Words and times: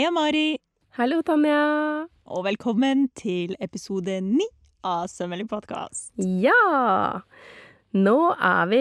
Heia, 0.00 0.08
Mari, 0.16 0.56
Hallo, 0.96 1.18
Tanja. 1.20 2.06
og 2.24 2.44
velkommen 2.46 3.10
til 3.12 3.50
episode 3.60 4.14
ni 4.24 4.46
av 4.80 5.10
Sømmelig 5.12 5.44
podkast. 5.50 6.14
Ja! 6.16 7.20
Nå 7.92 8.14
er 8.32 8.70
vi 8.70 8.78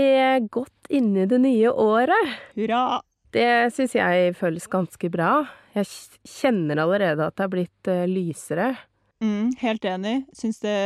godt 0.48 0.88
inne 0.88 1.26
i 1.26 1.28
det 1.28 1.42
nye 1.44 1.74
året. 1.74 2.38
Hurra! 2.56 3.02
Det 3.36 3.68
syns 3.76 3.98
jeg 4.00 4.32
føles 4.40 4.70
ganske 4.72 5.10
bra. 5.12 5.42
Jeg 5.76 5.90
kjenner 6.24 6.80
allerede 6.86 7.28
at 7.28 7.36
det 7.36 7.48
er 7.50 7.52
blitt 7.58 7.92
eh, 7.92 8.08
lysere. 8.08 8.70
Mm, 9.20 9.52
helt 9.60 9.90
enig. 9.92 10.16
Syns 10.32 10.64
det 10.64 10.78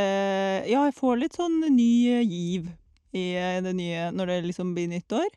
Ja, 0.65 0.87
jeg 0.87 0.97
får 0.97 1.21
litt 1.27 1.37
sånn 1.37 1.61
ny 1.61 2.25
giv 2.25 2.73
i 3.13 3.35
eh, 3.37 3.61
det 3.61 3.75
nye 3.77 4.09
når 4.09 4.33
det 4.33 4.41
liksom 4.49 4.73
blir 4.73 4.89
nyttår. 4.97 5.29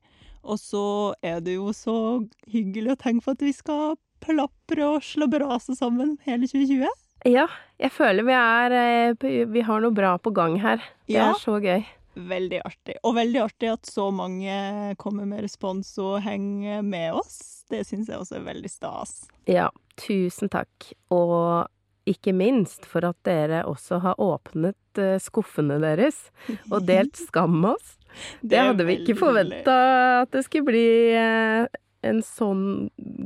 Og 0.49 0.57
så 0.57 1.13
er 1.21 1.45
det 1.45 1.61
jo 1.61 1.69
så 1.77 2.25
hyggelig 2.49 2.97
å 2.97 3.01
tenke 3.05 3.29
på 3.29 3.37
at 3.37 3.45
vi 3.45 3.53
skal 3.53 3.99
plapre 4.27 4.87
og 4.97 5.03
slabberase 5.07 5.77
sammen 5.79 6.17
hele 6.27 6.49
2020. 6.51 6.89
Ja, 7.27 7.47
jeg 7.83 7.91
føler 7.95 8.27
vi 8.29 8.35
er 8.37 8.75
eh, 8.77 9.47
Vi 9.51 9.63
har 9.67 9.81
noe 9.83 9.95
bra 9.97 10.17
på 10.23 10.33
gang 10.37 10.59
her. 10.63 10.83
Det 11.09 11.17
Ja. 11.17 11.31
er 11.33 11.41
så 11.41 11.57
gøy. 11.63 11.85
Veldig 12.17 12.61
artig. 12.65 12.95
Og 13.05 13.15
veldig 13.17 13.41
artig 13.43 13.69
at 13.73 13.83
så 13.89 14.11
mange 14.15 14.95
kommer 14.97 15.27
med 15.29 15.43
respons 15.45 15.91
og 16.01 16.23
henger 16.25 16.83
med 16.83 17.13
oss. 17.13 17.65
Det 17.69 17.83
syns 17.87 18.09
jeg 18.09 18.17
også 18.23 18.37
er 18.39 18.45
veldig 18.47 18.71
stas. 18.71 19.27
Ja, 19.47 19.69
tusen 20.01 20.49
takk. 20.49 20.93
Og 21.13 21.67
ikke 22.07 22.33
minst 22.33 22.87
for 22.87 23.05
at 23.05 23.17
dere 23.27 23.65
også 23.67 23.99
har 24.01 24.15
åpnet 24.23 24.77
eh, 25.03 25.19
skuffene 25.21 25.81
deres 25.83 26.31
og 26.71 26.87
delt 26.87 27.17
skam 27.27 27.59
med 27.61 27.75
oss. 27.75 27.97
Det 28.41 28.63
hadde 28.63 28.87
vi 28.89 29.01
ikke 29.03 29.19
forventa 29.19 29.75
at 30.23 30.31
det 30.33 30.45
skulle 30.47 30.71
bli 30.71 30.87
eh, 31.13 31.67
en 32.09 32.23
sånn 32.25 32.65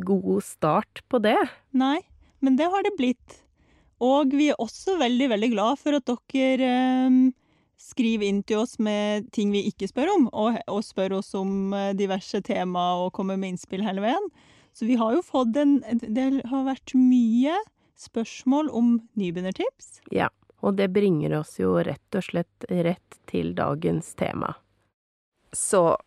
god 0.06 0.44
start 0.46 1.02
på 1.10 1.20
det. 1.22 1.38
Nei, 1.76 2.00
men 2.40 2.56
det 2.58 2.70
har 2.72 2.84
det 2.86 2.96
blitt. 2.98 3.40
Og 4.00 4.32
vi 4.32 4.48
er 4.50 4.60
også 4.62 4.96
veldig, 5.00 5.28
veldig 5.34 5.50
glad 5.52 5.80
for 5.80 5.98
at 5.98 6.08
dere 6.08 6.70
eh, 6.70 7.18
skriver 7.80 8.28
inn 8.28 8.42
til 8.48 8.62
oss 8.62 8.78
med 8.82 9.28
ting 9.36 9.52
vi 9.52 9.66
ikke 9.68 9.88
spør 9.90 10.12
om, 10.14 10.28
og, 10.32 10.56
og 10.72 10.80
spør 10.84 11.18
oss 11.20 11.34
om 11.38 11.74
eh, 11.76 11.92
diverse 11.96 12.40
tema 12.46 12.92
og 13.02 13.12
kommer 13.16 13.40
med 13.40 13.54
innspill 13.54 13.84
hele 13.84 14.04
veien. 14.04 14.30
Så 14.76 14.86
vi 14.86 14.96
har 15.00 15.16
jo 15.16 15.22
fått 15.26 15.56
en 15.58 15.80
Det 16.00 16.44
har 16.46 16.68
vært 16.68 16.94
mye 16.94 17.56
spørsmål 18.00 18.70
om 18.72 18.92
nybegynnertips. 19.18 19.98
Ja, 20.14 20.30
og 20.64 20.76
det 20.78 20.92
bringer 20.94 21.40
oss 21.40 21.56
jo 21.60 21.74
rett 21.84 22.16
og 22.16 22.24
slett 22.24 22.68
rett 22.70 23.18
til 23.28 23.52
dagens 23.58 24.14
tema. 24.16 24.54
Så 25.52 25.98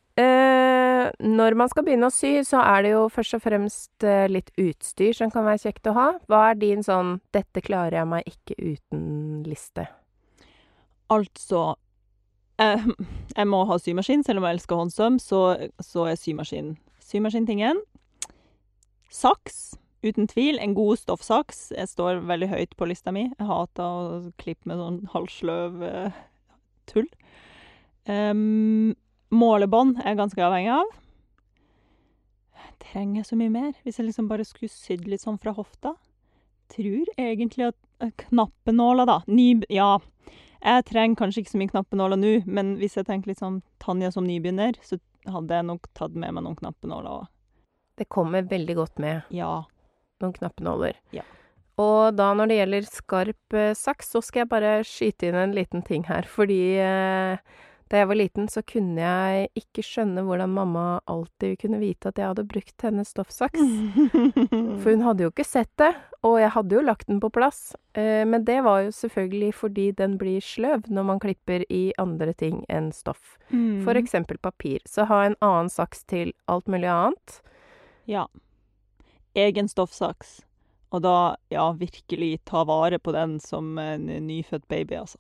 når 1.20 1.58
man 1.60 1.70
skal 1.72 1.86
begynne 1.88 2.10
å 2.10 2.14
sy, 2.14 2.36
så 2.48 2.62
er 2.64 2.86
det 2.86 2.94
jo 2.94 3.08
først 3.14 3.38
og 3.38 3.44
fremst 3.46 4.06
eh, 4.08 4.28
litt 4.32 4.52
utstyr 4.60 5.16
som 5.18 5.32
kan 5.34 5.48
være 5.48 5.64
kjekt 5.66 5.90
å 5.92 5.96
ha. 5.98 6.08
Hva 6.32 6.46
er 6.52 6.60
din 6.62 6.86
sånn 6.86 7.18
'dette 7.36 7.64
klarer 7.66 8.00
jeg 8.02 8.10
meg 8.12 8.30
ikke 8.30 8.58
uten'-liste? 8.60 9.88
Altså 11.14 11.76
eh, 12.62 12.88
Jeg 13.38 13.50
må 13.50 13.64
ha 13.70 13.78
symaskin, 13.82 14.24
selv 14.24 14.42
om 14.42 14.48
jeg 14.48 14.60
elsker 14.60 14.82
håndsøm, 14.82 15.20
så, 15.20 15.44
så 15.82 16.10
er 16.12 16.20
symaskin 16.20 16.76
symaskintingen. 17.04 17.82
Saks, 19.14 19.76
uten 20.06 20.28
tvil. 20.28 20.60
En 20.62 20.76
god 20.78 20.98
stoffsaks. 21.02 21.72
Jeg 21.76 21.92
står 21.92 22.24
veldig 22.28 22.50
høyt 22.50 22.76
på 22.78 22.90
lista 22.90 23.14
mi. 23.14 23.28
Jeg 23.30 23.50
hater 23.50 23.84
å 23.84 24.34
klippe 24.42 24.70
med 24.70 24.82
sånn 24.82 25.00
halvsløv 25.14 25.84
eh, 25.88 26.22
tull. 26.90 27.10
Um, 28.10 28.92
målebånd 29.32 30.02
er 30.02 30.12
jeg 30.12 30.20
ganske 30.20 30.44
avhengig 30.44 30.74
av. 30.76 30.90
Trenger 32.84 33.22
jeg 33.22 33.30
så 33.30 33.38
mye 33.40 33.52
mer? 33.54 33.72
Hvis 33.86 34.00
jeg 34.00 34.08
liksom 34.10 34.28
bare 34.30 34.46
skulle 34.48 34.72
sydd 34.74 35.06
litt 35.08 35.24
sånn 35.24 35.40
fra 35.42 35.54
hofta? 35.56 35.94
Tror 36.74 37.10
egentlig 37.20 37.70
at 37.72 37.78
knappenåla, 38.00 38.16
knappenåler, 38.28 39.08
da. 39.08 39.18
Ny... 39.28 39.48
Ja. 39.72 39.92
Jeg 40.64 40.86
trenger 40.88 41.20
kanskje 41.20 41.44
ikke 41.44 41.52
så 41.54 41.60
mye 41.60 41.72
knappenåler 41.74 42.20
nå, 42.20 42.34
men 42.48 42.74
hvis 42.80 42.96
jeg 42.96 43.08
tenker 43.10 43.32
litt 43.34 43.42
sånn 43.42 43.62
Tanja 43.84 44.10
som 44.16 44.24
nybegynner, 44.28 44.78
så 44.84 44.96
hadde 45.28 45.58
jeg 45.60 45.68
nok 45.68 45.90
tatt 45.96 46.16
med 46.16 46.32
meg 46.36 46.44
noen 46.46 46.56
knappenåler 46.60 47.10
òg. 47.22 47.26
Det 48.00 48.08
kommer 48.12 48.48
veldig 48.48 48.76
godt 48.80 49.00
med 49.04 49.28
Ja. 49.36 49.66
noen 50.24 50.34
knappenåler. 50.38 50.96
Ja. 51.16 51.24
Og 51.84 52.16
da 52.16 52.32
når 52.38 52.48
det 52.52 52.58
gjelder 52.62 52.88
skarp 52.88 53.58
eh, 53.60 53.74
saks, 53.76 54.12
så 54.14 54.22
skal 54.24 54.44
jeg 54.44 54.52
bare 54.54 54.74
skyte 54.88 55.28
inn 55.30 55.36
en 55.42 55.56
liten 55.56 55.84
ting 55.84 56.04
her. 56.08 56.24
Fordi 56.30 56.62
eh, 56.80 57.38
da 57.92 58.00
jeg 58.00 58.10
var 58.10 58.18
liten, 58.18 58.48
så 58.50 58.64
kunne 58.66 59.02
jeg 59.02 59.50
ikke 59.60 59.84
skjønne 59.86 60.24
hvordan 60.26 60.54
mamma 60.56 60.86
alltid 61.10 61.58
kunne 61.62 61.82
vite 61.82 62.10
at 62.10 62.20
jeg 62.20 62.32
hadde 62.32 62.46
brukt 62.50 62.86
hennes 62.86 63.12
stoffsaks. 63.14 63.60
For 64.82 64.90
hun 64.90 65.04
hadde 65.06 65.26
jo 65.26 65.32
ikke 65.34 65.46
sett 65.48 65.72
det, 65.82 65.92
og 66.26 66.38
jeg 66.42 66.54
hadde 66.56 66.78
jo 66.78 66.86
lagt 66.86 67.10
den 67.12 67.20
på 67.24 67.30
plass. 67.34 67.76
Eh, 68.00 68.24
men 68.30 68.46
det 68.48 68.62
var 68.66 68.86
jo 68.86 68.94
selvfølgelig 68.96 69.52
fordi 69.60 69.90
den 70.00 70.16
blir 70.22 70.44
sløv 70.44 70.88
når 70.88 71.10
man 71.12 71.22
klipper 71.24 71.66
i 71.70 71.84
andre 72.02 72.34
ting 72.40 72.64
enn 72.72 72.92
stoff. 72.96 73.36
Mm. 73.52 73.84
For 73.86 74.00
eksempel 74.00 74.40
papir. 74.42 74.80
Så 74.90 75.08
ha 75.12 75.26
en 75.28 75.38
annen 75.44 75.70
saks 75.74 76.06
til 76.10 76.34
alt 76.48 76.72
mulig 76.72 76.90
annet. 76.90 77.38
Ja. 78.10 78.26
Egen 79.36 79.70
stoffsaks. 79.70 80.42
Og 80.94 81.02
da, 81.02 81.36
ja, 81.50 81.72
virkelig 81.74 82.44
ta 82.46 82.64
vare 82.70 83.00
på 83.02 83.14
den 83.16 83.40
som 83.42 83.78
en 83.82 84.06
nyfødt 84.28 84.68
baby, 84.70 85.00
altså. 85.02 85.18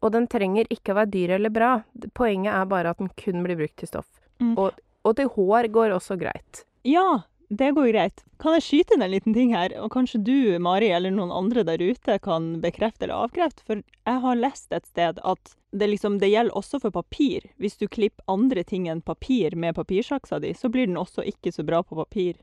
Og 0.00 0.12
den 0.14 0.28
trenger 0.32 0.68
ikke 0.72 0.94
å 0.94 1.00
være 1.00 1.12
dyr 1.12 1.36
eller 1.36 1.52
bra. 1.52 1.72
Poenget 2.16 2.54
er 2.56 2.68
bare 2.70 2.94
at 2.94 3.00
den 3.02 3.10
kun 3.20 3.44
blir 3.44 3.58
brukt 3.60 3.76
til 3.80 3.90
stoff. 3.90 4.08
Mm. 4.40 4.54
Og, 4.56 4.78
og 5.04 5.16
til 5.18 5.28
hår 5.34 5.68
går 5.74 5.96
også 5.96 6.16
greit. 6.20 6.64
Ja, 6.88 7.22
det 7.50 7.72
går 7.76 7.90
greit. 7.90 8.22
Kan 8.40 8.54
jeg 8.56 8.64
skyte 8.64 8.94
inn 8.96 9.04
en 9.04 9.12
liten 9.12 9.34
ting 9.36 9.52
her? 9.52 9.74
Og 9.82 9.90
kanskje 9.92 10.22
du, 10.24 10.36
Mari, 10.62 10.88
eller 10.94 11.12
noen 11.12 11.32
andre 11.34 11.64
der 11.66 11.82
ute 11.82 12.16
kan 12.24 12.52
bekrefte 12.62 13.04
eller 13.04 13.26
avkrefte? 13.26 13.64
For 13.66 13.82
jeg 13.82 14.22
har 14.24 14.38
lest 14.38 14.72
et 14.72 14.86
sted 14.88 15.18
at 15.18 15.56
det, 15.70 15.88
liksom, 15.90 16.20
det 16.22 16.30
gjelder 16.30 16.56
også 16.56 16.80
for 16.82 16.94
papir. 16.94 17.50
Hvis 17.60 17.76
du 17.80 17.88
klipper 17.90 18.24
andre 18.30 18.64
ting 18.64 18.88
enn 18.88 19.02
papir 19.02 19.56
med 19.58 19.76
papirsaksa 19.76 20.40
di, 20.40 20.54
så 20.54 20.70
blir 20.72 20.88
den 20.88 21.00
også 21.00 21.26
ikke 21.26 21.52
så 21.52 21.66
bra 21.66 21.82
på 21.82 21.98
papir. 21.98 22.38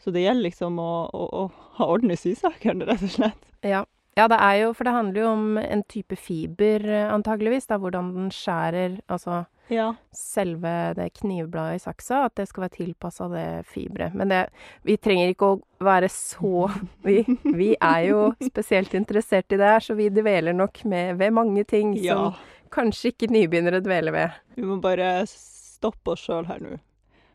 Så 0.00 0.12
det 0.12 0.22
gjelder 0.22 0.46
liksom 0.46 0.78
å, 0.80 0.92
å, 1.08 1.24
å 1.42 1.42
ha 1.80 1.88
orden 1.90 2.12
i 2.12 2.20
sysakene, 2.20 2.86
rett 2.88 3.02
og 3.04 3.16
slett. 3.16 3.50
Ja. 3.66 3.82
Ja, 4.18 4.26
det 4.28 4.36
er 4.40 4.54
jo 4.64 4.72
For 4.74 4.84
det 4.84 4.92
handler 4.92 5.20
jo 5.22 5.28
om 5.32 5.58
en 5.58 5.82
type 5.88 6.16
fiber, 6.18 6.84
eh, 6.84 7.12
antageligvis. 7.14 7.66
Da, 7.70 7.78
hvordan 7.78 8.12
den 8.14 8.30
skjærer 8.34 9.00
Altså 9.08 9.46
Ja. 9.70 9.92
selve 10.12 10.94
det 10.98 11.12
knivbladet 11.20 11.76
i 11.78 11.84
saksa. 11.84 12.24
At 12.26 12.34
det 12.34 12.48
skal 12.48 12.64
være 12.66 12.76
tilpassa 12.76 13.28
det 13.30 13.66
fiberet. 13.66 14.14
Men 14.14 14.28
det 14.28 14.48
Vi 14.84 14.96
trenger 14.96 15.30
ikke 15.30 15.46
å 15.52 15.60
være 15.80 16.08
så 16.10 16.68
vi, 17.06 17.24
vi 17.44 17.76
er 17.80 18.00
jo 18.08 18.34
spesielt 18.42 18.94
interessert 18.94 19.52
i 19.52 19.56
det 19.56 19.66
her, 19.66 19.80
så 19.80 19.94
vi 19.94 20.08
dveler 20.10 20.52
nok 20.52 20.84
med 20.84 21.16
ved 21.18 21.30
mange 21.32 21.64
ting 21.64 21.94
ja. 21.96 22.14
som 22.14 22.34
kanskje 22.70 23.12
ikke 23.14 23.30
nybegynnere 23.30 23.80
dveler 23.80 24.12
ved. 24.12 24.30
Vi 24.56 24.62
må 24.62 24.80
bare 24.82 25.24
stoppe 25.26 26.12
oss 26.12 26.26
sjøl 26.26 26.46
her 26.46 26.58
nå. 26.60 26.78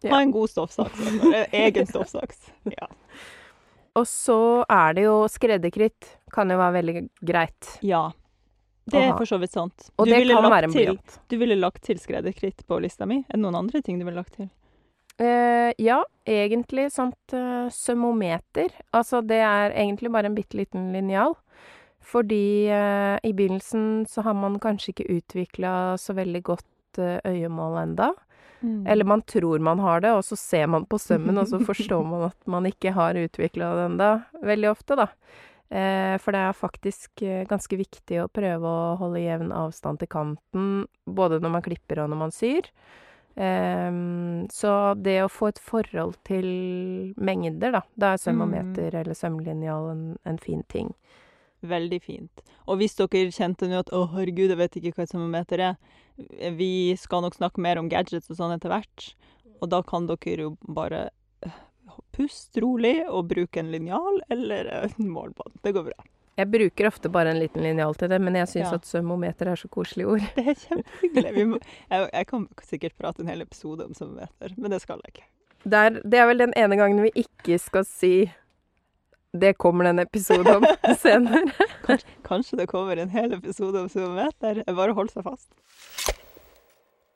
Ja. 0.04 0.12
Ha 0.14 0.22
en 0.22 0.32
god 0.32 0.52
stoffsaks. 0.52 1.00
altså. 1.00 1.46
Egen 1.52 1.88
stoffsaks. 1.94 2.52
Ja. 2.70 2.88
Og 3.96 4.06
så 4.12 4.66
er 4.70 4.94
det 4.94 5.06
jo 5.08 5.16
skredderkritt. 5.32 6.18
Kan 6.36 6.52
jo 6.52 6.60
være 6.60 6.78
veldig 6.82 7.02
greit. 7.24 7.74
ja. 7.86 8.10
Det 8.86 9.00
er 9.02 9.16
for 9.18 9.26
så 9.26 9.40
vidt 9.42 9.56
sant. 9.56 9.88
Og 9.98 10.06
Du 10.06 10.12
det 10.14 10.20
kan 10.30 10.46
være 10.46 10.68
en 10.68 10.74
blyant. 10.76 11.16
Du 11.32 11.40
ville 11.42 11.56
lagt 11.58 11.82
til 11.88 11.98
skredderkritt 11.98 12.62
på 12.70 12.78
lista 12.84 13.08
mi. 13.10 13.24
Er 13.26 13.34
det 13.34 13.42
noen 13.42 13.58
andre 13.64 13.82
ting 13.82 13.98
du 13.98 14.06
ville 14.06 14.20
lagt 14.20 14.38
til? 14.38 14.52
Uh, 15.18 15.72
ja, 15.82 16.02
egentlig 16.28 16.92
sånt 16.94 17.34
uh, 17.34 17.66
sømmometer. 17.74 18.76
Altså 18.94 19.24
det 19.26 19.40
er 19.42 19.74
egentlig 19.74 20.12
bare 20.14 20.30
en 20.30 20.38
bitte 20.38 20.60
liten 20.60 20.92
linjal. 20.94 21.34
Fordi 22.06 22.70
uh, 22.70 23.18
i 23.26 23.34
begynnelsen 23.34 24.06
så 24.10 24.22
har 24.28 24.38
man 24.38 24.60
kanskje 24.62 24.94
ikke 24.94 25.10
utvikla 25.18 25.74
så 25.98 26.14
veldig 26.14 26.44
godt 26.46 27.02
uh, 27.02 27.18
øyemål 27.26 27.80
enda. 27.82 28.12
Mm. 28.62 28.86
Eller 28.88 29.06
man 29.06 29.22
tror 29.26 29.60
man 29.60 29.80
har 29.80 30.02
det, 30.06 30.14
og 30.14 30.24
så 30.26 30.38
ser 30.38 30.68
man 30.68 30.86
på 30.86 31.00
sømmen, 31.02 31.38
og 31.38 31.50
så 31.50 31.60
forstår 31.66 32.06
man 32.12 32.30
at 32.30 32.38
man 32.50 32.70
ikke 32.70 32.94
har 32.94 33.18
utvikla 33.18 33.74
det 33.80 33.90
enda. 33.90 34.14
Veldig 34.46 34.72
ofte, 34.76 35.00
da. 35.00 35.10
Eh, 35.70 36.16
for 36.22 36.36
det 36.36 36.42
er 36.46 36.58
faktisk 36.58 37.24
eh, 37.26 37.46
ganske 37.50 37.78
viktig 37.80 38.20
å 38.22 38.30
prøve 38.30 38.70
å 38.70 38.94
holde 39.00 39.24
jevn 39.24 39.50
avstand 39.56 40.02
til 40.02 40.12
kanten, 40.12 40.86
både 41.06 41.42
når 41.42 41.56
man 41.58 41.66
klipper 41.66 42.04
og 42.04 42.12
når 42.12 42.22
man 42.22 42.36
syr. 42.36 42.70
Ehm, 43.36 44.46
så 44.54 44.94
det 44.96 45.18
å 45.26 45.32
få 45.32 45.50
et 45.52 45.60
forhold 45.60 46.16
til 46.28 46.46
mengder, 47.18 47.74
da, 47.76 47.82
da 48.00 48.14
er 48.14 48.22
sømmometer 48.22 48.96
eller 49.02 49.18
sømlinjal 49.18 49.90
en, 49.92 50.06
en 50.24 50.40
fin 50.40 50.64
ting. 50.72 50.94
Veldig 51.66 52.00
fint. 52.04 52.46
Og 52.70 52.80
hvis 52.80 52.96
dere 53.00 53.34
kjente 53.34 53.68
nå 53.68 53.82
at 53.82 53.92
'å, 53.92 54.06
herregud, 54.14 54.54
jeg 54.54 54.62
vet 54.62 54.78
ikke 54.80 54.96
hva 54.96 55.04
et 55.04 55.12
sømmometer 55.12 55.64
er', 55.72 55.78
vi 56.56 56.96
skal 56.96 57.26
nok 57.26 57.36
snakke 57.36 57.60
mer 57.60 57.82
om 57.82 57.90
gadgets 57.92 58.30
og 58.30 58.38
sånn 58.38 58.56
etter 58.56 58.72
hvert, 58.72 59.16
og 59.60 59.70
da 59.74 59.82
kan 59.84 60.08
dere 60.08 60.48
jo 60.48 60.58
bare 60.62 61.10
puste 62.16 62.62
rolig 62.64 62.98
og 63.10 63.28
bruke 63.30 63.60
en 63.62 63.72
linjal 63.74 64.22
eller 64.32 64.70
en 64.82 65.10
målbånd. 65.12 65.58
Det 65.66 65.74
går 65.76 65.90
bra. 65.92 66.06
Jeg 66.36 66.50
bruker 66.52 66.88
ofte 66.90 67.08
bare 67.12 67.32
en 67.32 67.40
liten 67.40 67.64
linjal 67.64 67.94
til 67.96 68.10
det, 68.12 68.18
men 68.20 68.36
jeg 68.36 68.48
syns 68.52 68.72
Ja. 68.72 68.76
at 68.80 68.88
sømmometer 68.90 69.48
er 69.54 69.56
så 69.60 69.70
koselig 69.72 70.08
ord. 70.16 70.26
Det 70.36 70.44
er 70.52 70.58
kjempehyggelig. 70.66 71.32
Vi 71.38 71.46
må, 71.52 71.60
jeg, 71.92 72.10
jeg 72.12 72.28
kan 72.32 72.48
sikkert 72.68 72.98
prate 73.00 73.24
en 73.24 73.30
hel 73.32 73.44
episode 73.46 73.86
om 73.88 73.94
termometer, 73.96 74.56
men 74.58 74.72
det 74.76 74.82
skal 74.84 75.00
jeg 75.06 75.14
ikke. 75.16 75.28
Det 75.66 75.80
er, 75.80 75.96
det 76.04 76.20
er 76.20 76.28
vel 76.30 76.44
den 76.44 76.54
ene 76.60 76.76
gangen 76.78 77.00
vi 77.02 77.10
ikke 77.24 77.56
skal 77.58 77.88
si 77.90 78.12
Det 79.36 79.56
kommer 79.58 79.88
det 79.88 79.94
en 79.96 80.04
episode 80.04 80.52
om 80.60 80.68
senere. 81.06 81.56
Kanskje 82.28 82.60
det 82.60 82.68
kommer 82.72 83.00
en 83.02 83.10
hel 83.16 83.34
episode 83.40 83.82
om 83.82 83.90
sumometer. 83.92 84.62
Bare 84.68 84.94
hold 84.96 85.10
seg 85.16 85.26
fast. 85.26 85.50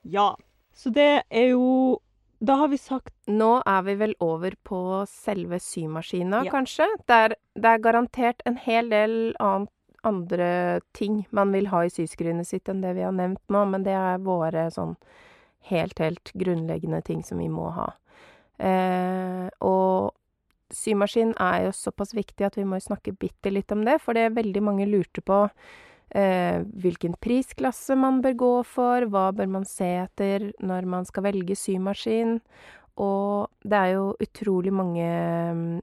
Ja. 0.04 0.31
Så 0.75 0.92
det 0.95 1.24
er 1.30 1.48
jo 1.52 2.00
Da 2.39 2.56
har 2.56 2.69
vi 2.71 2.77
sagt 2.80 3.13
Nå 3.27 3.62
er 3.68 3.81
vi 3.83 3.95
vel 4.00 4.13
over 4.24 4.53
på 4.63 4.80
selve 5.12 5.59
symaskina, 5.59 6.44
Ja. 6.45 6.51
kanskje. 6.51 6.88
Det 7.07 7.15
er, 7.15 7.36
det 7.56 7.65
er 7.65 7.80
garantert 7.83 8.41
en 8.45 8.56
hel 8.57 8.89
del 8.89 9.36
annet, 9.39 9.69
andre 10.07 10.80
ting 10.95 11.25
man 11.36 11.51
vil 11.51 11.65
ha 11.68 11.81
i 11.83 11.89
syskrinet 11.91 12.47
sitt 12.47 12.69
enn 12.71 12.80
det 12.81 12.94
vi 12.95 13.01
har 13.03 13.12
nevnt 13.12 13.41
nå, 13.51 13.65
men 13.68 13.83
det 13.83 13.91
er 13.91 14.21
våre 14.24 14.69
sånn 14.71 14.94
helt, 15.68 16.00
helt 16.00 16.31
grunnleggende 16.39 17.01
ting 17.03 17.19
som 17.27 17.38
vi 17.38 17.50
må 17.51 17.65
ha. 17.75 17.89
Eh, 18.63 19.50
og 19.59 20.13
symaskin 20.71 21.33
er 21.35 21.65
jo 21.65 21.71
såpass 21.75 22.13
viktig 22.15 22.45
at 22.47 22.56
vi 22.56 22.63
må 22.63 22.80
snakke 22.80 23.12
bitte 23.12 23.51
litt 23.51 23.71
om 23.75 23.83
det, 23.83 24.00
for 24.00 24.13
det 24.15 24.30
er 24.30 24.38
veldig 24.39 24.63
mange 24.63 24.88
lurte 24.88 25.19
på 25.21 25.50
hvilken 26.09 27.13
prisklasse 27.21 27.94
man 27.94 28.21
bør 28.23 28.33
gå 28.39 28.53
for, 28.65 29.06
hva 29.13 29.27
bør 29.35 29.51
man 29.59 29.65
se 29.69 29.85
etter 30.01 30.47
når 30.57 30.88
man 30.89 31.06
skal 31.06 31.27
velge 31.27 31.53
symaskin. 31.59 32.39
Og 33.00 33.47
det 33.63 33.77
er 33.77 33.94
jo 33.95 34.09
utrolig 34.19 34.73
mange 34.75 35.06
mm, 35.06 35.77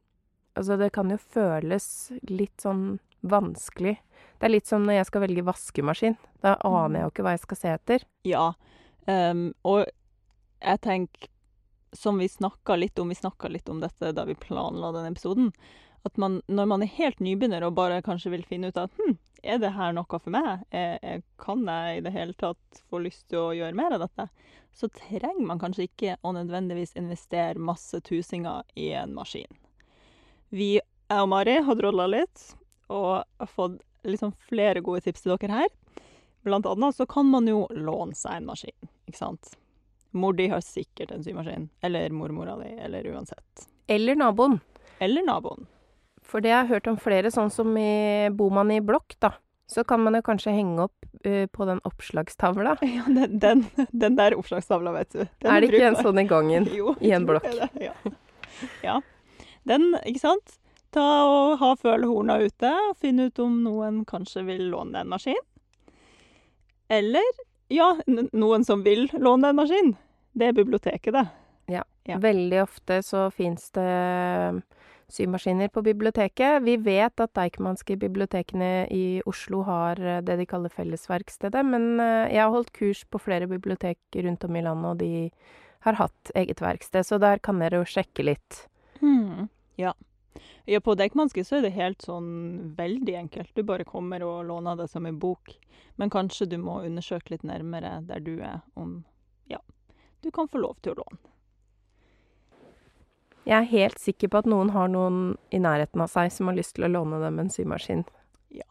Altså, 0.56 0.78
det 0.80 0.94
kan 0.96 1.10
jo 1.12 1.18
føles 1.20 1.86
litt 2.32 2.62
sånn 2.64 2.94
vanskelig. 3.28 3.98
Det 4.40 4.46
er 4.48 4.54
litt 4.54 4.68
som 4.70 4.86
når 4.88 4.94
jeg 4.98 5.08
skal 5.10 5.22
velge 5.26 5.44
vaskemaskin. 5.44 6.16
Da 6.40 6.54
aner 6.64 6.96
jeg 6.96 7.04
jo 7.04 7.10
ikke 7.12 7.26
hva 7.26 7.34
jeg 7.34 7.42
skal 7.42 7.58
se 7.60 7.72
etter. 7.74 8.06
ja. 8.24 8.46
um, 9.04 9.50
og 9.68 9.84
jeg 10.64 10.80
tenker, 10.80 11.28
som 11.92 12.16
vi 12.16 12.28
snakka 12.28 12.76
litt 12.76 12.98
om 12.98 13.12
Vi 13.12 13.18
snakka 13.20 13.48
litt 13.52 13.68
om 13.68 13.82
dette 13.84 14.14
da 14.16 14.24
vi 14.24 14.34
planla 14.34 14.94
den 14.96 15.10
episoden. 15.10 15.52
At 16.08 16.16
man, 16.16 16.40
når 16.48 16.72
man 16.72 16.82
er 16.82 16.94
helt 16.96 17.20
nybegynner 17.20 17.66
og 17.66 17.76
bare 17.76 18.00
kanskje 18.04 18.32
vil 18.32 18.48
finne 18.48 18.72
ut 18.72 18.80
at 18.80 18.96
hm, 18.96 19.18
er 19.46 19.60
det 19.62 19.72
her 19.76 19.94
noe 19.96 20.18
for 20.18 20.32
meg? 20.34 20.66
Kan 21.42 21.64
jeg 21.68 21.98
i 21.98 22.04
det 22.04 22.12
hele 22.14 22.36
tatt 22.38 22.82
få 22.90 23.00
lyst 23.04 23.28
til 23.30 23.40
å 23.40 23.54
gjøre 23.56 23.76
mer 23.78 23.96
av 23.96 24.04
dette? 24.04 24.28
Så 24.76 24.90
trenger 24.92 25.46
man 25.48 25.60
kanskje 25.62 25.86
ikke 25.86 26.16
å 26.20 26.34
nødvendigvis 26.36 26.96
investere 27.00 27.62
masse 27.62 28.00
tusinger 28.04 28.66
i 28.74 28.90
en 28.98 29.14
maskin. 29.16 29.48
Vi, 30.52 30.76
jeg 30.76 31.22
og 31.22 31.30
Mari, 31.32 31.56
har 31.64 31.78
drolla 31.78 32.06
litt 32.10 32.42
og 32.92 33.24
har 33.24 33.50
fått 33.50 33.80
liksom 34.06 34.34
flere 34.50 34.82
gode 34.84 35.00
tips 35.06 35.24
til 35.24 35.34
dere 35.34 35.62
her. 35.62 35.70
Blant 36.46 36.68
annet 36.70 36.98
så 36.98 37.06
kan 37.10 37.26
man 37.26 37.48
jo 37.50 37.64
låne 37.74 38.14
seg 38.14 38.36
en 38.38 38.50
maskin, 38.52 38.90
ikke 39.08 39.18
sant? 39.18 39.56
Mor 40.16 40.36
di 40.36 40.46
har 40.52 40.62
sikkert 40.62 41.10
en 41.10 41.24
symaskin, 41.24 41.68
eller 41.84 42.12
mormora 42.14 42.54
di, 42.60 42.68
eller 42.80 43.08
uansett. 43.10 43.66
Eller 43.90 44.14
naboen. 44.16 44.60
Eller 45.02 45.26
naboen. 45.26 45.66
For 46.26 46.42
det 46.42 46.52
har 46.52 46.64
jeg 46.64 46.76
hørt 46.76 46.90
om 46.90 46.98
flere, 47.00 47.30
sånn 47.30 47.52
som 47.54 47.70
i 47.78 48.28
Bor 48.34 48.52
man 48.54 48.72
i 48.74 48.80
blokk, 48.82 49.14
da. 49.22 49.36
Så 49.70 49.82
kan 49.86 50.02
man 50.02 50.14
jo 50.14 50.22
kanskje 50.26 50.54
henge 50.54 50.84
opp 50.86 51.06
uh, 51.26 51.46
på 51.50 51.66
den 51.66 51.80
oppslagstavla. 51.86 52.76
Ja, 52.96 53.06
den, 53.06 53.38
den, 53.42 53.64
den 53.90 54.18
der 54.18 54.36
oppslagstavla, 54.38 54.92
vet 54.94 55.12
du. 55.14 55.24
Den 55.42 55.50
Er 55.50 55.62
det 55.62 55.72
ikke 55.72 55.90
en 55.90 55.98
sånn 55.98 56.22
i 56.22 56.26
gangen? 56.30 56.68
Jo, 56.78 56.94
i 57.00 57.10
en 57.16 57.26
blokk? 57.28 57.46
det 57.46 57.90
Ja. 57.90 57.94
ja. 58.84 59.00
Den, 59.66 59.94
ikke 60.06 60.22
sant? 60.22 60.58
Ta 60.94 61.06
og 61.26 61.56
ha 61.60 61.72
følehorna 61.78 62.38
ute, 62.46 62.70
og 62.90 62.94
finne 63.02 63.28
ut 63.28 63.42
om 63.42 63.58
noen 63.64 64.04
kanskje 64.08 64.46
vil 64.46 64.68
låne 64.70 65.02
en 65.02 65.10
maskin. 65.10 65.42
Eller, 66.86 67.26
ja, 67.74 67.90
noen 68.06 68.64
som 68.64 68.86
vil 68.86 69.08
låne 69.18 69.50
en 69.50 69.58
maskin. 69.58 69.96
Det 70.38 70.50
er 70.50 70.56
biblioteket, 70.56 71.10
det. 71.14 71.26
Ja. 71.66 71.82
Veldig 72.22 72.62
ofte 72.62 73.00
så 73.02 73.26
fins 73.34 73.70
det 73.74 74.62
symaskiner 75.08 75.68
på 75.68 75.82
biblioteket. 75.82 76.62
Vi 76.62 76.76
vet 76.76 77.20
at 77.20 77.34
Deichmanske 77.38 77.96
bibliotekene 78.00 78.86
i 78.90 79.20
Oslo 79.26 79.62
har 79.66 80.00
eh, 80.00 80.22
det 80.26 80.38
de 80.40 80.46
kaller 80.48 80.72
Fellesverkstedet, 80.72 81.62
men 81.66 82.00
eh, 82.00 82.32
jeg 82.34 82.42
har 82.42 82.54
holdt 82.54 82.72
kurs 82.76 83.04
på 83.10 83.20
flere 83.22 83.48
bibliotek 83.50 83.98
rundt 84.26 84.44
om 84.44 84.56
i 84.56 84.64
landet, 84.66 84.90
og 84.90 84.98
de 85.02 85.30
har 85.86 86.00
hatt 86.00 86.32
eget 86.34 86.62
verksted, 86.62 87.06
så 87.06 87.20
der 87.22 87.38
kan 87.38 87.62
dere 87.62 87.82
jo 87.82 87.88
sjekke 87.88 88.26
litt. 88.26 88.64
Mm. 89.00 89.46
Ja. 89.78 89.92
ja. 90.66 90.80
På 90.82 90.96
Deichmanske 90.98 91.44
så 91.46 91.60
er 91.60 91.68
det 91.68 91.76
helt 91.76 92.02
sånn 92.02 92.74
veldig 92.78 93.14
enkelt. 93.20 93.52
Du 93.54 93.62
bare 93.62 93.86
kommer 93.86 94.24
og 94.26 94.48
låner 94.48 94.80
det 94.80 94.88
som 94.90 95.06
en 95.06 95.20
bok. 95.22 95.54
Men 95.96 96.10
kanskje 96.10 96.48
du 96.50 96.58
må 96.60 96.80
undersøke 96.84 97.36
litt 97.36 97.46
nærmere 97.46 98.00
der 98.08 98.20
du 98.20 98.34
er, 98.40 98.60
om 98.74 98.98
ja, 99.48 99.62
du 100.20 100.32
kan 100.34 100.50
få 100.50 100.60
lov 100.60 100.76
til 100.82 100.92
å 100.92 101.04
låne. 101.04 101.35
Jeg 103.46 103.62
er 103.62 103.70
helt 103.70 104.00
sikker 104.02 104.30
på 104.32 104.40
at 104.42 104.48
noen 104.50 104.72
har 104.74 104.88
noen 104.90 105.36
i 105.54 105.60
nærheten 105.62 106.02
av 106.02 106.10
seg 106.10 106.32
som 106.34 106.50
har 106.50 106.56
lyst 106.58 106.74
til 106.76 106.88
å 106.88 106.90
låne 106.90 107.20
dem 107.22 107.38
en 107.38 107.50
symaskin. 107.52 108.02
Ja. 108.50 108.66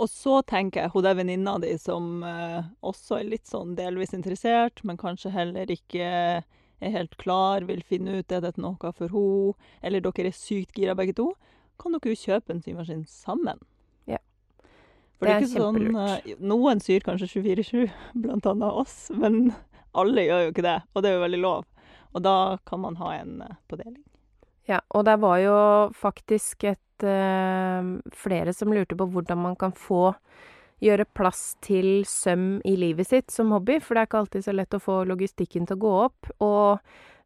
Og 0.00 0.08
så 0.08 0.38
tenker 0.48 0.86
jeg 0.86 0.92
hun 0.94 1.04
der 1.04 1.18
venninna 1.18 1.58
di 1.60 1.74
som 1.80 2.22
eh, 2.24 2.62
også 2.80 3.18
er 3.18 3.28
litt 3.28 3.50
sånn 3.50 3.74
delvis 3.76 4.14
interessert, 4.16 4.80
men 4.88 5.00
kanskje 5.00 5.34
heller 5.34 5.68
ikke 5.70 6.08
er 6.82 6.94
helt 6.96 7.18
klar, 7.20 7.66
vil 7.68 7.82
finne 7.86 8.16
ut 8.18 8.32
er 8.32 8.40
dette 8.42 8.62
noe 8.64 8.92
for 8.96 9.12
henne, 9.12 9.52
eller 9.84 10.02
dere 10.02 10.32
er 10.32 10.38
sykt 10.38 10.80
gira 10.80 10.96
begge 10.98 11.14
to, 11.20 11.28
kan 11.78 11.92
dere 11.92 12.14
jo 12.14 12.22
kjøpe 12.22 12.56
en 12.56 12.64
symaskin 12.64 13.04
sammen. 13.10 13.60
Ja. 14.08 14.22
For 15.20 15.28
Det 15.28 15.28
det 15.28 15.34
er 15.34 15.36
er 15.36 15.44
ikke 15.44 16.32
sånn 16.32 16.48
Noen 16.48 16.80
syr 16.80 17.04
kanskje 17.04 17.28
24-7, 17.36 17.92
blant 18.24 18.48
annet 18.48 18.80
oss, 18.82 18.96
men 19.12 19.52
alle 19.92 20.24
gjør 20.24 20.46
jo 20.46 20.56
ikke 20.56 20.66
det, 20.66 20.78
og 20.94 21.04
det 21.04 21.12
er 21.12 21.18
jo 21.18 21.24
veldig 21.26 21.42
lov. 21.44 21.68
Og 22.12 22.24
da 22.24 22.58
kan 22.68 22.82
man 22.84 22.96
ha 23.00 23.14
en 23.18 23.40
eh, 23.44 23.60
på 23.68 23.78
deling. 23.80 24.02
Ja, 24.68 24.80
og 24.94 25.06
det 25.08 25.18
var 25.22 25.38
jo 25.42 25.56
faktisk 25.98 26.64
et 26.70 27.06
eh, 27.06 27.92
flere 28.14 28.54
som 28.54 28.72
lurte 28.72 28.98
på 28.98 29.08
hvordan 29.10 29.42
man 29.42 29.56
kan 29.58 29.74
få 29.74 30.12
gjøre 30.82 31.06
plass 31.14 31.56
til 31.62 32.02
søm 32.08 32.56
i 32.66 32.74
livet 32.78 33.08
sitt 33.10 33.30
som 33.30 33.52
hobby, 33.54 33.78
for 33.82 33.94
det 33.94 34.02
er 34.02 34.10
ikke 34.10 34.22
alltid 34.24 34.46
så 34.46 34.54
lett 34.54 34.74
å 34.74 34.82
få 34.82 35.02
logistikken 35.06 35.68
til 35.68 35.78
å 35.78 35.82
gå 35.82 35.92
opp. 36.08 36.32
Og 36.42 36.80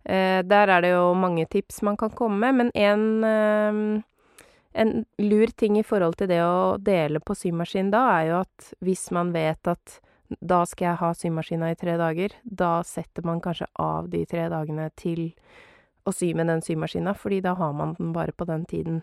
eh, 0.04 0.40
der 0.44 0.72
er 0.72 0.84
det 0.84 0.92
jo 0.92 1.14
mange 1.16 1.46
tips 1.52 1.82
man 1.86 1.96
kan 2.00 2.12
komme 2.16 2.40
med, 2.44 2.58
men 2.60 2.72
en, 2.76 3.06
eh, 3.24 4.42
en 4.82 4.92
lur 5.22 5.54
ting 5.56 5.78
i 5.80 5.86
forhold 5.86 6.18
til 6.20 6.30
det 6.32 6.42
å 6.44 6.76
dele 6.80 7.22
på 7.24 7.36
symaskin 7.36 7.92
da, 7.94 8.04
er 8.18 8.30
jo 8.30 8.42
at 8.44 8.72
hvis 8.84 9.08
man 9.16 9.32
vet 9.36 9.72
at 9.72 10.00
da 10.40 10.66
skal 10.66 10.86
jeg 10.90 11.00
ha 11.02 11.14
symaskina 11.14 11.70
i 11.72 11.78
tre 11.78 11.96
dager, 12.00 12.30
da 12.42 12.82
setter 12.86 13.22
man 13.26 13.40
kanskje 13.44 13.66
av 13.80 14.08
de 14.12 14.24
tre 14.28 14.48
dagene 14.52 14.90
til 14.98 15.30
å 16.06 16.12
sy 16.14 16.34
med 16.38 16.46
den 16.50 16.62
symaskina, 16.62 17.14
fordi 17.18 17.40
da 17.44 17.52
har 17.58 17.72
man 17.76 17.94
den 17.98 18.12
bare 18.14 18.32
på 18.32 18.44
den 18.48 18.64
tiden 18.70 19.02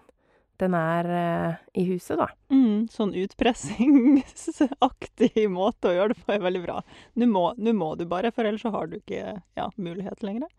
den 0.62 0.74
er 0.78 1.06
eh, 1.10 1.54
i 1.82 1.84
huset, 1.88 2.20
da. 2.20 2.28
Mm, 2.54 2.88
sånn 2.94 3.14
utpressingsaktig 3.18 5.50
måte 5.60 5.88
å 5.90 5.96
gjøre 5.96 6.14
det 6.14 6.22
på 6.22 6.32
er 6.36 6.46
veldig 6.46 6.64
bra. 6.64 6.78
Nå 7.20 7.26
må, 7.32 7.44
nå 7.58 7.72
må 7.78 7.90
du 8.00 8.06
bare, 8.10 8.32
for 8.32 8.44
ellers 8.48 8.64
så 8.66 8.72
har 8.76 8.86
du 8.88 8.96
ikke 9.00 9.22
ja, 9.42 9.68
mulighet 9.76 10.20
lenger. 10.26 10.50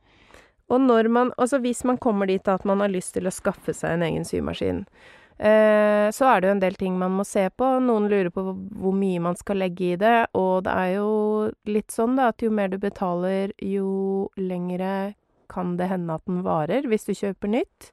Og 0.72 0.78
når 0.80 1.04
man, 1.12 1.32
altså 1.36 1.58
hvis 1.62 1.84
man 1.86 1.98
kommer 2.00 2.26
dit 2.26 2.48
at 2.48 2.64
man 2.68 2.80
har 2.80 2.90
lyst 2.92 3.14
til 3.16 3.26
å 3.28 3.34
skaffe 3.34 3.72
seg 3.76 3.90
en 3.94 4.06
egen 4.06 4.24
symaskin, 4.26 4.86
så 5.38 6.28
er 6.30 6.40
det 6.40 6.48
jo 6.48 6.54
en 6.54 6.60
del 6.62 6.74
ting 6.78 6.98
man 6.98 7.10
må 7.18 7.24
se 7.26 7.48
på. 7.58 7.66
Noen 7.82 8.08
lurer 8.08 8.30
på 8.30 8.42
hvor- 8.46 8.60
hvor 8.80 8.94
mye 8.94 9.20
man 9.20 9.36
skal 9.36 9.56
legge 9.56 9.92
i 9.92 9.96
det, 9.96 10.28
og 10.34 10.64
det 10.64 10.72
er 10.72 10.94
jo 10.96 11.50
litt 11.66 11.88
sånn 11.90 12.16
da, 12.16 12.28
at 12.28 12.38
jo 12.42 12.50
mer 12.50 12.68
du 12.68 12.78
betaler, 12.78 13.50
jo 13.60 14.30
lengre 14.36 15.14
kan 15.50 15.76
det 15.76 15.88
hende 15.90 16.14
at 16.14 16.24
den 16.26 16.42
varer, 16.42 16.82
hvis 16.86 17.04
du 17.04 17.12
kjøper 17.12 17.48
nytt. 17.50 17.90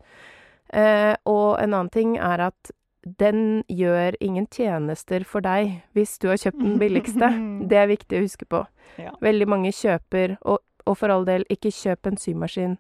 Eh, 0.74 1.15
og 1.25 1.60
en 1.60 1.74
annen 1.74 1.89
ting 1.91 2.17
er 2.17 2.39
at 2.39 2.71
den 3.17 3.63
gjør 3.67 4.15
ingen 4.21 4.45
tjenester 4.48 5.24
for 5.25 5.41
deg 5.41 5.81
hvis 5.95 6.19
du 6.21 6.27
har 6.29 6.38
kjøpt 6.38 6.60
den 6.62 6.77
billigste. 6.79 7.27
Det 7.67 7.77
er 7.77 7.88
viktig 7.88 8.19
å 8.19 8.21
huske 8.24 8.45
på. 8.48 8.65
Ja. 9.01 9.12
Veldig 9.21 9.48
mange 9.48 9.71
kjøper, 9.74 10.38
og, 10.45 10.60
og 10.86 10.98
for 10.98 11.10
all 11.10 11.25
del, 11.25 11.43
ikke 11.50 11.71
kjøp 11.74 12.05
en 12.07 12.17
symaskin 12.17 12.77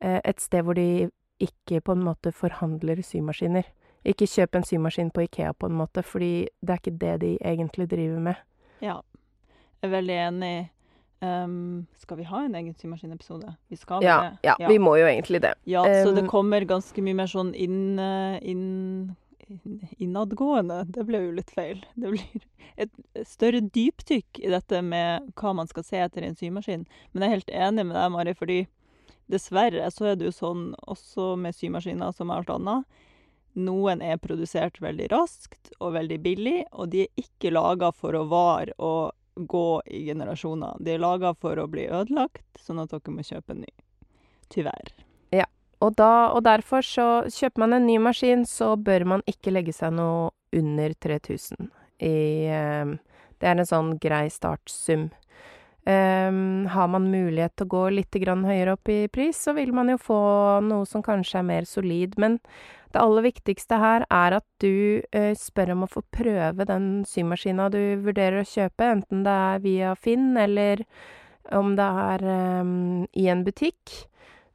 eh, 0.00 0.20
et 0.24 0.40
sted 0.40 0.62
hvor 0.64 0.74
de 0.78 1.10
ikke 1.42 1.82
på 1.82 1.92
en 1.92 2.04
måte 2.06 2.32
forhandler 2.32 3.02
symaskiner. 3.02 3.64
Ikke 4.04 4.28
kjøp 4.28 4.58
en 4.58 4.66
symaskin 4.68 5.10
på 5.10 5.24
Ikea 5.24 5.54
på 5.56 5.66
en 5.70 5.78
måte, 5.78 6.02
fordi 6.04 6.46
det 6.60 6.74
er 6.74 6.80
ikke 6.82 6.98
det 7.00 7.14
de 7.22 7.32
egentlig 7.40 7.88
driver 7.88 8.20
med. 8.20 8.40
Ja. 8.84 9.00
Jeg 9.80 9.88
er 9.90 9.94
veldig 9.96 10.16
enig. 10.28 10.54
Um, 11.24 11.86
skal 11.96 12.18
vi 12.18 12.26
ha 12.28 12.42
en 12.44 12.54
egen 12.54 12.74
symaskinepisode? 12.76 13.54
Vi 13.72 13.76
skal 13.80 14.02
Ja, 14.04 14.18
det. 14.20 14.38
ja, 14.44 14.68
vi 14.68 14.76
må 14.78 14.96
jo 15.00 15.06
egentlig 15.08 15.40
det. 15.40 15.54
Ja, 15.64 15.82
så 16.04 16.12
det 16.14 16.24
Um, 16.24 16.28
kommer 16.28 16.60
ganske 16.68 17.00
mye 17.00 17.14
mer 17.14 17.30
sånn 17.30 17.54
inn, 17.54 17.98
eh, 17.98 18.38
inn, 18.42 19.16
innadgående. 19.98 20.84
Det 20.92 21.06
ble 21.06 21.22
jo 21.24 21.32
litt 21.32 21.50
feil. 21.50 21.80
Det 21.96 22.10
blir 22.10 22.44
et 22.76 22.90
større 23.24 23.60
dypdykk 23.60 24.40
i 24.42 24.50
dette 24.52 24.82
med 24.82 25.32
hva 25.40 25.54
man 25.54 25.70
skal 25.70 25.86
se 25.86 25.96
etter 25.96 26.22
i 26.24 26.26
en 26.26 26.36
symaskin. 26.36 26.86
Men 27.12 27.22
jeg 27.22 27.28
er 27.30 27.36
helt 27.38 27.54
enig 27.68 27.86
med 27.86 27.96
deg, 27.96 28.12
Mari, 28.12 28.34
fordi 28.34 28.60
dessverre 29.32 29.88
så 29.94 30.10
er 30.12 30.16
det 30.20 30.28
jo 30.28 30.34
sånn 30.36 30.74
også 30.90 31.34
med 31.40 31.56
symaskiner 31.56 32.12
som 32.12 32.28
med 32.28 32.42
alt 32.42 32.50
annet. 32.50 32.84
Noen 33.54 34.02
er 34.02 34.18
produsert 34.18 34.80
veldig 34.82 35.10
raskt 35.12 35.70
og 35.78 35.94
veldig 35.94 36.18
billig, 36.24 36.56
og 36.72 36.90
de 36.94 37.04
er 37.04 37.22
ikke 37.22 37.52
laga 37.54 37.92
for 37.94 38.16
å 38.18 38.24
vare 38.30 38.74
og 38.82 39.14
gå 39.34 39.68
i 39.86 40.04
generasjoner. 40.08 40.78
De 40.82 40.94
er 40.94 41.02
laga 41.02 41.34
for 41.38 41.58
å 41.58 41.68
bli 41.70 41.86
ødelagt, 41.86 42.46
sånn 42.60 42.82
at 42.82 42.94
dere 42.94 43.14
må 43.14 43.26
kjøpe 43.26 43.54
en 43.54 43.64
ny. 43.64 43.72
Tyvärr. 44.54 44.94
og, 45.84 45.94
da, 45.98 46.30
og 46.32 46.44
derfor 46.46 46.84
så 46.86 47.08
kjøper 47.28 47.64
man 47.64 47.76
en 47.76 47.86
ny 47.88 47.98
maskin, 48.02 48.44
så 48.46 48.74
bør 48.76 49.06
man 49.14 49.24
ikke 49.30 49.52
legge 49.54 49.74
seg 49.74 49.94
noe 49.96 50.30
under 50.54 50.94
3000 51.02 51.68
i 52.04 52.46
eh, 52.46 52.94
Det 53.38 53.50
er 53.50 53.58
en 53.58 53.68
sånn 53.68 53.96
grei 54.00 54.28
startsum. 54.30 55.10
Um, 55.84 56.64
har 56.72 56.86
man 56.88 57.10
mulighet 57.12 57.52
til 57.58 57.66
å 57.66 57.72
gå 57.74 57.82
litt 57.92 58.16
høyere 58.16 58.72
opp 58.72 58.88
i 58.88 59.04
pris, 59.12 59.36
så 59.36 59.52
vil 59.52 59.74
man 59.76 59.90
jo 59.92 59.98
få 60.00 60.20
noe 60.64 60.86
som 60.88 61.02
kanskje 61.04 61.42
er 61.42 61.44
mer 61.44 61.66
solid. 61.68 62.14
Men 62.16 62.38
det 62.94 63.02
aller 63.02 63.24
viktigste 63.26 63.78
her 63.82 64.04
er 64.06 64.36
at 64.38 64.46
du 64.62 65.02
eh, 65.10 65.32
spør 65.38 65.72
om 65.74 65.84
å 65.86 65.90
få 65.90 66.04
prøve 66.14 66.66
den 66.68 67.02
symaskina 67.08 67.66
du 67.74 67.80
vurderer 68.04 68.42
å 68.42 68.48
kjøpe, 68.48 68.86
enten 68.96 69.24
det 69.26 69.34
er 69.34 69.62
via 69.64 69.94
Finn 69.98 70.36
eller 70.38 70.84
om 71.52 71.74
det 71.76 71.88
er 72.04 72.24
eh, 72.36 72.72
i 73.20 73.26
en 73.32 73.42
butikk. 73.46 73.96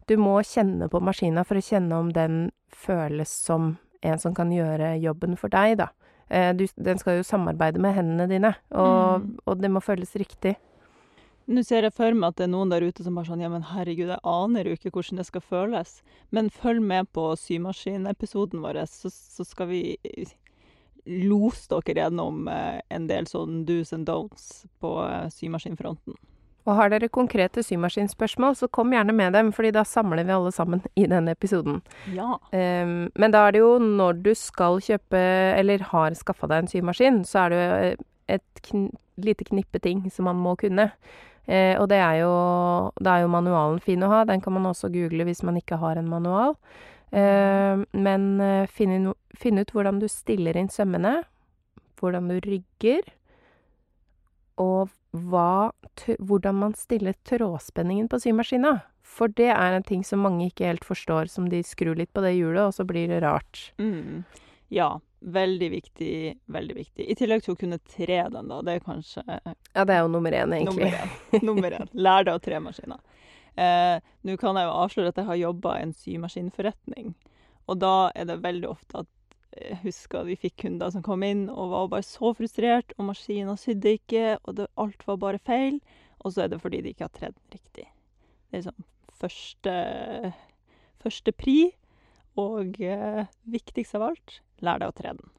Du 0.09 0.15
må 0.17 0.39
kjenne 0.47 0.87
på 0.89 1.03
maskina 1.03 1.43
for 1.45 1.59
å 1.59 1.65
kjenne 1.65 1.99
om 1.99 2.13
den 2.15 2.39
føles 2.73 3.29
som 3.29 3.75
en 4.01 4.19
som 4.21 4.33
kan 4.33 4.51
gjøre 4.55 4.95
jobben 5.03 5.35
for 5.37 5.51
deg, 5.51 5.75
da. 5.81 5.89
Eh, 6.31 6.53
du, 6.55 6.63
den 6.79 6.97
skal 7.01 7.19
jo 7.19 7.27
samarbeide 7.27 7.81
med 7.83 7.97
hendene 7.97 8.29
dine, 8.31 8.55
og, 8.71 9.19
Mm. 9.19 9.37
og 9.45 9.61
det 9.61 9.71
må 9.73 9.81
føles 9.83 10.15
riktig. 10.15 10.55
Nå 11.49 11.63
ser 11.65 11.87
jeg 11.87 11.95
for 11.97 12.13
meg 12.13 12.29
at 12.29 12.37
det 12.37 12.45
er 12.45 12.51
noen 12.53 12.69
der 12.69 12.85
ute 12.85 13.01
som 13.05 13.15
bare 13.17 13.31
sånn 13.31 13.41
Ja, 13.41 13.49
men 13.49 13.65
herregud, 13.71 14.11
jeg 14.11 14.21
aner 14.27 14.69
jo 14.69 14.75
ikke 14.77 14.91
hvordan 14.93 15.21
det 15.21 15.25
skal 15.29 15.41
føles. 15.41 15.95
Men 16.35 16.51
følg 16.53 16.83
med 16.85 17.09
på 17.15 17.31
symaskinepisoden 17.41 18.61
vår, 18.61 18.83
så, 18.91 19.09
så 19.09 19.45
skal 19.47 19.71
vi 19.71 19.81
lose 21.09 21.65
dere 21.71 22.05
gjennom 22.05 22.47
eh, 22.51 22.81
en 22.93 23.07
del 23.09 23.25
sånn 23.29 23.63
do's 23.65 23.95
and 23.95 24.05
don'ts 24.05 24.67
på 24.83 24.93
eh, 25.07 25.25
symaskinfronten. 25.33 26.17
Og 26.69 26.75
har 26.77 26.91
dere 26.91 27.09
konkrete 27.09 27.63
symaskinspørsmål, 27.65 28.53
så 28.59 28.67
kom 28.69 28.93
gjerne 28.93 29.15
med 29.15 29.33
dem, 29.33 29.49
fordi 29.55 29.71
da 29.73 29.81
samler 29.87 30.27
vi 30.27 30.35
alle 30.35 30.51
sammen 30.53 30.83
i 30.99 31.07
denne 31.09 31.33
episoden. 31.33 31.79
Ja. 32.13 32.35
Um, 32.51 33.07
men 33.17 33.33
da 33.33 33.47
er 33.47 33.55
det 33.55 33.63
jo 33.63 33.71
når 33.81 34.19
du 34.27 34.33
skal 34.37 34.77
kjøpe, 34.85 35.21
eller 35.57 35.87
har 35.93 36.17
skaffa 36.19 36.51
deg 36.51 36.65
en 36.65 36.69
symaskin, 36.75 37.23
så 37.25 37.47
er 37.47 37.55
det 37.55 37.61
jo 37.61 37.71
eh, 37.79 38.03
et 38.37 38.65
kn 38.67 38.89
lite 39.19 39.43
knippe 39.49 39.81
ting 39.83 40.05
som 40.13 40.29
man 40.29 40.37
må 40.39 40.53
kunne. 40.55 40.85
Eh, 41.47 41.75
og 41.79 41.87
det 41.89 41.97
er 41.97 42.19
jo 42.21 42.33
Da 43.01 43.15
er 43.15 43.23
jo 43.23 43.31
manualen 43.33 43.79
fin 43.81 44.03
å 44.05 44.11
ha. 44.11 44.23
Den 44.25 44.41
kan 44.41 44.53
man 44.53 44.69
også 44.69 44.91
google 44.93 45.25
hvis 45.25 45.43
man 45.43 45.57
ikke 45.57 45.79
har 45.81 45.97
en 45.97 46.09
manual. 46.09 46.55
Eh, 47.11 47.85
men 47.91 48.27
eh, 48.41 48.67
finn, 48.69 49.13
finn 49.37 49.61
ut 49.61 49.73
hvordan 49.73 50.01
du 50.01 50.07
stiller 50.11 50.57
inn 50.57 50.69
sømmene, 50.69 51.23
hvordan 51.99 52.29
du 52.29 52.37
rygger, 52.45 53.07
og 54.59 54.91
hva, 55.15 55.71
hvordan 56.19 56.59
man 56.59 56.75
stiller 56.77 57.17
trådspenningen 57.25 58.09
på 58.11 58.19
symaskina. 58.21 58.79
For 59.09 59.31
det 59.33 59.49
er 59.55 59.73
en 59.73 59.85
ting 59.85 60.03
som 60.05 60.21
mange 60.21 60.51
ikke 60.51 60.67
helt 60.69 60.85
forstår, 60.85 61.31
som 61.31 61.47
de 61.49 61.63
skrur 61.65 61.97
litt 61.97 62.11
på 62.13 62.21
det 62.21 62.35
hjulet, 62.35 62.67
og 62.67 62.75
så 62.77 62.85
blir 62.87 63.09
det 63.09 63.23
rart. 63.23 63.71
Mm. 63.81 64.21
Ja. 64.69 64.99
Veldig 65.19 65.67
viktig, 65.71 66.13
veldig 66.47 66.75
viktig. 66.77 67.05
I 67.11 67.15
tillegg 67.19 67.43
til 67.43 67.53
å 67.53 67.59
kunne 67.59 67.79
tre 67.83 68.21
den, 68.31 68.47
da. 68.47 68.61
Det 68.63 68.77
er 68.77 68.83
kanskje 68.85 69.23
Ja, 69.27 69.83
det 69.83 69.95
er 69.97 70.01
jo 70.05 70.11
nummer 70.13 70.31
én, 70.31 70.53
egentlig. 70.55 70.87
nummer 70.87 70.99
én. 71.01 71.43
Nummer 71.43 71.75
én. 71.81 71.89
Lær 71.93 72.23
deg 72.23 72.37
å 72.37 72.43
tre 72.43 72.59
maskiner. 72.63 73.01
Eh, 73.59 73.99
Nå 74.23 74.37
kan 74.39 74.55
jeg 74.55 74.69
jo 74.69 74.75
avsløre 74.85 75.11
at 75.11 75.19
jeg 75.19 75.27
har 75.27 75.39
jobba 75.41 75.75
i 75.77 75.83
en 75.83 75.93
symaskinforretning. 75.93 77.13
Og 77.67 77.79
da 77.81 77.93
er 78.15 78.29
det 78.29 78.39
veldig 78.45 78.69
ofte 78.71 79.03
at 79.03 79.07
jeg 79.59 79.79
husker 79.83 80.23
vi 80.27 80.37
fikk 80.39 80.55
kunder 80.63 80.91
som 80.93 81.03
kom 81.03 81.23
inn 81.25 81.47
og 81.49 81.71
var 81.73 81.87
bare 81.91 82.05
så 82.05 82.31
frustrert, 82.37 82.93
og 82.97 83.09
maskina 83.09 83.55
sydde 83.59 83.95
ikke, 83.97 84.37
og 84.45 84.55
det, 84.61 84.67
alt 84.79 85.03
var 85.09 85.17
bare 85.19 85.41
feil. 85.41 85.81
Og 86.23 86.31
så 86.35 86.45
er 86.45 86.53
det 86.53 86.61
fordi 86.63 86.79
de 86.85 86.93
ikke 86.93 87.07
har 87.09 87.15
tredd 87.17 87.35
den 87.35 87.57
riktig. 87.59 87.87
Det 87.89 88.55
er 88.55 88.61
liksom 88.61 88.85
første, 89.19 89.73
første 91.03 91.33
pri, 91.35 91.57
og 92.39 92.77
eh, 92.79 93.25
viktigst 93.51 93.97
av 93.99 94.05
alt, 94.13 94.39
lær 94.65 94.79
deg 94.81 94.89
å 94.91 94.95
tre 94.97 95.13
den. 95.15 95.29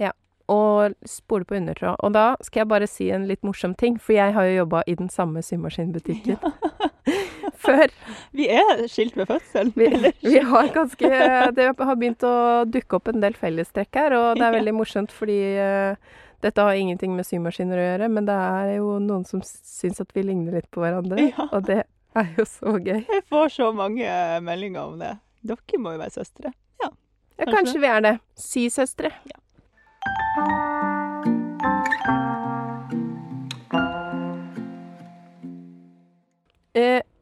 Ja, 0.00 0.12
Og 0.50 0.94
spole 1.06 1.44
på 1.46 1.54
undertråd. 1.58 1.96
Og 2.02 2.12
da 2.16 2.36
skal 2.42 2.62
jeg 2.64 2.68
bare 2.72 2.86
si 2.90 3.10
en 3.14 3.26
litt 3.30 3.42
morsom 3.46 3.74
ting, 3.78 3.98
for 4.02 4.16
jeg 4.16 4.32
har 4.34 4.48
jo 4.48 4.56
jobba 4.64 4.82
i 4.90 4.94
den 4.98 5.08
samme 5.12 5.42
symaskinbutikken 5.46 6.38
før. 7.64 7.92
Vi 8.36 8.48
er 8.50 8.82
skilt 8.90 9.16
ved 9.18 9.28
fødselen. 9.30 9.72
Vi, 9.76 9.88
vi 10.24 10.38
har 10.46 10.72
ganske 10.74 11.10
Det 11.56 11.68
har 11.78 11.96
begynt 12.00 12.24
å 12.26 12.34
dukke 12.66 12.98
opp 12.98 13.08
en 13.12 13.22
del 13.22 13.36
fellestrekk 13.38 13.94
her, 14.00 14.16
og 14.18 14.40
det 14.40 14.46
er 14.48 14.56
veldig 14.58 14.74
morsomt 14.80 15.12
fordi 15.14 15.38
uh, 15.60 15.94
dette 16.42 16.64
har 16.64 16.78
ingenting 16.80 17.12
med 17.16 17.26
symaskiner 17.28 17.76
å 17.78 17.86
gjøre, 17.86 18.08
men 18.16 18.26
det 18.28 18.36
er 18.36 18.74
jo 18.78 18.94
noen 19.04 19.26
som 19.28 19.42
syns 19.44 20.00
at 20.00 20.10
vi 20.16 20.22
ligner 20.24 20.56
litt 20.56 20.70
på 20.72 20.80
hverandre, 20.82 21.28
Ja. 21.30 21.46
og 21.52 21.66
det 21.68 21.82
er 22.16 22.30
jo 22.38 22.46
så 22.48 22.74
gøy. 22.80 23.02
Jeg 23.06 23.26
får 23.30 23.52
så 23.58 23.68
mange 23.76 24.08
meldinger 24.42 24.88
om 24.88 24.96
det. 25.02 25.12
Dere 25.46 25.78
må 25.80 25.92
jo 25.94 26.00
være 26.00 26.14
søstre. 26.16 26.50
Ja, 26.82 26.88
Kanskje. 27.44 27.56
kanskje 27.56 27.80
vi 27.80 27.86
er 27.86 28.00
det. 28.00 28.16
Sysøstre. 28.36 29.12
Ja. 29.26 29.38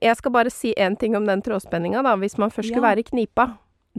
jeg 0.08 0.16
skal 0.18 0.34
bare 0.34 0.52
si 0.52 0.75
én 0.78 0.96
ting 0.98 1.16
om 1.16 1.26
den 1.26 1.42
trådspenninga, 1.44 2.02
da, 2.06 2.16
hvis 2.16 2.38
man 2.38 2.50
først 2.50 2.75
Ja. 2.75 2.80
være 2.80 3.00
i 3.00 3.02
knipa. 3.02 3.58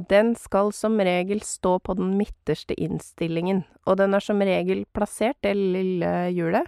Den 0.09 0.35
skal 0.35 0.71
som 0.71 0.97
regel 0.97 1.41
stå 1.41 1.79
på 1.79 1.95
den 1.95 2.17
midterste 2.17 2.73
innstillingen, 2.79 3.65
og 3.85 3.97
den 3.97 4.13
er 4.13 4.19
som 4.19 4.39
regel 4.39 4.85
plassert, 4.93 5.35
det 5.41 5.55
lille 5.55 6.31
hjulet, 6.31 6.67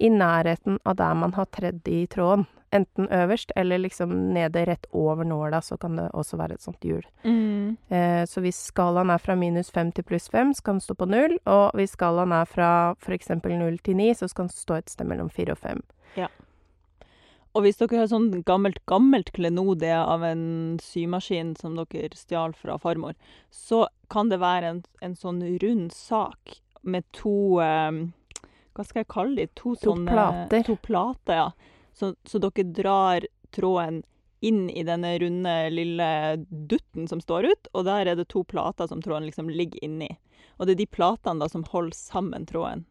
i 0.00 0.08
nærheten 0.08 0.78
av 0.86 0.96
der 0.96 1.14
man 1.14 1.32
har 1.34 1.44
tredd 1.46 1.86
i 1.86 2.06
tråden. 2.06 2.46
Enten 2.72 3.08
øverst 3.12 3.52
eller 3.56 3.78
liksom 3.82 4.12
nede 4.32 4.64
rett 4.64 4.86
over 4.96 5.24
nåla, 5.28 5.60
så 5.60 5.76
kan 5.76 5.96
det 5.98 6.06
også 6.16 6.38
være 6.40 6.56
et 6.56 6.64
sånt 6.64 6.80
hjul. 6.88 7.02
Eh, 7.92 8.22
så 8.24 8.40
hvis 8.40 8.56
skalaen 8.70 9.10
er 9.12 9.20
fra 9.20 9.36
minus 9.36 9.68
fem 9.70 9.90
til 9.92 10.06
pluss 10.08 10.30
fem, 10.32 10.54
så 10.56 10.64
kan 10.64 10.78
den 10.78 10.84
stå 10.86 10.96
på 10.96 11.08
null. 11.10 11.36
Og 11.44 11.76
hvis 11.76 11.92
skalaen 11.98 12.32
er 12.32 12.48
fra 12.48 12.70
f.eks. 12.96 13.28
null 13.44 13.76
til 13.84 13.98
ni, 14.00 14.08
så 14.16 14.28
skal 14.28 14.48
den 14.48 14.56
stå 14.56 14.78
et 14.80 14.90
sted 14.94 15.06
mellom 15.10 15.28
fire 15.30 15.52
og 15.52 15.60
fem. 15.60 15.82
Ja. 16.16 16.30
Og 17.52 17.66
hvis 17.66 17.76
dere 17.76 18.00
har 18.00 18.08
sånn 18.08 18.30
gammelt, 18.48 18.80
gammelt 18.88 19.28
klenode 19.36 19.92
av 19.92 20.24
en 20.24 20.78
symaskin 20.80 21.52
som 21.60 21.76
dere 21.76 22.16
stjal 22.16 22.54
fra 22.56 22.78
farmor, 22.80 23.12
så 23.52 23.84
kan 24.12 24.32
det 24.32 24.40
være 24.40 24.70
en, 24.70 24.80
en 25.04 25.16
sånn 25.18 25.42
rund 25.60 25.92
sak 25.92 26.56
med 26.82 27.04
to 27.12 27.60
eh, 27.62 28.00
Hva 28.72 28.86
skal 28.88 29.02
jeg 29.02 29.10
kalle 29.12 29.36
de? 29.36 29.46
To, 29.60 29.74
To 29.76 29.92
sånne 29.92 30.16
plater. 30.16 30.64
To 30.70 30.78
plater, 30.80 31.42
ja. 31.42 31.50
Så, 31.92 32.14
så 32.24 32.38
dere 32.42 32.64
drar 32.72 33.26
tråden 33.52 34.02
inn 34.42 34.64
i 34.70 34.82
denne 34.82 35.12
runde, 35.22 35.52
lille 35.70 36.06
dutten 36.50 37.04
som 37.08 37.20
står 37.22 37.44
ut, 37.52 37.68
og 37.72 37.84
der 37.86 38.08
er 38.10 38.16
det 38.18 38.24
to 38.32 38.42
plater 38.48 38.88
som 38.90 39.02
tråden 39.04 39.28
liksom 39.28 39.50
ligger 39.52 39.78
inni. 39.86 40.08
Og 40.58 40.66
det 40.66 40.74
er 40.74 40.80
de 40.82 40.86
platene 40.90 41.44
da 41.44 41.48
som 41.52 41.62
holder 41.68 41.94
sammen 41.94 42.46
tråden. 42.48 42.82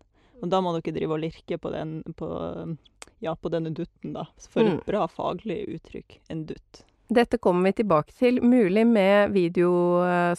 Og 0.42 0.50
da 0.50 0.62
må 0.64 0.72
dere 0.78 0.94
drive 0.96 1.14
og 1.18 1.20
lirke 1.22 1.58
på, 1.62 1.70
den, 1.74 2.00
på, 2.18 2.30
ja, 3.20 3.36
på 3.36 3.52
denne 3.54 3.74
dutten, 3.76 4.14
da. 4.16 4.24
For 4.50 4.64
Mm. 4.64 4.78
et 4.80 4.86
bra 4.88 5.04
faglig 5.12 5.60
uttrykk. 5.76 6.20
En 6.30 6.46
dutt. 6.50 6.86
Dette 7.12 7.38
kommer 7.38 7.68
vi 7.68 7.74
tilbake 7.84 8.14
til, 8.16 8.40
mulig 8.42 8.86
med 8.88 9.34
video 9.36 9.72
eh, 10.08 10.34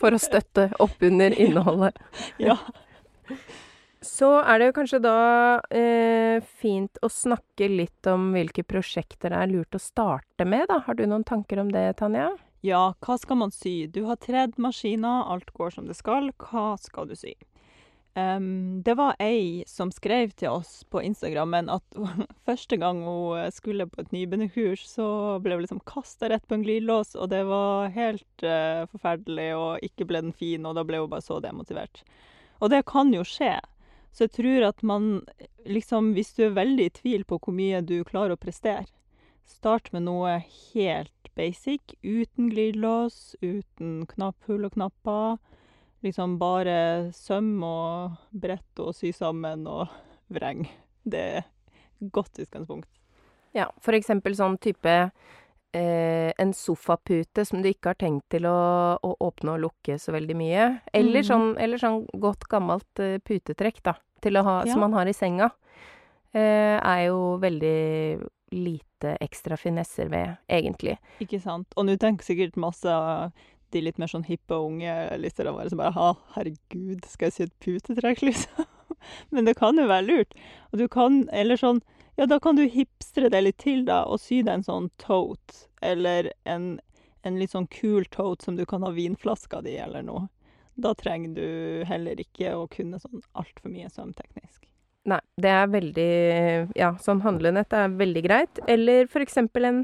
for 0.00 0.16
å 0.16 0.18
støtte 0.18 0.70
opp 0.80 1.02
under 1.04 1.36
innholdet. 1.44 2.00
Ja. 2.40 2.56
Så 4.00 4.30
er 4.40 4.62
det 4.62 4.70
kanskje 4.76 5.02
da 5.04 5.16
eh, 5.68 6.40
fint 6.60 6.96
å 7.04 7.10
snakke 7.12 7.68
litt 7.68 8.08
om 8.08 8.30
hvilke 8.32 8.64
prosjekter 8.64 9.34
det 9.34 9.42
er 9.42 9.50
lurt 9.50 9.76
å 9.76 9.82
starte 9.82 10.46
med, 10.48 10.70
da. 10.70 10.78
Har 10.86 10.96
du 10.96 11.04
noen 11.04 11.26
tanker 11.28 11.60
om 11.60 11.68
det, 11.74 11.84
Tanja? 12.00 12.30
ja, 12.60 12.80
hva 13.00 13.16
skal 13.20 13.38
man 13.40 13.52
sy? 13.54 13.86
Du 13.88 14.04
har 14.08 14.20
tredd 14.20 14.58
maskiner, 14.60 15.24
alt 15.32 15.50
går 15.56 15.72
som 15.76 15.88
det 15.88 15.96
skal. 15.96 16.30
Hva 16.40 16.74
skal 16.80 17.08
du 17.08 17.16
sy? 17.16 17.34
Um, 18.18 18.82
det 18.84 18.96
var 18.98 19.14
ei 19.22 19.62
som 19.70 19.92
skrev 19.94 20.32
til 20.34 20.50
oss 20.58 20.80
på 20.90 21.00
Instagrammen 21.06 21.70
at 21.70 22.00
første 22.48 22.76
gang 22.80 23.04
hun 23.06 23.54
skulle 23.54 23.86
på 23.88 24.02
et 24.02 24.12
nybegynnerkurs, 24.12 24.82
så 24.90 25.06
ble 25.42 25.56
hun 25.56 25.64
liksom 25.64 25.82
kasta 25.88 26.28
rett 26.32 26.44
på 26.50 26.58
en 26.58 26.66
glidelås, 26.66 27.14
og 27.14 27.30
det 27.32 27.44
var 27.48 27.94
helt 27.94 28.44
uh, 28.44 28.84
forferdelig, 28.90 29.50
og 29.56 29.86
ikke 29.86 30.08
ble 30.10 30.24
den 30.26 30.36
fin, 30.36 30.66
og 30.66 30.76
da 30.76 30.84
ble 30.84 31.00
hun 31.00 31.12
bare 31.12 31.24
så 31.24 31.38
demotivert. 31.40 32.02
Og 32.60 32.74
det 32.74 32.82
kan 32.90 33.14
jo 33.14 33.24
skje. 33.24 33.54
Så 34.10 34.26
jeg 34.26 34.34
tror 34.40 34.66
at 34.66 34.82
man 34.82 35.10
liksom, 35.68 36.12
hvis 36.16 36.32
du 36.36 36.44
er 36.48 36.56
veldig 36.56 36.88
i 36.88 36.94
tvil 36.96 37.26
på 37.28 37.38
hvor 37.38 37.54
mye 37.54 37.82
du 37.86 38.00
klarer 38.08 38.34
å 38.34 38.40
prestere, 38.40 38.88
start 39.46 39.90
med 39.94 40.06
noe 40.06 40.38
helt 40.72 41.30
basic, 41.38 41.94
uten 42.02 42.50
glidelås, 42.50 43.36
uten 43.42 44.04
knapphull 44.10 44.66
og 44.68 44.76
knapper. 44.76 45.38
Liksom 46.04 46.38
bare 46.40 47.10
søm 47.12 47.58
og 47.66 48.16
brett 48.32 48.80
og 48.80 48.94
sy 48.96 49.12
sammen 49.12 49.66
og 49.68 49.90
vreng. 50.32 50.64
Det 51.04 51.24
er 51.40 51.44
godt 52.12 52.40
utgangspunkt. 52.40 52.88
Ja, 53.52 53.66
for 53.82 53.96
eksempel 53.98 54.36
sånn 54.38 54.56
type 54.62 54.94
en 55.72 56.52
sofapute 56.56 57.44
som 57.46 57.62
du 57.62 57.68
ikke 57.70 57.92
har 57.92 57.98
tenkt 58.00 58.26
til 58.34 58.46
å, 58.50 58.56
å 58.98 59.12
åpne 59.22 59.54
og 59.54 59.62
lukke 59.66 59.98
så 60.02 60.14
veldig 60.16 60.36
mye. 60.38 60.66
Eller, 60.92 61.22
mm. 61.22 61.28
sånn, 61.28 61.48
eller 61.62 61.78
sånn 61.82 62.02
godt 62.22 62.48
gammelt 62.50 63.02
eh, 63.02 63.18
putetrekk, 63.22 63.82
da, 63.86 63.94
ha, 64.42 64.56
Ja. 64.66 64.72
som 64.72 64.80
man 64.80 64.96
har 64.98 65.06
i 65.06 65.14
senga. 65.14 65.50
Eh, 66.32 66.76
er 66.78 67.04
jo 67.08 67.38
veldig 67.42 68.26
lite 68.50 69.14
ekstra 69.22 69.56
finesser 69.56 70.10
ved, 70.10 70.36
egentlig. 70.50 70.98
Ikke 71.22 71.40
sant. 71.42 71.70
Og 71.76 71.86
nå 71.86 71.96
tenker 72.02 72.26
sikkert 72.26 72.58
masse 72.58 72.96
de 73.70 73.82
litt 73.84 73.98
mer 74.02 74.10
sånn 74.10 74.26
hippe 74.26 74.56
og 74.56 74.72
unge 74.72 74.94
lytterne 75.22 75.54
våre 75.54 75.70
som 75.70 75.78
bare 75.78 75.94
Ha, 75.94 76.10
herregud, 76.34 77.06
skal 77.06 77.30
jeg 77.30 77.36
sy 77.36 77.46
et 77.46 77.56
putetrekk, 77.62 78.22
liksom? 78.28 78.66
Men 79.30 79.46
det 79.46 79.56
kan 79.56 79.78
jo 79.78 79.86
være 79.88 80.06
lurt. 80.08 80.34
Og 80.72 80.82
du 80.82 80.88
kan 80.90 81.22
Eller 81.32 81.56
sånn 81.60 81.80
Ja, 82.20 82.26
da 82.28 82.36
kan 82.40 82.56
du 82.58 82.66
hipstre 82.68 83.30
det 83.32 83.40
litt 83.40 83.56
til, 83.62 83.86
da, 83.88 84.02
og 84.04 84.20
sy 84.20 84.42
deg 84.44 84.58
en 84.58 84.64
sånn 84.66 84.88
tote, 85.00 85.62
eller 85.80 86.26
en, 86.44 86.74
en 87.24 87.38
litt 87.40 87.54
sånn 87.54 87.64
kul 87.72 88.04
tote 88.12 88.44
som 88.44 88.58
du 88.58 88.66
kan 88.68 88.84
ha 88.84 88.90
vinflaska 88.92 89.62
di, 89.64 89.78
eller 89.80 90.04
noe. 90.04 90.26
Da 90.76 90.92
trenger 91.00 91.32
du 91.38 91.84
heller 91.88 92.20
ikke 92.20 92.52
å 92.58 92.66
kunne 92.68 93.00
sånn 93.00 93.22
altfor 93.32 93.72
mye 93.72 93.88
sømteknisk. 93.88 94.66
Nei, 95.08 95.20
det 95.40 95.48
er 95.48 95.70
veldig 95.72 96.10
Ja, 96.76 96.90
sånn 97.00 97.22
handlenett 97.24 97.72
er 97.72 97.88
veldig 97.88 98.22
greit. 98.26 98.60
Eller 98.68 99.08
for 99.08 99.24
eksempel 99.24 99.64
en 99.64 99.78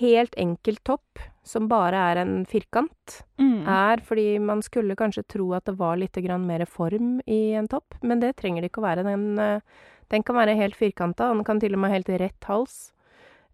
helt 0.00 0.32
enkel 0.40 0.78
topp 0.80 1.20
som 1.46 1.68
bare 1.68 2.00
er 2.12 2.22
en 2.24 2.38
firkant, 2.48 3.20
Mm. 3.38 3.68
er 3.68 4.00
fordi 4.00 4.40
man 4.40 4.62
skulle 4.62 4.96
kanskje 4.96 5.26
tro 5.28 5.52
at 5.52 5.66
det 5.66 5.76
var 5.76 5.96
litt 5.96 6.16
mer 6.40 6.64
form 6.64 7.20
i 7.26 7.52
en 7.52 7.68
topp, 7.68 7.94
men 8.02 8.18
det 8.20 8.36
trenger 8.36 8.62
det 8.62 8.72
ikke 8.72 8.80
å 8.82 8.88
være. 8.88 9.04
Den, 9.04 9.38
eh, 9.38 9.60
den 10.10 10.22
kan 10.22 10.36
være 10.36 10.56
helt 10.56 10.76
firkanta, 10.76 11.30
og 11.30 11.36
den 11.40 11.44
kan 11.44 11.60
til 11.60 11.74
og 11.74 11.80
med 11.82 11.90
ha 11.90 11.96
helt 11.98 12.08
rett 12.20 12.44
hals. 12.44 12.92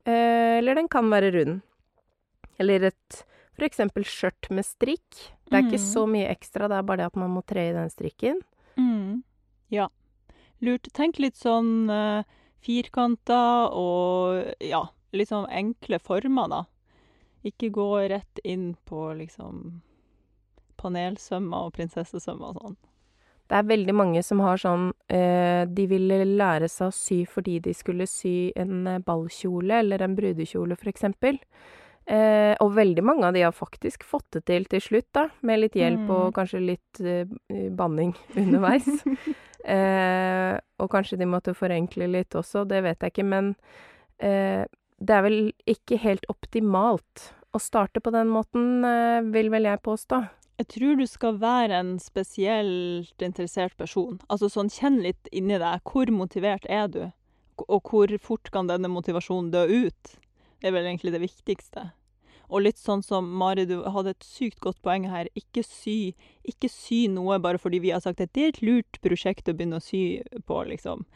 Eh, 0.04 0.58
Eller 0.58 0.74
den 0.74 0.88
kan 0.88 1.08
være 1.10 1.30
rund. 1.32 1.60
Eller 2.58 2.84
et 2.90 3.24
eksempel 3.62 4.02
skjørt 4.04 4.50
med 4.50 4.64
strikk. 4.66 5.30
Det 5.48 5.54
er 5.58 5.62
ikke 5.68 5.78
Mm. 5.80 5.92
så 5.92 6.06
mye 6.08 6.28
ekstra, 6.32 6.68
det 6.68 6.76
er 6.78 6.82
bare 6.82 6.96
det 6.96 7.06
at 7.06 7.16
man 7.16 7.30
må 7.30 7.42
tre 7.46 7.68
i 7.70 7.72
den 7.72 7.88
strikken. 7.90 8.40
Mm. 8.76 9.22
Ja. 9.70 9.88
Lurt. 10.60 10.88
Tenk 10.92 11.18
litt 11.18 11.36
sånn 11.36 11.88
uh, 11.90 12.22
firkanta 12.60 13.68
og 13.72 14.54
ja, 14.60 14.84
litt 15.12 15.28
sånn 15.28 15.46
enkle 15.50 15.98
former, 16.00 16.48
da. 16.48 16.64
Ikke 17.44 17.70
gå 17.70 18.08
rett 18.08 18.38
inn 18.44 18.76
på 18.86 19.12
liksom 19.18 19.82
panelsømmer 20.78 21.66
og 21.68 21.72
prinsessesømmer 21.76 22.48
og 22.52 22.58
sånn. 22.60 22.76
Det 23.52 23.58
er 23.58 23.66
veldig 23.68 23.92
mange 23.92 24.20
som 24.24 24.40
har 24.40 24.56
sånn 24.56 24.86
eh, 25.12 25.66
De 25.68 25.84
ville 25.90 26.22
lære 26.24 26.70
seg 26.72 26.88
å 26.88 26.94
sy 26.96 27.18
fordi 27.28 27.58
de 27.66 27.74
skulle 27.76 28.06
sy 28.08 28.48
en 28.56 28.86
eh, 28.88 29.02
ballkjole 29.04 29.82
eller 29.82 30.00
en 30.06 30.14
brudekjole, 30.16 30.78
for 30.80 30.88
eksempel. 30.88 31.36
Eh, 32.08 32.54
og 32.64 32.72
veldig 32.74 33.04
mange 33.04 33.28
av 33.28 33.36
de 33.36 33.44
har 33.44 33.52
faktisk 33.54 34.06
fått 34.08 34.38
det 34.38 34.44
til 34.48 34.64
til 34.72 34.80
slutt, 34.82 35.10
da, 35.14 35.26
med 35.44 35.60
litt 35.66 35.76
hjelp 35.78 36.08
og 36.08 36.32
Mm. 36.32 36.34
kanskje 36.40 36.62
litt 36.64 37.00
eh, 37.04 37.68
banning 37.76 38.14
underveis. 38.40 38.88
eh, 39.68 40.56
og 40.80 40.90
kanskje 40.90 41.18
de 41.20 41.28
måtte 41.28 41.54
forenkle 41.54 42.08
litt 42.10 42.32
også, 42.34 42.64
det 42.66 42.80
vet 42.88 43.04
jeg 43.04 43.12
ikke, 43.14 43.28
men 43.36 43.52
eh, 44.18 44.64
det 44.98 45.14
er 45.18 45.22
vel 45.28 45.40
ikke 45.68 46.00
helt 46.00 46.24
optimalt 46.32 47.28
å 47.52 47.60
starte 47.60 48.00
på 48.00 48.10
den 48.14 48.30
måten, 48.32 48.80
vil 49.34 49.50
vel 49.52 49.66
jeg 49.68 49.82
påstå. 49.84 50.22
Jeg 50.60 50.68
tror 50.68 50.98
du 51.00 51.06
skal 51.08 51.38
være 51.40 51.78
en 51.80 51.94
spesielt 52.02 53.24
interessert 53.24 53.74
person. 53.80 54.20
Altså 54.28 54.50
sånn, 54.52 54.70
kjenn 54.70 55.00
litt 55.02 55.30
inni 55.32 55.58
deg. 55.58 55.80
Hvor 55.88 56.12
motivert 56.12 56.68
er 56.68 56.90
du? 56.92 57.02
Og 57.68 57.88
hvor 57.88 58.12
fort 58.22 58.50
kan 58.52 58.68
denne 58.68 58.90
motivasjonen 58.92 59.50
dø 59.52 59.64
ut? 59.86 60.14
Det 60.60 60.70
er 60.70 60.76
vel 60.76 60.86
egentlig 60.86 61.14
det 61.14 61.22
viktigste. 61.24 61.88
Og 62.52 62.66
litt 62.66 62.78
sånn 62.78 63.00
som 63.02 63.30
Mari, 63.40 63.64
du 63.66 63.80
hadde 63.88 64.12
et 64.12 64.26
sykt 64.26 64.60
godt 64.60 64.82
poeng 64.84 65.08
her. 65.08 65.30
Ikke 65.38 65.64
sy, 65.64 66.12
ikke 66.44 66.68
sy 66.68 67.06
noe 67.10 67.38
bare 67.42 67.60
fordi 67.60 67.80
vi 67.80 67.94
har 67.94 68.02
sagt 68.04 68.20
at 68.20 68.34
det 68.36 68.44
er 68.44 68.52
et 68.52 68.62
lurt 68.62 69.00
prosjekt 69.04 69.48
å 69.48 69.56
begynne 69.56 69.80
å 69.80 69.84
sy 69.84 70.20
på, 70.46 70.58
liksom. 70.68 71.06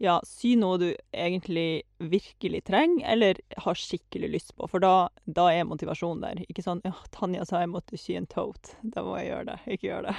Ja, 0.00 0.16
sy 0.24 0.54
noe 0.56 0.78
du 0.80 0.86
egentlig 1.12 1.82
virkelig 1.98 2.62
trenger, 2.64 3.04
eller 3.12 3.40
har 3.66 3.76
skikkelig 3.76 4.30
lyst 4.32 4.54
på, 4.56 4.64
for 4.70 4.80
da, 4.80 5.10
da 5.28 5.50
er 5.52 5.66
motivasjonen 5.68 6.22
der. 6.24 6.40
Ikke 6.48 6.64
sånn 6.64 6.80
ja, 6.88 6.94
Tanja 7.12 7.44
sa 7.44 7.60
jeg 7.60 7.68
måtte 7.68 8.00
sy 8.00 8.16
en 8.16 8.28
tote, 8.30 8.78
da 8.80 9.04
må 9.04 9.18
jeg 9.20 9.28
gjøre 9.28 9.48
det. 9.50 9.58
Ikke 9.76 9.90
gjøre 9.90 10.08
det. 10.08 10.14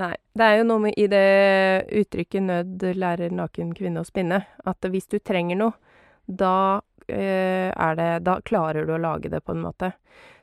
Nei. 0.00 0.14
Det 0.36 0.46
er 0.46 0.58
jo 0.58 0.64
noe 0.68 0.82
med 0.86 0.96
i 1.00 1.06
det 1.08 1.26
uttrykket 2.00 2.42
'nød 2.44 2.82
lærer 2.96 3.32
naken 3.32 3.74
kvinne 3.76 4.00
å 4.00 4.08
spinne', 4.08 4.42
at 4.64 4.88
hvis 4.92 5.08
du 5.12 5.18
trenger 5.20 5.60
noe, 5.60 5.76
da 6.26 6.80
eh, 7.08 7.70
er 7.72 7.94
det 7.96 8.10
Da 8.24 8.40
klarer 8.40 8.88
du 8.88 8.92
å 8.96 9.00
lage 9.00 9.28
det, 9.28 9.44
på 9.44 9.52
en 9.52 9.64
måte. 9.64 9.92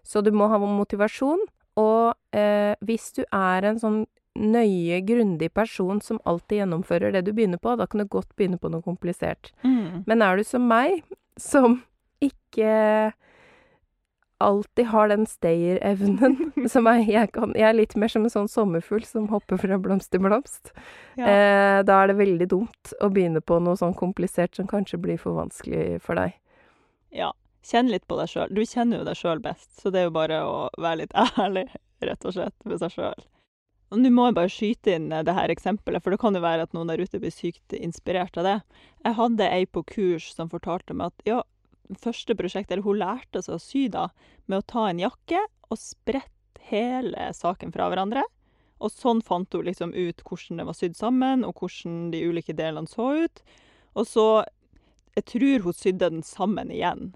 Så 0.03 0.21
du 0.21 0.31
må 0.31 0.47
ha 0.53 0.57
motivasjon, 0.57 1.41
og 1.77 2.13
eh, 2.33 2.73
hvis 2.81 3.11
du 3.17 3.23
er 3.31 3.65
en 3.65 3.79
sånn 3.81 4.03
nøye, 4.35 5.01
grundig 5.05 5.51
person 5.53 5.99
som 6.01 6.19
alltid 6.25 6.63
gjennomfører 6.63 7.13
det 7.13 7.25
du 7.27 7.33
begynner 7.33 7.61
på, 7.61 7.75
da 7.77 7.85
kan 7.87 8.01
du 8.01 8.07
godt 8.09 8.31
begynne 8.35 8.57
på 8.57 8.71
noe 8.73 8.81
komplisert. 8.85 9.51
Men 10.09 10.21
er 10.25 10.37
du 10.39 10.47
som 10.47 10.65
meg, 10.67 11.03
som 11.37 11.81
ikke 12.23 13.13
alltid 14.43 14.85
har 14.85 15.07
den 15.07 15.25
stayer-evnen 15.29 16.67
som 16.73 16.87
er 16.91 17.03
jeg, 17.07 17.29
kan, 17.35 17.53
jeg 17.55 17.67
er 17.69 17.77
litt 17.77 17.95
mer 17.99 18.11
som 18.11 18.25
en 18.25 18.33
sånn 18.33 18.49
sommerfugl 18.51 19.05
som 19.07 19.29
hopper 19.31 19.59
fra 19.61 19.77
blomst 19.79 20.11
til 20.11 20.23
blomst. 20.25 20.73
Ja. 21.15 21.27
Eh, 21.29 21.77
da 21.87 22.01
er 22.01 22.11
det 22.11 22.17
veldig 22.19 22.49
dumt 22.51 22.93
å 22.99 23.09
begynne 23.13 23.39
på 23.41 23.59
noe 23.63 23.79
sånn 23.79 23.95
komplisert 23.97 24.57
som 24.57 24.67
kanskje 24.67 24.99
blir 25.03 25.21
for 25.21 25.37
vanskelig 25.39 26.01
for 26.03 26.19
deg. 26.19 26.35
ja. 27.15 27.31
Kjenn 27.63 27.87
litt 27.87 28.03
på 28.11 28.17
deg 28.19 28.27
sjøl. 28.27 28.49
Du 28.51 28.59
kjenner 28.67 28.99
jo 28.99 29.05
deg 29.07 29.15
sjøl 29.15 29.39
best, 29.39 29.69
så 29.79 29.87
det 29.87 30.01
er 30.01 30.09
jo 30.09 30.15
bare 30.17 30.41
å 30.43 30.55
være 30.83 31.05
litt 31.05 31.13
ærlig, 31.39 31.69
rett 32.03 32.25
og 32.27 32.35
slett, 32.35 32.57
med 32.67 32.81
seg 32.81 32.91
sjøl. 32.91 33.21
Og 33.93 33.99
nå 34.01 34.09
må 34.09 34.25
jeg 34.25 34.37
bare 34.39 34.49
skyte 34.49 34.95
inn 34.97 35.11
eh, 35.13 35.21
det 35.25 35.35
her 35.37 35.53
eksempelet, 35.53 36.01
for 36.01 36.13
det 36.13 36.21
kan 36.23 36.33
jo 36.33 36.41
være 36.41 36.65
at 36.65 36.71
noen 36.73 36.89
der 36.89 37.03
ute 37.03 37.19
blir 37.21 37.33
sykt 37.33 37.75
inspirert 37.77 38.37
av 38.41 38.47
det. 38.47 38.55
Jeg 39.05 39.19
hadde 39.19 39.49
ei 39.53 39.67
på 39.69 39.83
kurs 39.85 40.31
som 40.33 40.49
fortalte 40.49 40.95
meg 40.97 41.11
at 41.11 41.27
ja, 41.29 41.41
første 42.01 42.33
prosjekt, 42.39 42.71
eller 42.71 42.85
hun 42.87 42.97
lærte 43.03 43.43
seg 43.45 43.59
å 43.59 43.61
sy 43.61 43.83
da, 43.93 44.07
med 44.49 44.63
å 44.63 44.69
ta 44.73 44.87
en 44.89 45.03
jakke 45.03 45.43
og 45.69 45.77
sprette 45.77 46.65
hele 46.71 47.29
saken 47.37 47.73
fra 47.75 47.91
hverandre. 47.91 48.25
Og 48.81 48.91
sånn 48.91 49.21
fant 49.23 49.53
hun 49.53 49.67
liksom 49.69 49.93
ut 49.93 50.25
hvordan 50.25 50.59
det 50.59 50.67
var 50.67 50.79
sydd 50.79 50.97
sammen, 50.97 51.45
og 51.45 51.61
hvordan 51.61 52.09
de 52.15 52.25
ulike 52.25 52.57
delene 52.57 52.89
så 52.89 53.13
ut. 53.27 53.45
Og 53.93 54.09
så 54.09 54.27
Jeg 55.13 55.27
tror 55.29 55.59
hun 55.61 55.75
sydde 55.77 56.07
den 56.09 56.23
sammen 56.25 56.71
igjen. 56.73 57.11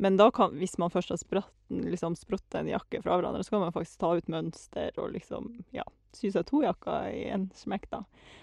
Men 0.00 0.16
da 0.16 0.30
kan, 0.32 0.54
hvis 0.56 0.78
man 0.80 0.88
først 0.88 1.10
har 1.12 1.18
spratt, 1.20 1.52
liksom 1.68 2.14
sprått 2.16 2.54
en 2.56 2.70
jakke 2.70 3.02
fra 3.04 3.18
hverandre, 3.18 3.44
så 3.44 3.52
kan 3.52 3.60
man 3.66 3.74
faktisk 3.74 4.00
ta 4.00 4.14
ut 4.16 4.30
mønster 4.32 4.96
og 4.96 5.12
liksom, 5.12 5.50
ja, 5.76 5.84
sy 6.16 6.30
seg 6.34 6.46
to 6.48 6.62
jakker 6.64 7.10
i 7.10 7.26
en 7.34 7.48
smekk, 7.56 7.88
da. 7.92 8.02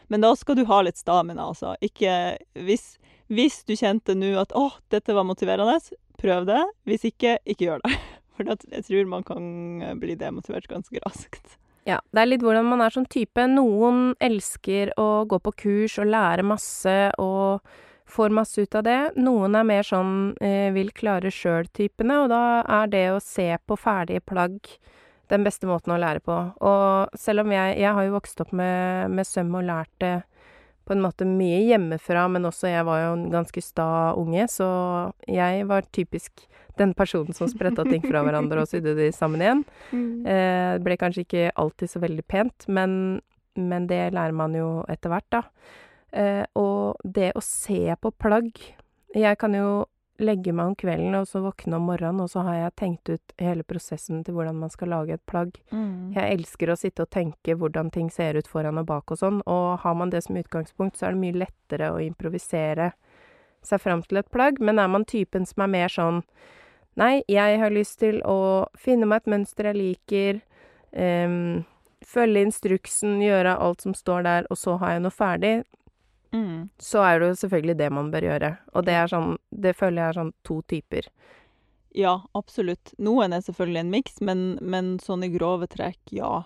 Men 0.10 0.26
da 0.26 0.34
skal 0.38 0.58
du 0.58 0.66
ha 0.70 0.82
litt 0.86 0.98
stamina, 0.98 1.50
altså. 1.52 1.76
Ikke 1.86 2.38
Hvis, 2.58 2.98
hvis 3.30 3.64
du 3.66 3.76
kjente 3.78 4.16
nå 4.18 4.34
at 4.42 4.54
'å, 4.56 4.72
dette 4.90 5.14
var 5.14 5.28
motiverende', 5.28 5.94
prøv 6.20 6.46
det. 6.50 6.64
Hvis 6.86 7.06
ikke, 7.06 7.38
ikke 7.46 7.66
gjør 7.70 7.84
det. 7.86 7.96
For 8.36 8.48
jeg 8.48 8.86
tror 8.88 9.10
man 9.12 9.24
kan 9.28 9.82
eh, 9.82 9.96
bli 10.00 10.16
demotivert 10.16 10.68
ganske 10.68 11.02
raskt. 11.06 11.58
Ja, 11.88 12.00
det 12.14 12.22
er 12.22 12.30
litt 12.30 12.44
hvordan 12.44 12.68
man 12.70 12.82
er 12.84 12.94
som 12.94 13.06
type. 13.10 13.46
Noen 13.50 14.14
elsker 14.22 14.94
å 15.00 15.26
gå 15.30 15.40
på 15.44 15.54
kurs 15.64 15.98
og 16.00 16.12
lære 16.12 16.46
masse 16.46 16.98
og 17.18 17.66
får 18.10 18.34
masse 18.34 18.62
ut 18.62 18.76
av 18.76 18.86
det. 18.86 19.00
Noen 19.22 19.56
er 19.58 19.68
mer 19.68 19.86
sånn 19.86 20.14
eh, 20.42 20.70
vil 20.76 20.92
klare 20.96 21.32
sjøl-typene, 21.34 22.24
og 22.24 22.32
da 22.34 22.44
er 22.82 22.92
det 22.92 23.06
å 23.14 23.22
se 23.24 23.52
på 23.66 23.78
ferdige 23.80 24.24
plagg 24.26 24.60
den 25.30 25.46
beste 25.46 25.70
måten 25.70 25.94
å 25.94 26.00
lære 26.02 26.24
på. 26.26 26.36
Og 26.66 27.18
selv 27.18 27.46
om 27.46 27.54
jeg 27.54 27.78
Jeg 27.80 27.94
har 27.94 28.04
jo 28.06 28.18
vokst 28.18 28.42
opp 28.42 28.52
med, 28.52 29.12
med 29.12 29.28
søm 29.28 29.56
og 29.56 29.68
lært 29.68 29.92
det 30.02 30.24
på 30.90 30.96
en 30.96 31.04
måte 31.06 31.26
mye 31.28 31.60
hjemmefra, 31.68 32.26
men 32.34 32.48
også 32.50 32.72
jeg 32.72 32.86
var 32.88 33.04
jo 33.04 33.10
en 33.14 33.28
ganske 33.30 33.62
sta 33.62 34.16
unge, 34.18 34.48
så 34.50 34.70
jeg 35.30 35.68
var 35.70 35.86
typisk 35.94 36.48
den 36.80 36.96
personen 36.98 37.36
som 37.36 37.50
spretta 37.52 37.84
ting 37.86 38.02
fra 38.02 38.24
hverandre 38.26 38.64
og 38.64 38.72
sydde 38.72 38.96
de 38.98 39.12
sammen 39.14 39.44
igjen. 39.44 39.62
Eh, 40.26 40.80
det 40.80 40.86
ble 40.88 40.98
kanskje 40.98 41.28
ikke 41.28 41.52
alltid 41.62 41.92
så 41.92 42.02
veldig 42.02 42.26
pent, 42.26 42.66
men, 42.68 43.22
men 43.54 43.86
det 43.92 44.02
lærer 44.16 44.34
man 44.34 44.56
jo 44.58 44.82
etter 44.90 45.14
hvert, 45.14 45.30
da. 45.36 45.44
Eh, 46.10 46.46
og 46.58 46.98
det 47.06 47.36
å 47.38 47.42
se 47.46 47.94
på 48.02 48.10
plagg 48.18 48.48
Jeg 49.14 49.38
kan 49.38 49.54
jo 49.54 49.86
legge 50.20 50.54
meg 50.56 50.72
om 50.72 50.76
kvelden 50.80 51.16
og 51.20 51.28
så 51.30 51.42
våkne 51.44 51.78
om 51.78 51.88
morgenen, 51.90 52.22
og 52.24 52.30
så 52.32 52.44
har 52.48 52.58
jeg 52.58 52.76
tenkt 52.82 53.12
ut 53.12 53.34
hele 53.42 53.66
prosessen 53.68 54.24
til 54.26 54.36
hvordan 54.36 54.60
man 54.60 54.72
skal 54.74 54.92
lage 54.94 55.16
et 55.16 55.26
plagg. 55.30 55.56
Mm. 55.72 56.12
Jeg 56.16 56.38
elsker 56.38 56.72
å 56.72 56.78
sitte 56.80 57.06
og 57.06 57.12
tenke 57.14 57.56
hvordan 57.56 57.92
ting 57.96 58.10
ser 58.14 58.40
ut 58.40 58.50
foran 58.50 58.82
og 58.82 58.88
bak 58.90 59.12
og 59.16 59.22
sånn, 59.22 59.42
og 59.48 59.80
har 59.84 59.98
man 59.98 60.14
det 60.14 60.24
som 60.26 60.40
utgangspunkt, 60.40 61.00
så 61.00 61.10
er 61.10 61.16
det 61.16 61.24
mye 61.24 61.40
lettere 61.46 61.92
å 61.94 62.02
improvisere 62.04 62.92
seg 63.66 63.84
fram 63.84 64.04
til 64.06 64.22
et 64.22 64.32
plagg. 64.32 64.62
Men 64.64 64.80
er 64.80 64.92
man 64.92 65.08
typen 65.08 65.48
som 65.50 65.66
er 65.66 65.76
mer 65.80 65.94
sånn 65.94 66.24
Nei, 67.00 67.22
jeg 67.32 67.60
har 67.62 67.72
lyst 67.72 68.02
til 68.02 68.18
å 68.28 68.68
finne 68.76 69.08
meg 69.08 69.22
et 69.22 69.30
mønster 69.32 69.70
jeg 69.70 69.78
liker, 69.78 70.40
um, 70.92 71.62
følge 72.04 72.42
instruksen, 72.44 73.22
gjøre 73.24 73.54
alt 73.56 73.86
som 73.86 73.94
står 73.96 74.26
der, 74.26 74.48
og 74.52 74.60
så 74.60 74.76
har 74.82 74.98
jeg 74.98 75.04
noe 75.06 75.16
ferdig, 75.16 75.54
Mm. 76.32 76.70
så 76.78 77.02
er 77.02 77.20
det 77.20 77.32
jo 77.32 77.38
selvfølgelig 77.40 77.76
det 77.80 77.90
man 77.90 78.12
bør 78.14 78.28
gjøre. 78.28 78.52
Og 78.78 78.86
det 78.86 78.98
sånn 79.10 79.38
Det 79.50 79.74
føler 79.74 80.02
jeg 80.02 80.10
er 80.10 80.20
sånn 80.20 80.34
to 80.46 80.62
typer. 80.70 81.10
Ja, 81.98 82.20
absolutt. 82.38 82.94
Noen 83.02 83.34
er 83.34 83.42
selvfølgelig 83.42 83.82
en 83.82 83.94
miks, 83.94 84.20
men, 84.22 84.44
men 84.62 85.00
sånne 85.02 85.32
grove 85.34 85.68
trekk, 85.68 86.00
ja. 86.14 86.44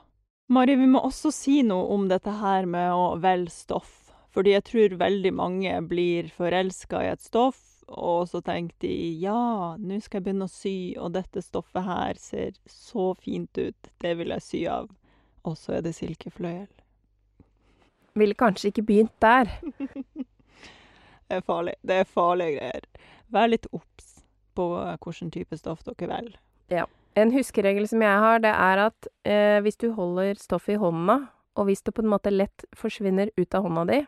Mari, 0.47 0.75
vi 0.79 0.87
må 0.87 1.01
også 1.03 1.31
si 1.33 1.61
noe 1.67 1.89
om 1.91 2.07
dette 2.07 2.31
her 2.39 2.65
med 2.69 2.93
å 2.95 3.15
velge 3.19 3.51
stoff. 3.51 3.99
Fordi 4.33 4.55
jeg 4.55 4.65
tror 4.65 4.97
veldig 4.97 5.33
mange 5.35 5.75
blir 5.85 6.31
forelska 6.33 7.03
i 7.03 7.11
et 7.11 7.21
stoff, 7.21 7.59
og 7.87 8.25
så 8.31 8.41
tenker 8.41 8.75
de 8.81 8.93
ja, 9.21 9.75
nå 9.77 9.99
skal 10.01 10.19
jeg 10.19 10.25
begynne 10.27 10.47
å 10.47 10.51
sy, 10.51 10.95
og 10.97 11.13
dette 11.17 11.43
stoffet 11.43 11.85
her 11.85 12.19
ser 12.21 12.57
så 12.65 13.11
fint 13.19 13.53
ut, 13.59 13.91
det 14.01 14.15
vil 14.17 14.33
jeg 14.33 14.47
sy 14.47 14.63
av. 14.71 14.89
Og 15.43 15.59
så 15.59 15.77
er 15.77 15.85
det 15.85 15.93
silkefløyel. 15.99 16.71
Ville 18.19 18.37
kanskje 18.37 18.69
ikke 18.71 18.85
begynt 18.85 19.15
der. 19.23 19.49
Det 21.29 21.39
er 21.39 21.45
farlig. 21.47 21.73
Det 21.81 21.95
er 21.97 22.09
farlige 22.09 22.57
greier. 22.59 22.83
Vær 23.33 23.47
litt 23.49 23.65
obs 23.73 24.09
på 24.53 24.65
hvilken 25.01 25.31
type 25.33 25.57
stoff 25.57 25.81
dere 25.87 26.09
velger. 26.11 26.89
En 27.17 27.31
huskeregel 27.33 27.87
som 27.89 28.01
jeg 28.03 28.19
har, 28.23 28.41
det 28.43 28.51
er 28.51 28.81
at 28.87 29.07
eh, 29.25 29.59
hvis 29.65 29.77
du 29.81 29.87
holder 29.93 30.37
stoffet 30.41 30.75
i 30.75 30.81
hånda, 30.81 31.15
og 31.57 31.67
hvis 31.69 31.81
det 31.85 31.93
på 31.93 32.01
en 32.03 32.09
måte 32.09 32.33
lett 32.33 32.65
forsvinner 32.77 33.29
ut 33.37 33.55
av 33.57 33.65
hånda 33.65 33.85
di, 33.89 33.99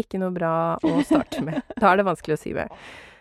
ikke 0.00 0.20
noe 0.20 0.32
bra 0.32 0.52
å 0.84 0.92
starte 1.04 1.44
med. 1.44 1.60
Da 1.80 1.92
er 1.92 2.00
det 2.00 2.08
vanskelig 2.08 2.36
å 2.36 2.40
si 2.40 2.52
med. 2.56 2.72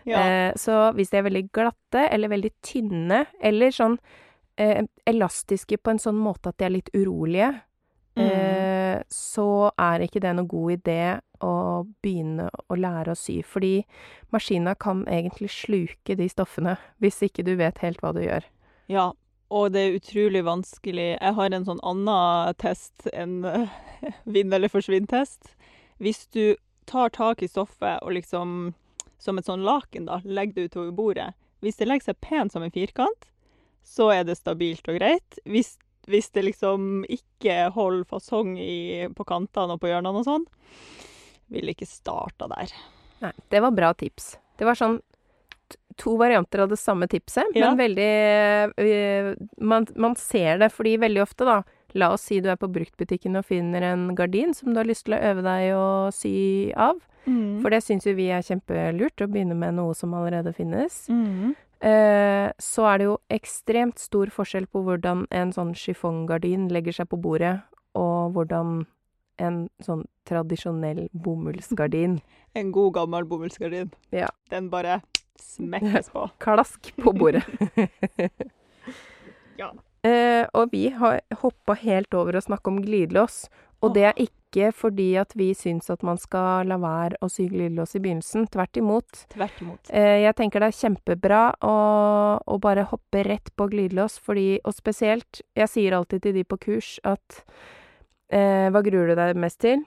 Ja. 0.07 0.21
Eh, 0.23 0.51
så 0.59 0.89
hvis 0.97 1.11
de 1.11 1.19
er 1.19 1.27
veldig 1.27 1.45
glatte, 1.55 2.03
eller 2.07 2.31
veldig 2.31 2.51
tynne, 2.63 3.25
eller 3.43 3.75
sånn 3.75 3.95
eh, 4.59 4.83
elastiske 5.07 5.79
på 5.79 5.95
en 5.95 6.03
sånn 6.03 6.19
måte 6.19 6.51
at 6.51 6.59
de 6.59 6.67
er 6.67 6.75
litt 6.79 6.91
urolige, 6.95 7.53
Mm. 8.17 8.25
Eh, 8.87 9.05
så 9.11 9.69
er 9.77 10.05
ikke 10.05 10.21
det 10.23 10.33
noe 10.37 10.49
god 10.49 10.77
idé 10.77 11.01
å 11.43 11.53
begynne 12.03 12.47
å 12.67 12.77
lære 12.79 13.13
å 13.13 13.19
sy. 13.19 13.39
Fordi 13.45 13.83
maskina 14.33 14.73
kan 14.79 15.05
egentlig 15.11 15.51
sluke 15.53 16.17
de 16.17 16.29
stoffene, 16.31 16.77
hvis 17.03 17.21
ikke 17.27 17.45
du 17.45 17.55
vet 17.59 17.83
helt 17.83 18.01
hva 18.03 18.13
du 18.15 18.23
gjør. 18.23 18.47
Ja, 18.91 19.11
og 19.53 19.71
det 19.75 19.83
er 19.83 19.97
utrolig 19.99 20.43
vanskelig. 20.47 21.13
Jeg 21.15 21.35
har 21.39 21.55
en 21.55 21.67
sånn 21.67 21.83
annen 21.87 22.57
test, 22.59 23.07
enn 23.13 23.39
eh, 23.47 23.77
vinn 24.35 24.53
eller 24.53 24.71
forsvinn-test. 24.71 25.53
Hvis 26.03 26.25
du 26.35 26.57
tar 26.87 27.11
tak 27.15 27.43
i 27.43 27.49
stoffet 27.51 28.03
og 28.03 28.13
liksom, 28.15 28.73
som 29.19 29.39
et 29.39 29.47
sånn 29.47 29.65
laken 29.67 30.07
da, 30.07 30.21
legger 30.23 30.55
det 30.55 30.69
utover 30.71 30.93
bordet. 30.95 31.31
Hvis 31.63 31.79
det 31.79 31.87
legger 31.87 32.11
seg 32.11 32.21
pent 32.23 32.53
som 32.53 32.63
en 32.63 32.73
firkant, 32.73 33.27
så 33.87 34.11
er 34.13 34.27
det 34.27 34.37
stabilt 34.37 34.87
og 34.91 34.99
greit. 34.99 35.39
Hvis, 35.47 35.77
hvis 36.07 36.31
det 36.35 36.45
liksom 36.47 37.03
ikke 37.11 37.67
holder 37.75 38.07
fasong 38.09 38.55
i, 38.59 39.07
på 39.15 39.25
kantene 39.27 39.75
og 39.75 39.81
på 39.83 39.91
hjørnene 39.91 40.23
og 40.23 40.27
sånn, 40.27 40.45
vil 41.53 41.71
ikke 41.71 41.87
starte 41.87 42.49
der. 42.51 42.73
Nei, 43.23 43.33
det 43.51 43.61
var 43.63 43.75
bra 43.75 43.93
tips. 43.97 44.35
Det 44.59 44.67
var 44.67 44.77
sånn 44.79 44.99
to 45.97 46.13
varianter 46.19 46.61
av 46.63 46.69
det 46.69 46.77
samme 46.79 47.07
tipset, 47.09 47.55
Ja. 47.57 47.71
men 47.71 47.79
veldig 47.79 48.11
øh, 48.77 49.31
man, 49.57 49.87
man 49.95 50.15
ser 50.15 50.59
det, 50.61 50.71
fordi 50.71 50.97
veldig 51.01 51.23
ofte, 51.25 51.47
da 51.47 51.63
La 51.97 52.09
oss 52.13 52.25
si 52.27 52.41
du 52.43 52.49
er 52.51 52.57
på 52.59 52.67
bruktbutikken 52.69 53.39
og 53.39 53.45
finner 53.47 53.81
en 53.93 54.09
gardin 54.15 54.51
som 54.53 54.73
du 54.73 54.79
har 54.81 54.85
lyst 54.85 55.05
til 55.07 55.15
å 55.15 55.21
øve 55.31 55.43
deg 55.45 55.69
å 55.73 55.85
sy 56.13 56.33
av. 56.75 56.99
Mm. 57.25 57.61
For 57.63 57.73
det 57.73 57.79
syns 57.85 58.05
jo 58.05 58.13
vi 58.17 58.27
er 58.33 58.43
kjempelurt, 58.45 59.23
å 59.23 59.29
begynne 59.31 59.55
med 59.57 59.77
noe 59.79 59.95
som 59.97 60.13
allerede 60.13 60.53
finnes. 60.55 61.05
Mm. 61.09 61.55
Eh, 61.85 62.49
så 62.57 62.85
er 62.89 62.97
det 62.97 63.05
jo 63.05 63.17
ekstremt 63.33 63.99
stor 64.01 64.31
forskjell 64.33 64.65
på 64.71 64.81
hvordan 64.85 65.25
en 65.29 65.51
sånn 65.53 65.75
chiffongardin 65.77 66.67
legger 66.73 66.95
seg 66.99 67.09
på 67.11 67.19
bordet, 67.21 67.59
og 67.97 68.33
hvordan 68.33 68.79
en 69.37 69.59
sånn 69.85 70.07
tradisjonell 70.25 71.05
bomullsgardin 71.13 72.17
En 72.57 72.71
god, 72.73 72.95
gammel 72.95 73.27
bomullsgardin. 73.29 73.91
Ja. 74.09 74.31
Den 74.49 74.71
bare 74.73 75.01
smekkes 75.37 76.09
på. 76.09 76.25
Klask 76.45 76.93
på 76.97 77.13
bordet. 77.13 77.45
Ja. 79.57 79.71
Eh, 80.05 80.45
og 80.53 80.69
vi 80.69 80.83
har 80.93 81.23
hoppa 81.41 81.73
helt 81.81 82.13
over 82.13 82.37
å 82.37 82.43
snakke 82.45 82.69
om 82.69 82.77
glidelås. 82.83 83.47
Og 83.85 83.93
det 83.93 84.03
er 84.09 84.13
ikke 84.17 84.71
fordi 84.73 85.11
at 85.21 85.33
vi 85.37 85.51
syns 85.53 85.89
at 85.93 86.01
man 86.07 86.17
skal 86.17 86.65
la 86.65 86.77
være 86.81 87.19
å 87.21 87.27
syke 87.29 87.53
glidelås 87.53 87.93
i 87.95 87.99
begynnelsen. 88.01 88.47
Tvert 88.49 88.77
imot. 88.79 89.25
Tvert 89.35 89.59
imot. 89.61 89.91
Eh, 89.93 90.23
jeg 90.23 90.33
tenker 90.39 90.63
det 90.63 90.69
er 90.71 90.77
kjempebra 90.79 91.41
å, 91.61 91.73
å 92.41 92.57
bare 92.63 92.87
hoppe 92.89 93.21
rett 93.27 93.51
på 93.55 93.67
glidelås, 93.69 94.17
fordi 94.23 94.59
Og 94.65 94.73
spesielt 94.73 95.41
Jeg 95.55 95.69
sier 95.69 95.93
alltid 95.93 96.21
til 96.23 96.33
de 96.39 96.43
på 96.43 96.57
kurs 96.57 96.95
at 97.05 97.43
eh, 98.31 98.69
Hva 98.73 98.81
gruer 98.85 99.11
du 99.11 99.15
deg 99.19 99.37
mest 99.37 99.59
til? 99.61 99.83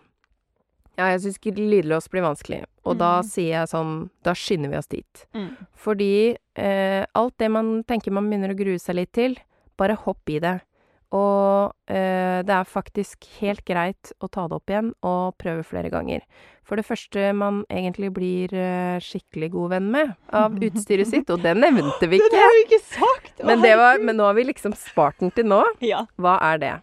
Ja, 0.99 1.09
jeg 1.15 1.23
syns 1.25 1.39
glidelås 1.41 2.11
blir 2.13 2.23
vanskelig. 2.23 2.65
Og 2.85 2.99
da 3.01 3.21
Mm. 3.23 3.27
sier 3.27 3.53
jeg 3.61 3.69
sånn 3.73 4.11
Da 4.23 4.35
skynder 4.37 4.71
vi 4.71 4.77
oss 4.77 4.87
dit. 4.91 5.27
Mm. 5.35 5.51
Fordi 5.75 6.37
eh, 6.57 7.07
alt 7.15 7.39
det 7.39 7.51
man 7.51 7.83
tenker 7.89 8.13
man 8.13 8.29
begynner 8.31 8.53
å 8.55 8.59
grue 8.59 8.79
seg 8.79 8.97
litt 8.97 9.13
til, 9.13 9.37
bare 9.79 9.97
hopp 9.97 10.29
i 10.29 10.39
det. 10.39 10.61
Og 11.11 11.75
eh, 11.91 12.39
det 12.47 12.55
er 12.55 12.69
faktisk 12.71 13.27
helt 13.41 13.65
greit 13.67 14.13
å 14.23 14.29
ta 14.31 14.45
det 14.47 14.55
opp 14.61 14.71
igjen 14.71 14.93
og 15.07 15.35
prøve 15.43 15.65
flere 15.67 15.91
ganger. 15.91 16.23
For 16.63 16.79
det 16.79 16.87
første 16.87 17.33
man 17.35 17.65
egentlig 17.67 18.13
blir 18.15 18.55
eh, 18.55 19.03
skikkelig 19.03 19.51
god 19.57 19.73
venn 19.75 19.89
med 19.91 20.13
av 20.31 20.55
utstyret 20.69 21.11
sitt, 21.11 21.27
og 21.35 21.43
det 21.43 21.57
nevnte 21.59 22.07
vi 22.07 22.21
ikke. 22.21 22.31
Det 22.31 22.45
har 22.45 22.55
vi 22.55 22.63
ikke 22.69 22.83
sagt! 22.93 23.35
Å, 23.43 23.49
Men, 23.51 23.59
det 23.67 23.75
var, 23.81 23.99
men 23.99 24.15
nå 24.21 24.29
har 24.29 24.39
vi 24.39 24.47
liksom 24.53 24.73
spart 24.79 25.19
den 25.19 25.35
til 25.35 25.51
nå. 25.51 25.65
Ja. 25.83 26.05
Hva 26.21 26.37
er 26.53 26.63
det? 26.63 26.77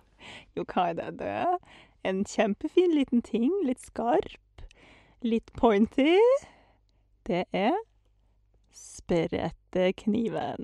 Jo, 0.59 0.67
hva 0.67 0.89
er 0.91 0.99
det? 0.99 1.09
Det 1.21 1.31
er 1.31 1.55
en 2.11 2.19
kjempefin 2.27 2.91
liten 2.97 3.23
ting. 3.23 3.51
Litt 3.63 3.79
skarp. 3.85 4.43
Litt 5.23 5.55
pointy. 5.55 6.19
Det 7.27 7.45
er 7.55 7.75
sprettekniven. 8.75 10.63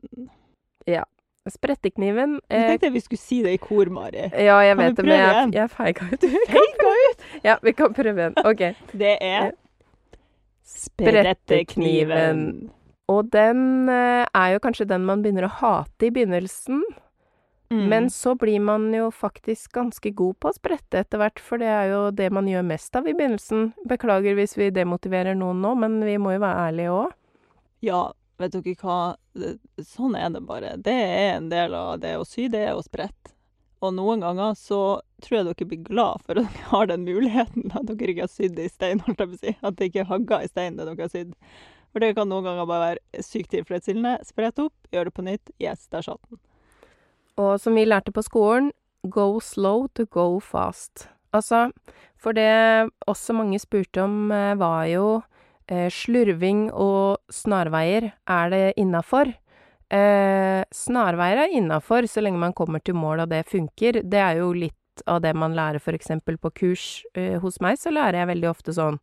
Sprettekniven 1.52 2.38
Jeg 2.48 2.62
eh, 2.62 2.70
tenkte 2.72 2.92
vi 2.94 3.02
skulle 3.04 3.20
si 3.20 3.42
det 3.44 3.58
i 3.58 3.60
kor, 3.60 3.90
Mari. 3.92 4.30
Ja, 4.32 4.62
jeg 4.64 4.78
Kan 4.78 4.86
vet 4.86 4.96
det, 4.96 5.06
men 5.10 5.20
jeg, 5.20 5.50
jeg 5.58 5.72
feiga 5.74 6.08
ut. 6.14 6.24
Feiga 6.54 6.94
ut! 7.02 7.28
Ja, 7.44 7.58
vi 7.64 7.74
kan 7.76 7.96
prøve 7.96 8.14
igjen. 8.16 8.38
OK. 8.48 8.64
Det 9.04 9.18
er 9.20 9.52
sprettekniven. 10.64 12.46
Og 13.12 13.28
den 13.36 13.90
eh, 13.92 14.24
er 14.24 14.54
jo 14.56 14.62
kanskje 14.64 14.88
den 14.88 15.04
man 15.08 15.24
begynner 15.24 15.50
å 15.50 15.56
hate 15.60 16.08
i 16.08 16.14
begynnelsen. 16.16 16.80
Mm. 17.74 17.84
Men 17.90 18.10
så 18.14 18.36
blir 18.40 18.62
man 18.64 18.88
jo 18.94 19.10
faktisk 19.12 19.74
ganske 19.76 20.14
god 20.16 20.38
på 20.40 20.52
å 20.52 20.56
sprette 20.56 21.02
etter 21.02 21.20
hvert, 21.20 21.42
for 21.42 21.60
det 21.60 21.70
er 21.74 21.92
jo 21.92 22.02
det 22.16 22.30
man 22.32 22.48
gjør 22.48 22.66
mest 22.70 22.96
av 22.96 23.08
i 23.10 23.16
begynnelsen. 23.18 23.72
Beklager 23.90 24.38
hvis 24.38 24.56
vi 24.60 24.72
demotiverer 24.72 25.36
noen 25.36 25.64
nå, 25.64 25.74
men 25.82 25.98
vi 26.06 26.20
må 26.22 26.36
jo 26.36 26.44
være 26.44 26.68
ærlige 26.70 26.98
òg. 27.02 27.16
Ja, 27.84 28.04
vet 28.42 28.56
dere 28.56 28.76
hva? 28.82 28.98
Sånn 29.86 30.18
er 30.20 30.30
det 30.34 30.44
bare. 30.48 30.76
Det 30.82 30.94
er 30.94 31.38
en 31.38 31.50
del 31.52 31.76
av 31.78 32.00
det 32.04 32.16
å 32.20 32.26
sy, 32.28 32.48
det 32.52 32.66
er 32.70 32.78
å 32.78 32.86
sprette. 32.86 33.34
Og 33.84 33.92
noen 33.98 34.24
ganger 34.24 34.56
så 34.56 34.80
tror 35.24 35.38
jeg 35.38 35.48
dere 35.50 35.68
blir 35.68 35.84
glad 35.84 36.24
for 36.24 36.40
at 36.40 36.48
dere 36.48 36.70
har 36.72 36.90
den 36.92 37.04
muligheten, 37.08 37.68
at 37.76 37.90
dere 37.90 38.14
ikke 38.14 38.28
har 38.28 38.32
sydd 38.32 38.60
i 38.64 38.70
stein, 38.72 39.04
holdt 39.04 39.20
jeg 39.20 39.32
på 39.32 39.38
å 39.38 39.42
si. 39.42 39.56
At 39.60 39.80
det 39.80 39.90
ikke 39.90 40.04
er 40.06 40.12
hagga 40.14 40.40
i 40.44 40.52
stein, 40.52 40.78
det 40.78 40.88
dere 40.88 41.08
har 41.08 41.12
sydd. 41.12 41.34
For 41.94 42.02
det 42.02 42.14
kan 42.18 42.32
noen 42.32 42.48
ganger 42.48 42.70
bare 42.70 42.94
være 42.94 43.26
sykt 43.26 43.52
tilfredsstillende. 43.54 44.16
Sprett 44.26 44.62
opp, 44.64 44.74
gjør 44.94 45.10
det 45.10 45.14
på 45.18 45.26
nytt. 45.28 45.52
Yes, 45.62 45.86
der 45.94 46.06
satt 46.06 46.22
den. 46.30 46.40
Og 47.44 47.58
som 47.62 47.76
vi 47.78 47.84
lærte 47.86 48.14
på 48.14 48.24
skolen, 48.26 48.72
go 49.04 49.40
slow 49.44 49.90
to 49.94 50.08
go 50.10 50.40
fast. 50.40 51.08
Altså, 51.34 51.68
for 52.18 52.38
det 52.38 52.90
også 53.10 53.36
mange 53.36 53.60
spurte 53.60 54.06
om, 54.06 54.32
eh, 54.32 54.56
var 54.56 54.86
jo 54.86 55.24
slurving 55.68 56.72
og 56.74 57.18
snarveier. 57.32 58.12
Er 58.28 58.50
det 58.50 58.74
innafor? 58.78 59.34
Eh, 59.94 60.64
snarveier 60.74 61.44
er 61.46 61.54
innafor 61.54 62.08
så 62.10 62.22
lenge 62.24 62.40
man 62.42 62.54
kommer 62.54 62.82
til 62.84 62.96
mål 62.96 63.22
og 63.26 63.30
det 63.30 63.46
funker. 63.48 64.02
Det 64.04 64.20
er 64.20 64.40
jo 64.42 64.52
litt 64.54 64.74
av 65.10 65.22
det 65.22 65.36
man 65.36 65.54
lærer 65.58 65.80
for 65.82 65.94
eksempel 65.94 66.38
på 66.38 66.52
kurs. 66.54 67.04
Eh, 67.16 67.40
hos 67.42 67.60
meg 67.62 67.78
så 67.78 67.92
lærer 67.94 68.20
jeg 68.24 68.28
veldig 68.36 68.50
ofte 68.50 68.74
sånn 68.74 69.00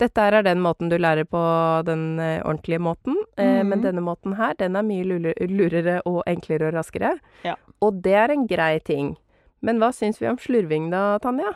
dette 0.00 0.18
er 0.18 0.42
den 0.42 0.58
måten 0.58 0.88
du 0.90 0.96
lærer 0.98 1.24
på 1.28 1.38
den 1.86 2.18
eh, 2.18 2.40
ordentlige 2.42 2.80
måten, 2.80 3.14
eh, 3.38 3.62
men 3.62 3.78
Mhm. 3.78 3.82
denne 3.84 4.02
måten 4.02 4.34
her, 4.36 4.54
den 4.58 4.74
er 4.74 4.82
mye 4.82 5.04
lurere 5.46 6.00
og 6.06 6.22
enklere 6.26 6.68
og 6.68 6.74
raskere. 6.74 7.18
Ja. 7.44 7.54
Og 7.80 8.02
det 8.02 8.14
er 8.14 8.30
en 8.32 8.46
grei 8.48 8.80
ting. 8.82 9.16
Men 9.60 9.78
hva 9.78 9.92
syns 9.92 10.18
vi 10.18 10.26
om 10.26 10.38
slurving 10.38 10.90
da, 10.90 11.18
Tanja? 11.18 11.52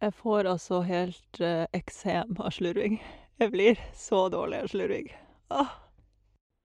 Jeg 0.00 0.12
får 0.14 0.44
altså 0.46 0.84
helt 0.86 1.40
eksem 1.74 2.38
av 2.40 2.50
slurving. 2.50 2.98
Jeg 3.36 3.52
blir 3.52 3.80
så 3.92 4.26
dårlig 4.32 4.62
av 4.64 4.70
slurving. 4.72 5.10
Åh. 5.52 5.74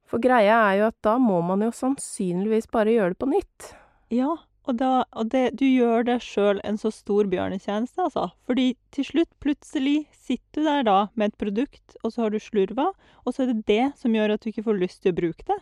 For 0.07 0.23
greia 0.23 0.55
er 0.69 0.77
jo 0.79 0.85
at 0.87 0.97
da 1.03 1.17
må 1.19 1.41
man 1.43 1.63
jo 1.65 1.71
sannsynligvis 1.75 2.69
bare 2.71 2.93
gjøre 2.95 3.13
det 3.13 3.19
på 3.19 3.29
nytt. 3.31 3.67
Ja, 4.11 4.37
og, 4.67 4.77
da, 4.79 4.91
og 5.17 5.31
det, 5.33 5.43
du 5.59 5.65
gjør 5.65 6.05
deg 6.07 6.23
sjøl 6.23 6.61
en 6.67 6.77
så 6.79 6.91
stor 6.93 7.27
bjørnetjeneste, 7.31 8.05
altså. 8.05 8.29
Fordi 8.47 8.69
til 8.95 9.07
slutt, 9.07 9.31
plutselig, 9.43 10.05
sitter 10.15 10.61
du 10.61 10.67
der 10.67 10.87
da 10.87 10.97
med 11.15 11.31
et 11.31 11.39
produkt, 11.43 11.97
og 12.03 12.13
så 12.13 12.25
har 12.25 12.31
du 12.31 12.39
slurva, 12.39 12.91
og 13.25 13.33
så 13.35 13.43
er 13.43 13.51
det 13.51 13.67
det 13.71 13.85
som 13.99 14.15
gjør 14.15 14.35
at 14.35 14.43
du 14.43 14.51
ikke 14.51 14.67
får 14.67 14.79
lyst 14.79 15.03
til 15.03 15.11
å 15.11 15.19
bruke 15.19 15.47
det. 15.51 15.59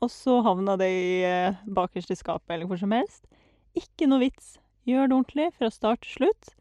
Og 0.00 0.10
så 0.10 0.38
havner 0.46 0.80
det 0.80 0.88
i 0.90 1.10
eh, 1.28 1.60
bakerst 1.68 2.10
i 2.10 2.18
skapet, 2.18 2.56
eller 2.56 2.70
hvor 2.70 2.80
som 2.80 2.94
helst. 2.96 3.26
Ikke 3.78 4.08
noe 4.10 4.24
vits. 4.24 4.56
Gjør 4.88 5.06
det 5.06 5.18
ordentlig 5.18 5.50
fra 5.58 5.70
start 5.70 6.02
til 6.06 6.24
slutt. 6.24 6.54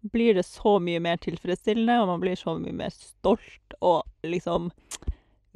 Blir 0.00 0.34
det 0.38 0.46
så 0.48 0.78
mye 0.80 1.00
mer 1.02 1.20
tilfredsstillende, 1.20 1.98
og 2.00 2.08
man 2.14 2.22
blir 2.22 2.38
så 2.38 2.54
mye 2.58 2.76
mer 2.76 2.92
stolt 2.94 3.74
og 3.80 4.04
liksom 4.24 4.70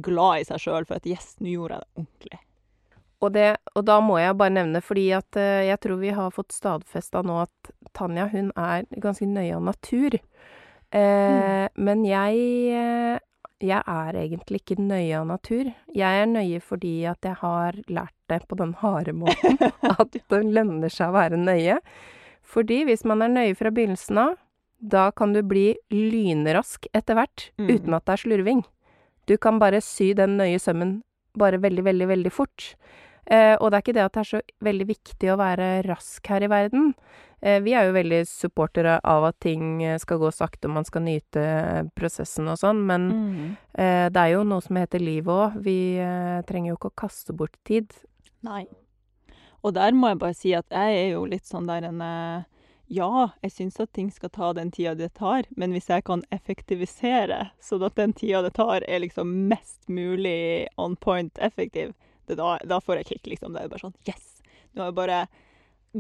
glad 0.05 0.43
i 0.43 0.49
seg 0.49 0.61
sjøl 0.61 0.89
for 0.89 0.99
at 0.99 1.07
yes, 1.09 1.37
nå 1.41 1.55
gjorde 1.55 1.79
jeg 1.79 1.85
det 1.85 2.03
ordentlig. 2.03 2.41
Og, 3.25 3.31
det, 3.33 3.47
og 3.73 3.85
da 3.89 4.01
må 4.05 4.19
jeg 4.21 4.37
bare 4.37 4.53
nevne, 4.53 4.83
fordi 4.85 5.07
at 5.17 5.39
eh, 5.41 5.65
jeg 5.71 5.81
tror 5.81 6.01
vi 6.03 6.11
har 6.13 6.35
fått 6.35 6.53
stadfesta 6.53 7.23
nå 7.25 7.39
at 7.47 7.71
Tanja, 7.97 8.27
hun 8.29 8.51
er 8.59 8.85
ganske 9.01 9.29
nøye 9.31 9.55
av 9.57 9.65
natur. 9.65 10.19
Eh, 10.93 11.69
Men 11.73 12.05
jeg 12.05 12.43
eh, 12.75 13.23
jeg 13.65 13.81
er 13.87 14.17
egentlig 14.19 14.61
ikke 14.61 14.83
nøye 14.83 15.15
av 15.21 15.29
natur. 15.29 15.71
Jeg 15.95 16.23
er 16.23 16.27
nøye 16.29 16.61
fordi 16.61 17.05
at 17.09 17.25
jeg 17.25 17.39
har 17.41 17.79
lært 17.89 18.17
det 18.29 18.43
på 18.51 18.59
den 18.61 18.75
harde 18.81 19.15
måten. 19.17 19.57
At 19.95 20.13
det 20.13 20.43
lønner 20.43 20.93
seg 20.93 21.13
å 21.13 21.17
være 21.17 21.39
nøye. 21.41 21.79
Fordi 22.55 22.85
hvis 22.87 23.03
man 23.09 23.23
er 23.27 23.33
nøye 23.35 23.57
fra 23.59 23.73
begynnelsen 23.75 24.21
av, 24.23 24.37
da 24.85 25.09
kan 25.17 25.33
du 25.35 25.41
bli 25.43 25.73
lynrask 25.91 26.87
etter 26.95 27.17
hvert, 27.19 27.51
Mm. 27.59 27.69
uten 27.75 27.95
at 27.97 28.05
det 28.07 28.13
er 28.15 28.23
slurving. 28.23 28.65
Du 29.27 29.37
kan 29.39 29.59
bare 29.59 29.81
sy 29.83 30.13
den 30.15 30.37
nøye 30.39 30.61
sømmen 30.61 31.03
bare 31.37 31.59
veldig, 31.59 31.83
veldig, 31.83 32.07
veldig 32.09 32.33
fort. 32.33 32.75
Eh, 33.27 33.57
og 33.59 33.71
det 33.71 33.79
er 33.79 33.83
ikke 33.83 33.95
det 33.97 34.05
at 34.05 34.13
det 34.13 34.21
er 34.21 34.31
så 34.37 34.41
veldig 34.63 34.87
viktig 34.87 35.31
å 35.33 35.39
være 35.41 35.69
rask 35.89 36.27
her 36.29 36.43
i 36.45 36.51
verden. 36.53 36.91
Eh, 37.43 37.59
vi 37.65 37.73
er 37.73 37.87
jo 37.89 37.95
veldig 37.97 38.21
supportere 38.29 38.99
av 39.03 39.25
at 39.25 39.39
ting 39.41 39.83
eh, 39.83 39.97
skal 39.99 40.19
gå 40.21 40.31
sakte, 40.33 40.69
og 40.69 40.75
man 40.75 40.85
skal 40.85 41.03
nyte 41.03 41.41
eh, 41.41 41.83
prosessen 41.97 42.47
og 42.53 42.59
sånn, 42.61 42.85
men 42.87 43.09
Mm. 43.11 43.57
eh, 43.81 44.09
det 44.11 44.17
er 44.21 44.33
jo 44.37 44.45
noe 44.45 44.61
som 44.61 44.77
heter 44.77 45.01
livet 45.01 45.33
òg. 45.33 45.57
Vi 45.65 45.97
eh, 45.99 46.43
trenger 46.43 46.75
jo 46.75 46.77
ikke 46.77 46.93
å 46.93 47.01
kaste 47.09 47.33
bort 47.35 47.57
tid. 47.65 47.91
Nei. 48.43 48.67
Og 49.65 49.73
der 49.75 49.97
må 49.97 50.11
jeg 50.13 50.21
bare 50.21 50.37
si 50.37 50.53
at 50.57 50.67
jeg 50.73 50.99
er 50.99 51.15
jo 51.15 51.25
litt 51.29 51.49
sånn 51.49 51.69
der 51.71 51.87
en 51.89 52.03
eh, 52.05 52.45
Ja, 52.93 53.31
jeg 53.41 53.55
syns 53.55 53.81
at 53.81 53.95
ting 53.97 54.11
skal 54.13 54.31
ta 54.31 54.51
den 54.53 54.71
tida 54.75 54.93
det 54.99 55.15
tar, 55.17 55.49
men 55.57 55.73
hvis 55.73 55.89
jeg 55.89 56.05
kan 56.05 56.21
effektivisere 56.35 57.47
sånn 57.65 57.87
at 57.87 57.97
den 57.97 58.13
tida 58.13 58.43
det 58.45 58.53
tar, 58.59 58.85
er 58.85 59.01
liksom 59.01 59.31
mest 59.49 59.89
mulig 59.89 60.69
on 60.77 60.99
point 61.01 61.41
effektiv, 61.41 61.95
da, 62.29 62.59
da 62.61 62.81
får 62.85 63.01
jeg 63.01 63.09
kick, 63.09 63.33
liksom. 63.33 63.57
Det 63.57 63.65
er 63.65 63.73
bare 63.73 63.87
sånn 63.87 63.97
Yes! 64.05 64.43
Nå 64.75 64.85
har 64.85 64.93
jeg 64.93 64.99
bare 65.01 65.19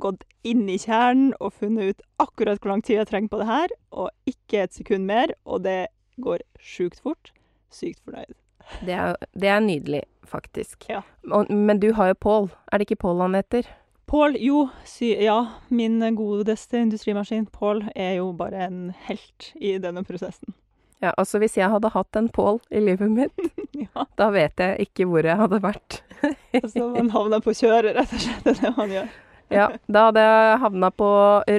gått 0.04 0.24
inn 0.44 0.68
i 0.68 0.76
kjernen 0.82 1.32
og 1.38 1.54
funnet 1.56 1.94
ut 1.94 2.06
akkurat 2.20 2.60
hvor 2.60 2.74
lang 2.74 2.84
tid 2.84 3.00
jeg 3.00 3.10
trenger 3.10 3.32
på 3.32 3.40
det 3.40 3.48
her, 3.48 3.76
og 3.96 4.10
ikke 4.28 4.64
et 4.66 4.76
sekund 4.76 5.08
mer, 5.08 5.32
og 5.48 5.64
det 5.64 5.86
går 6.20 6.44
sjukt 6.60 7.00
fort. 7.00 7.32
Sykt 7.72 8.04
fornøyd. 8.04 8.43
Det 8.84 8.96
er, 8.96 9.16
det 9.32 9.48
er 9.48 9.62
nydelig, 9.64 10.02
faktisk. 10.28 10.88
Ja. 10.88 11.02
Men 11.48 11.80
du 11.80 11.92
har 11.96 12.12
jo 12.12 12.20
Pål. 12.26 12.50
Er 12.72 12.78
det 12.78 12.88
ikke 12.88 13.02
Pål 13.06 13.24
han 13.26 13.38
heter? 13.38 13.68
Pål, 14.10 14.36
jo, 14.40 14.66
sy 14.84 15.14
ja, 15.24 15.38
min 15.68 15.98
godeste 16.16 16.78
industrimaskin. 16.84 17.46
Pål 17.46 17.86
er 17.94 18.18
jo 18.18 18.32
bare 18.36 18.66
en 18.68 18.92
helt 19.08 19.52
i 19.54 19.78
denne 19.80 20.04
prosessen. 20.04 20.54
Ja, 21.02 21.12
altså 21.20 21.40
hvis 21.42 21.56
jeg 21.58 21.68
hadde 21.68 21.90
hatt 21.92 22.16
en 22.16 22.28
Pål 22.32 22.60
i 22.70 22.80
livet 22.84 23.10
mitt, 23.12 23.44
Ja, 23.74 24.04
da 24.16 24.30
vet 24.30 24.60
jeg 24.62 24.86
ikke 24.86 25.08
hvor 25.10 25.26
jeg 25.26 25.36
hadde 25.36 25.58
vært. 25.62 26.00
altså 26.62 26.88
Man 26.94 27.10
havner 27.14 27.42
på 27.44 27.54
kjøret, 27.56 27.96
rett 27.96 28.12
og 28.14 28.22
slett. 28.22 28.44
Det 28.44 28.54
er 28.54 28.60
det 28.62 28.74
man 28.78 28.94
gjør. 28.94 29.12
Ja, 29.52 29.66
da 29.92 30.06
hadde 30.08 30.22
jeg 30.24 30.60
havna 30.62 30.90
på 30.94 31.08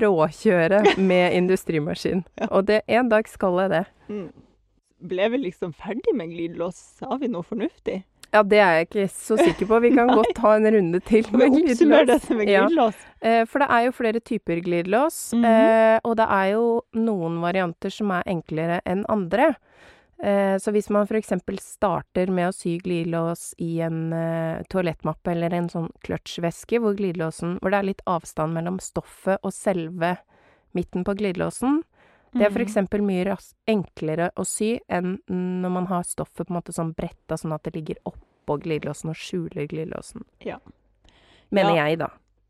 råkjøret 0.06 0.96
med 0.98 1.34
industrimaskin. 1.39 2.24
Ja. 2.39 2.50
Og 2.50 2.65
det, 2.70 2.82
en 2.88 3.12
dag 3.12 3.30
skal 3.30 3.60
jeg 3.65 3.74
det. 3.76 3.84
Mm. 4.10 4.28
Ble 5.08 5.30
vi 5.34 5.41
liksom 5.48 5.74
ferdig 5.74 6.15
med 6.18 6.34
glidelås? 6.34 6.82
Sa 7.00 7.18
vi 7.22 7.30
noe 7.32 7.46
fornuftig? 7.46 8.04
Ja, 8.34 8.41
det 8.44 8.58
er 8.60 8.74
jeg 8.76 8.88
ikke 8.89 9.06
så 9.13 9.38
sikker 9.39 9.70
på. 9.70 9.80
Vi 9.86 9.91
kan 9.96 10.10
godt 10.20 10.34
ta 10.36 10.56
en 10.58 10.68
runde 10.76 11.00
til 11.08 11.28
med 11.32 11.54
glidelås. 11.56 12.30
med 12.30 12.50
glidelås? 12.50 12.98
Ja. 13.24 13.44
For 13.48 13.63
det 13.63 13.70
er 13.72 13.86
jo 13.86 13.94
flere 13.96 14.20
typer 14.20 14.60
glidelås, 14.65 15.34
mm 15.34 15.46
-hmm. 15.46 16.00
og 16.04 16.18
det 16.18 16.28
er 16.30 16.46
jo 16.54 16.82
noen 16.94 17.41
varianter 17.41 17.89
som 17.89 18.12
er 18.12 18.24
enklere 18.28 18.82
enn 18.86 19.06
andre. 19.10 19.56
Eh, 20.24 20.58
Så 20.58 20.72
hvis 20.72 20.89
man 20.89 21.08
f.eks. 21.08 21.34
starter 21.60 22.32
med 22.32 22.50
å 22.50 22.56
sy 22.56 22.78
glidelås 22.80 23.54
i 23.58 23.82
en 23.82 24.13
eh, 24.13 24.63
toalettmappe 24.72 25.32
eller 25.32 25.54
en 25.54 25.70
sånn 25.70 25.89
kløtsjveske, 26.04 26.80
hvor 26.80 26.96
Hvor 26.96 27.70
det 27.70 27.78
er 27.78 27.84
litt 27.84 28.02
avstand 28.06 28.54
mellom 28.54 28.80
stoffet 28.80 29.39
og 29.44 29.54
selve 29.54 30.18
midten 30.74 31.04
på 31.04 31.15
glidelåsen, 31.15 31.84
det 32.36 32.45
er 32.45 32.52
f.eks. 32.52 32.76
mye 33.02 33.24
ras 33.30 33.54
enklere 33.71 34.30
å 34.36 34.43
sy 34.48 34.74
enn 34.91 35.17
når 35.32 35.71
man 35.71 35.86
har 35.88 36.04
stoffet 36.04 36.45
på 36.48 36.52
en 36.54 36.58
måte 36.60 36.76
sånn 36.76 36.93
bretta, 36.98 37.38
sånn 37.39 37.56
at 37.56 37.63
det 37.63 37.76
ligger 37.78 38.02
oppå 38.12 38.58
glidelåsen 38.62 39.10
og 39.13 39.15
skjuler 39.19 39.67
glidelåsen. 39.71 40.26
Ja. 40.43 40.60
Mener 41.52 41.76
Ja. 41.76 41.86
jeg, 41.88 42.00
da. 42.04 42.10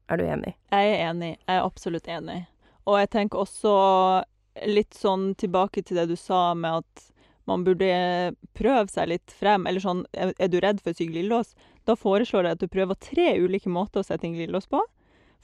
Er 0.09 0.17
du 0.17 0.23
enig? 0.25 0.53
Jeg 0.71 0.91
er 0.95 1.09
enig. 1.11 1.31
Jeg 1.47 1.55
er 1.59 1.63
absolutt 1.65 2.07
enig. 2.07 2.45
Og 2.85 2.97
jeg 2.99 3.09
tenker 3.09 3.39
også 3.45 4.23
litt 4.67 4.93
sånn 4.93 5.35
tilbake 5.35 5.83
til 5.85 5.97
det 5.97 6.07
du 6.09 6.15
sa 6.15 6.53
med 6.53 6.83
at 6.83 7.11
man 7.47 7.63
burde 7.63 8.35
prøve 8.57 8.89
seg 8.89 9.09
litt 9.09 9.31
frem. 9.33 9.67
Eller 9.67 9.79
sånn, 9.83 10.05
er 10.13 10.47
du 10.49 10.59
redd 10.59 10.79
for 10.81 10.91
å 10.93 10.97
sy 10.97 11.05
glidelås? 11.09 11.53
Da 11.85 11.93
foreslår 11.95 12.43
jeg 12.49 12.51
at 12.57 12.59
du 12.63 12.67
prøver 12.67 12.95
tre 12.97 13.35
ulike 13.37 13.69
måter 13.69 14.01
å 14.01 14.05
sette 14.05 14.25
inn 14.25 14.33
glidelås 14.37 14.65
på. 14.69 14.81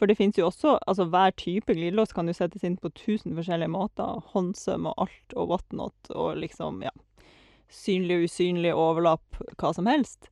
For 0.02 0.10
det 0.10 0.16
finnes 0.18 0.40
jo 0.40 0.48
også 0.50 0.80
Altså 0.90 1.06
hver 1.14 1.30
type 1.38 1.76
glidelås 1.78 2.10
kan 2.18 2.26
jo 2.26 2.34
settes 2.34 2.64
inn 2.66 2.80
på 2.82 2.90
tusen 2.98 3.36
forskjellige 3.38 3.70
måter. 3.70 4.18
Håndsøm 4.34 4.88
og 4.90 4.96
alt 5.06 5.36
og 5.38 5.52
whatnot 5.54 6.10
og 6.16 6.40
liksom, 6.42 6.82
ja 6.88 6.90
Synlig, 7.72 8.18
og 8.18 8.24
usynlig, 8.28 8.72
overlapp, 8.76 9.38
hva 9.62 9.70
som 9.78 9.86
helst. 9.88 10.26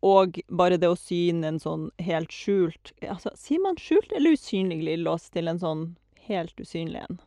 Og 0.00 0.38
bare 0.48 0.78
det 0.80 0.88
å 0.88 0.96
syne 0.96 1.50
en 1.50 1.58
sånn 1.60 1.88
helt 2.00 2.30
skjult 2.32 2.92
altså, 3.02 3.32
Sier 3.36 3.60
man 3.64 3.76
skjult 3.82 4.14
eller 4.14 4.36
usynlig 4.38 4.78
glidelås 4.84 5.26
til 5.34 5.50
en 5.50 5.58
sånn 5.58 5.82
helt 6.30 6.54
usynlig 6.62 7.02
en? 7.02 7.18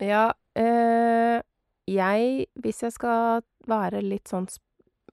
Ja, 0.00 0.32
øh, 0.58 1.42
jeg 1.86 2.46
Hvis 2.64 2.82
jeg 2.86 2.96
skal 2.96 3.42
være 3.68 4.00
litt 4.02 4.32
sånn 4.32 4.48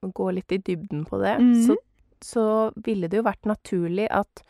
Gå 0.02 0.30
litt 0.32 0.52
i 0.52 0.58
dybden 0.58 1.04
på 1.08 1.18
det, 1.20 1.36
Mhm. 1.40 1.54
så, 1.66 1.76
så 2.22 2.42
ville 2.84 3.08
det 3.08 3.18
jo 3.20 3.22
vært 3.28 3.44
naturlig 3.48 4.06
at 4.10 4.42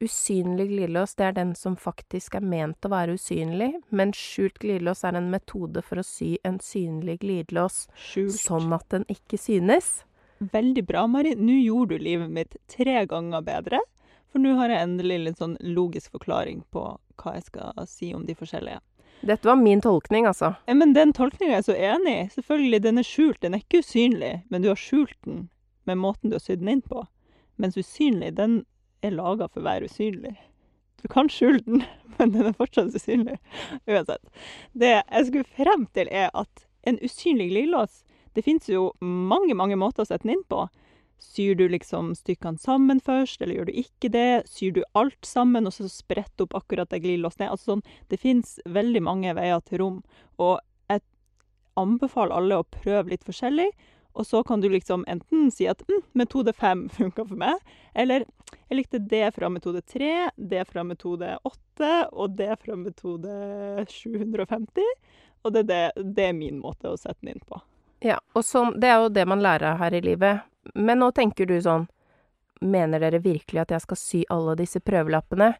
usynlig 0.00 0.68
glidelås, 0.70 1.14
det 1.14 1.26
er 1.28 1.34
den 1.36 1.54
som 1.58 1.76
faktisk 1.76 2.36
er 2.38 2.44
ment 2.44 2.86
å 2.86 2.90
være 2.92 3.16
usynlig, 3.18 3.72
men 3.90 4.14
skjult 4.16 4.58
glidelås 4.62 5.04
er 5.04 5.18
en 5.18 5.30
metode 5.32 5.82
for 5.84 6.00
å 6.00 6.06
sy 6.06 6.34
en 6.46 6.58
synlig 6.64 7.20
glidelås 7.24 7.86
Skjult. 7.94 8.38
sånn 8.38 8.72
at 8.76 8.88
den 8.94 9.04
ikke 9.12 9.38
synes. 9.40 10.00
Veldig 10.40 10.86
bra, 10.88 11.06
Mari. 11.06 11.34
Nå 11.36 11.58
gjorde 11.60 11.98
du 11.98 12.04
livet 12.04 12.30
mitt 12.32 12.56
tre 12.72 13.04
ganger 13.06 13.44
bedre. 13.44 13.80
For 14.32 14.40
nå 14.40 14.54
har 14.56 14.72
jeg 14.72 14.86
endelig 14.86 15.18
litt 15.24 15.42
sånn 15.42 15.58
logisk 15.60 16.14
forklaring 16.16 16.62
på 16.72 16.84
hva 17.20 17.34
jeg 17.36 17.48
skal 17.50 17.86
si 17.90 18.14
om 18.16 18.24
de 18.24 18.36
forskjellige. 18.38 18.80
Dette 19.26 19.44
var 19.44 19.58
min 19.60 19.82
tolkning, 19.84 20.24
altså. 20.24 20.54
Ja, 20.64 20.74
men 20.78 20.94
den 20.96 21.12
tolkninga 21.12 21.58
er 21.58 21.60
jeg 21.60 21.68
så 21.68 21.76
enig 21.76 22.12
i. 22.14 22.28
Selvfølgelig, 22.38 22.82
den 22.86 23.00
er 23.02 23.04
skjult. 23.04 23.40
Den 23.42 23.56
er 23.56 23.60
ikke 23.60 23.82
usynlig, 23.84 24.34
men 24.48 24.64
du 24.64 24.70
har 24.70 24.80
skjult 24.80 25.18
den 25.26 25.48
med 25.84 26.00
måten 26.00 26.30
du 26.30 26.38
har 26.38 26.44
sydd 26.44 26.62
den 26.62 26.76
inn 26.76 26.84
på. 26.86 27.04
Mens 27.60 27.76
usynlig, 27.76 28.32
den 28.38 28.62
er 29.02 29.16
laga 29.16 29.48
for 29.48 29.62
å 29.62 29.68
være 29.68 29.90
usynlig. 29.90 30.34
Du 31.02 31.08
kan 31.08 31.30
skjule 31.32 31.62
den, 31.66 31.84
men 32.18 32.34
den 32.34 32.50
er 32.50 32.56
fortsatt 32.58 32.94
usynlig. 32.96 33.38
Uansett. 33.88 34.22
Det 34.72 34.94
jeg 34.98 35.30
skulle 35.30 35.56
frem 35.56 35.86
til, 35.94 36.10
er 36.12 36.30
at 36.34 36.66
en 36.88 37.00
usynlig 37.04 37.50
glidelås 37.50 38.04
Det 38.32 38.44
fins 38.46 38.68
jo 38.70 38.92
mange, 39.02 39.56
mange 39.58 39.74
måter 39.76 40.04
å 40.04 40.06
sette 40.06 40.22
den 40.22 40.36
inn 40.36 40.44
på. 40.46 40.68
Syr 41.20 41.56
du 41.58 41.64
liksom 41.68 42.12
stykkene 42.14 42.62
sammen 42.62 43.00
først, 43.02 43.42
eller 43.42 43.58
gjør 43.58 43.68
du 43.68 43.78
ikke 43.82 44.08
det? 44.14 44.44
Syr 44.48 44.76
du 44.76 44.84
alt 44.94 45.26
sammen, 45.26 45.66
og 45.66 45.74
så 45.74 45.88
spretter 45.90 46.46
opp 46.46 46.54
akkurat 46.56 46.88
det 46.94 47.02
glidelåsen 47.02 47.44
er? 47.44 47.50
Altså 47.50 47.72
sånn, 47.72 47.82
det 48.08 48.20
fins 48.22 48.54
veldig 48.70 49.02
mange 49.04 49.34
veier 49.36 49.60
til 49.66 49.82
rom, 49.82 49.98
og 50.38 50.60
jeg 50.88 51.02
anbefaler 51.82 52.38
alle 52.38 52.60
å 52.62 52.68
prøve 52.70 53.12
litt 53.12 53.26
forskjellig. 53.26 53.66
Og 54.12 54.26
så 54.26 54.42
kan 54.46 54.60
du 54.60 54.68
liksom 54.68 55.04
enten 55.08 55.50
si 55.54 55.68
at 55.70 55.82
mm, 55.88 56.02
metode 56.18 56.52
fem 56.56 56.88
funka 56.96 57.24
for 57.28 57.38
meg, 57.40 57.58
eller 57.94 58.26
jeg 58.68 58.78
likte 58.78 59.00
det 59.10 59.28
fra 59.36 59.50
metode 59.52 59.82
tre, 59.86 60.28
det 60.36 60.66
fra 60.70 60.84
metode 60.86 61.36
åtte, 61.46 61.92
og 62.12 62.36
det 62.38 62.52
fra 62.62 62.76
metode 62.78 63.34
750. 63.88 64.94
Og 65.42 65.54
det, 65.54 65.62
det, 65.70 65.82
det 65.96 66.26
er 66.30 66.36
min 66.36 66.58
måte 66.60 66.90
å 66.90 66.98
sette 67.00 67.22
den 67.22 67.36
inn 67.36 67.46
på. 67.48 67.60
Ja, 68.04 68.18
og 68.36 68.44
så, 68.44 68.66
det 68.76 68.90
er 68.90 69.02
jo 69.02 69.12
det 69.12 69.26
man 69.28 69.42
lærer 69.44 69.78
her 69.80 69.94
i 69.96 70.02
livet. 70.04 70.44
Men 70.74 71.00
nå 71.00 71.10
tenker 71.16 71.48
du 71.48 71.56
sånn, 71.62 71.86
mener 72.60 73.00
dere 73.00 73.22
virkelig 73.24 73.62
at 73.62 73.72
jeg 73.74 73.84
skal 73.86 73.98
sy 73.98 74.20
alle 74.32 74.56
disse 74.60 74.82
prøvelappene? 74.84 75.54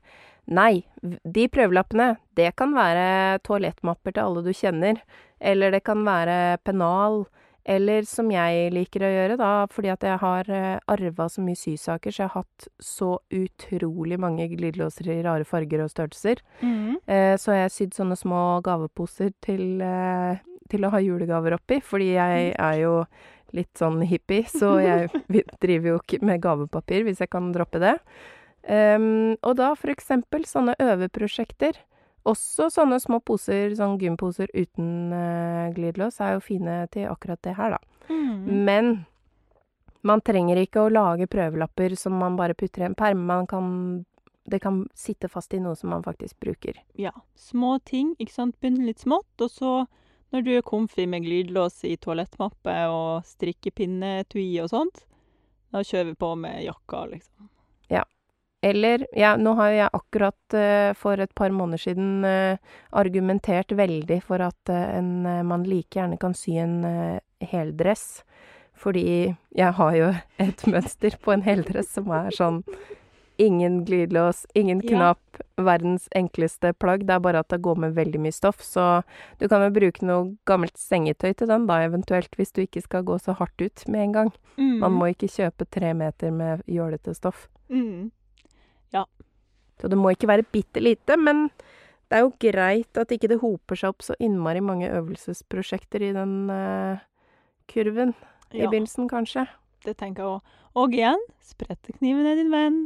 Nei, 0.51 0.83
de 1.01 1.47
prøvelappene, 1.53 2.15
det 2.37 2.51
kan 2.59 2.75
være 2.77 3.41
toalettmapper 3.47 4.17
til 4.17 4.25
alle 4.25 4.45
du 4.45 4.53
kjenner, 4.57 5.01
eller 5.41 5.73
det 5.73 5.83
kan 5.87 6.03
være 6.05 6.59
pennal, 6.67 7.23
eller 7.65 8.07
som 8.09 8.31
jeg 8.33 8.71
liker 8.73 9.05
å 9.05 9.11
gjøre 9.13 9.37
da, 9.41 9.51
fordi 9.71 9.91
at 9.93 10.05
jeg 10.07 10.21
har 10.23 10.51
eh, 10.55 10.79
arva 10.91 11.27
så 11.29 11.43
mye 11.45 11.59
sysaker, 11.59 12.15
så 12.15 12.25
jeg 12.25 12.33
har 12.33 12.45
hatt 12.45 12.69
så 12.81 13.11
utrolig 13.37 14.19
mange 14.21 14.49
glidelåser 14.53 15.11
i 15.13 15.19
rare 15.27 15.45
farger 15.49 15.85
og 15.85 15.93
størrelser. 15.93 16.41
Eh, 17.07 17.35
så 17.41 17.57
jeg 17.57 17.67
har 17.67 17.75
sydd 17.75 17.99
sånne 17.99 18.17
små 18.19 18.45
gaveposer 18.67 19.35
til, 19.45 19.83
eh, 19.85 20.41
til 20.73 20.87
å 20.87 20.93
ha 20.95 21.03
julegaver 21.05 21.59
oppi, 21.59 21.81
fordi 21.85 22.15
jeg 22.15 22.51
er 22.57 22.81
jo 22.81 22.95
litt 23.57 23.73
sånn 23.79 24.01
hippie, 24.07 24.47
så 24.49 24.77
jeg 24.81 25.09
driver 25.65 25.95
jo 25.95 26.01
ikke 26.01 26.21
med 26.25 26.43
gavepapir 26.43 27.05
hvis 27.07 27.23
jeg 27.25 27.33
kan 27.33 27.51
droppe 27.55 27.83
det. 27.83 27.97
Ehm, 28.69 29.37
og 29.43 29.57
da 29.59 29.73
for 29.79 29.93
eksempel 29.93 30.45
sånne 30.49 30.77
øveprosjekter. 30.81 31.79
Også 32.29 32.69
sånne 32.73 32.99
små 33.01 33.21
poser, 33.25 33.73
sånn 33.79 33.97
gymposer 34.01 34.51
uten 34.53 35.13
uh, 35.15 35.71
glidelås, 35.73 36.21
er 36.21 36.37
jo 36.37 36.43
fine 36.45 36.83
til 36.93 37.09
akkurat 37.09 37.41
det 37.47 37.55
her, 37.57 37.79
da. 37.79 38.11
Mm. 38.11 38.65
Men 38.67 38.91
man 40.07 40.21
trenger 40.25 40.61
ikke 40.61 40.85
å 40.85 40.93
lage 40.93 41.29
prøvelapper 41.31 41.95
som 41.97 42.17
man 42.21 42.37
bare 42.37 42.57
putter 42.59 42.85
i 42.85 42.89
en 42.91 42.99
perm. 42.99 43.27
Man 43.27 43.47
kan 43.47 44.05
Det 44.51 44.59
kan 44.59 44.89
sitte 44.95 45.29
fast 45.29 45.55
i 45.55 45.61
noe 45.61 45.77
som 45.77 45.91
man 45.91 46.03
faktisk 46.03 46.41
bruker. 46.41 46.75
Ja. 46.99 47.13
Små 47.37 47.79
ting, 47.85 48.17
ikke 48.19 48.33
sant. 48.33 48.57
Begynne 48.61 48.87
litt 48.89 48.99
smått, 48.99 49.31
og 49.41 49.51
så 49.51 49.87
Når 50.33 50.43
du 50.47 50.51
er 50.55 50.63
komfy 50.63 51.09
med 51.11 51.25
glidelås 51.25 51.83
i 51.85 51.97
toalettmappe 51.97 52.75
og 52.87 53.25
strikkepinnetui 53.27 54.61
og 54.63 54.69
sånt, 54.71 55.01
da 55.75 55.83
kjører 55.83 56.13
vi 56.13 56.15
på 56.15 56.29
med 56.39 56.63
jakka, 56.63 57.01
liksom. 57.11 57.49
Eller 58.63 59.07
ja, 59.17 59.37
nå 59.41 59.55
har 59.57 59.71
jeg 59.73 59.93
akkurat 59.97 60.55
eh, 60.57 60.93
for 60.99 61.21
et 61.21 61.33
par 61.35 61.53
måneder 61.55 61.81
siden 61.81 62.25
eh, 62.29 62.59
argumentert 62.93 63.73
veldig 63.73 64.21
for 64.27 64.45
at 64.45 64.73
eh, 64.73 64.99
en 64.99 65.25
man 65.49 65.65
like 65.65 65.97
gjerne 65.97 66.21
kan 66.21 66.37
sy 66.37 66.59
en 66.61 66.83
heldress. 67.41 68.23
Fordi 68.77 69.35
jeg 69.57 69.77
har 69.81 69.97
jo 69.97 70.13
et 70.47 70.67
mønster 70.69 71.17
på 71.25 71.33
en 71.33 71.45
heldress 71.45 71.95
som 71.97 72.13
er 72.17 72.37
sånn 72.37 72.63
ingen 73.41 73.87
glidelås, 73.89 74.45
ingen 74.53 74.83
Ja. 74.85 74.89
knapp, 74.91 75.41
verdens 75.57 76.09
enkleste 76.13 76.75
plagg. 76.77 77.07
Det 77.07 77.15
er 77.17 77.25
bare 77.25 77.41
at 77.41 77.49
det 77.49 77.63
går 77.65 77.79
med 77.81 77.95
veldig 77.97 78.21
mye 78.21 78.37
stoff, 78.37 78.61
så 78.61 79.03
du 79.39 79.49
kan 79.49 79.65
jo 79.65 79.71
bruke 79.73 80.05
noe 80.05 80.37
gammelt 80.45 80.77
sengetøy 80.77 81.33
til 81.33 81.49
den 81.49 81.65
da, 81.67 81.81
eventuelt, 81.81 82.29
hvis 82.37 82.53
du 82.53 82.61
ikke 82.67 82.83
skal 82.85 83.03
gå 83.03 83.17
så 83.17 83.33
hardt 83.33 83.57
ut 83.65 83.89
med 83.89 84.01
en 84.03 84.13
gang. 84.13 84.33
Man 84.85 84.93
må 84.93 85.09
ikke 85.09 85.33
kjøpe 85.33 85.65
tre 85.71 85.95
meter 85.95 86.31
med 86.31 86.61
jålete 86.69 87.17
stoff. 87.17 87.49
mm. 87.71 88.11
Så 89.81 89.89
det 89.89 89.97
må 89.97 90.11
ikke 90.13 90.29
være 90.29 90.45
bitte 90.53 90.81
lite, 90.83 91.17
men 91.17 91.47
det 92.11 92.19
er 92.19 92.25
jo 92.27 92.33
greit 92.43 92.99
at 93.01 93.13
ikke 93.15 93.31
det 93.31 93.39
hoper 93.41 93.79
seg 93.79 93.95
opp 93.95 94.03
så 94.05 94.17
innmari 94.21 94.61
mange 94.61 94.91
øvelsesprosjekter 94.93 96.03
i 96.05 96.11
den 96.13 96.51
uh, 96.53 97.01
kurven 97.71 98.13
i 98.53 98.61
Ja, 98.61 98.69
begynnelsen, 98.69 99.09
kanskje. 99.09 99.47
det 99.87 99.97
tenker 99.97 100.23
jeg 100.23 100.33
òg. 100.35 100.57
Og 100.77 100.93
igjen, 100.95 101.23
sprettekniven 101.41 102.27
er 102.27 102.37
din 102.37 102.51
venn. 102.53 102.81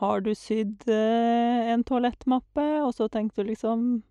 Har 0.00 0.22
du 0.24 0.32
sydd 0.34 0.86
uh, 0.88 1.68
en 1.74 1.84
toalettmappe, 1.84 2.64
og 2.86 2.94
så 2.96 3.10
tenker 3.12 3.42
du 3.42 3.50
liksom 3.50 4.02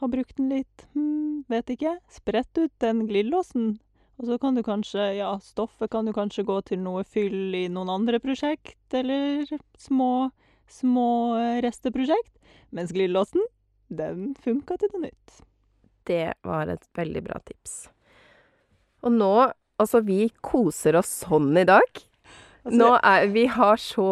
Har 0.00 0.08
brukt 0.12 0.36
den 0.36 0.50
litt, 0.50 0.82
hm, 0.92 1.44
vet 1.48 1.70
ikke. 1.72 1.94
Sprett 2.12 2.58
ut 2.58 2.72
den 2.84 3.06
glidelåsen. 3.08 3.78
Og 4.18 4.26
så 4.28 4.36
kan 4.40 4.56
du 4.56 4.62
kanskje, 4.64 5.14
ja, 5.16 5.30
stoffet 5.40 5.90
kan 5.92 6.04
du 6.04 6.12
kanskje 6.12 6.44
gå 6.44 6.58
til 6.68 6.80
noe 6.80 7.04
fyll 7.04 7.54
i 7.56 7.66
noen 7.72 7.88
andre 7.92 8.18
prosjekt, 8.20 8.76
eller 8.92 9.44
små, 9.80 10.30
små 10.70 11.36
eh, 11.40 11.60
resteprosjekt. 11.64 12.32
Mens 12.74 12.92
glidelåsen, 12.94 13.44
den 13.88 14.32
funka 14.42 14.78
til 14.80 14.90
noe 14.94 15.06
nytt. 15.06 15.38
Det 16.06 16.34
var 16.46 16.70
et 16.70 16.84
veldig 16.98 17.22
bra 17.26 17.38
tips. 17.44 17.86
Og 19.06 19.14
nå 19.14 19.36
Altså, 19.76 20.00
vi 20.00 20.30
koser 20.40 20.96
oss 20.96 21.10
sånn 21.26 21.50
i 21.60 21.66
dag. 21.68 21.98
Altså, 22.66 22.78
Nå 22.80 22.86
er 22.96 23.26
Vi 23.30 23.44
har 23.52 23.78
så 23.78 24.06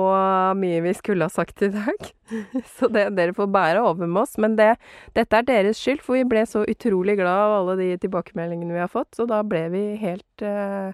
mye 0.59 0.83
vi 0.85 0.93
skulle 0.95 1.27
ha 1.27 1.33
sagt 1.33 1.63
i 1.65 1.71
dag, 1.75 2.11
så 2.77 2.91
det, 2.93 3.09
dere 3.17 3.35
får 3.35 3.49
bære 3.51 3.83
over 3.83 4.07
med 4.07 4.23
oss. 4.23 4.37
Men 4.39 4.55
det, 4.61 4.75
dette 5.17 5.41
er 5.41 5.49
deres 5.49 5.81
skyld, 5.81 6.05
for 6.05 6.19
vi 6.19 6.27
ble 6.29 6.45
så 6.47 6.63
utrolig 6.69 7.17
glad 7.19 7.47
av 7.49 7.57
alle 7.63 7.79
de 7.81 7.89
tilbakemeldingene 8.05 8.77
vi 8.77 8.85
har 8.85 8.93
fått, 8.93 9.17
så 9.17 9.27
da 9.31 9.41
ble 9.43 9.65
vi 9.73 9.85
helt 10.05 10.45
eh, 10.47 10.93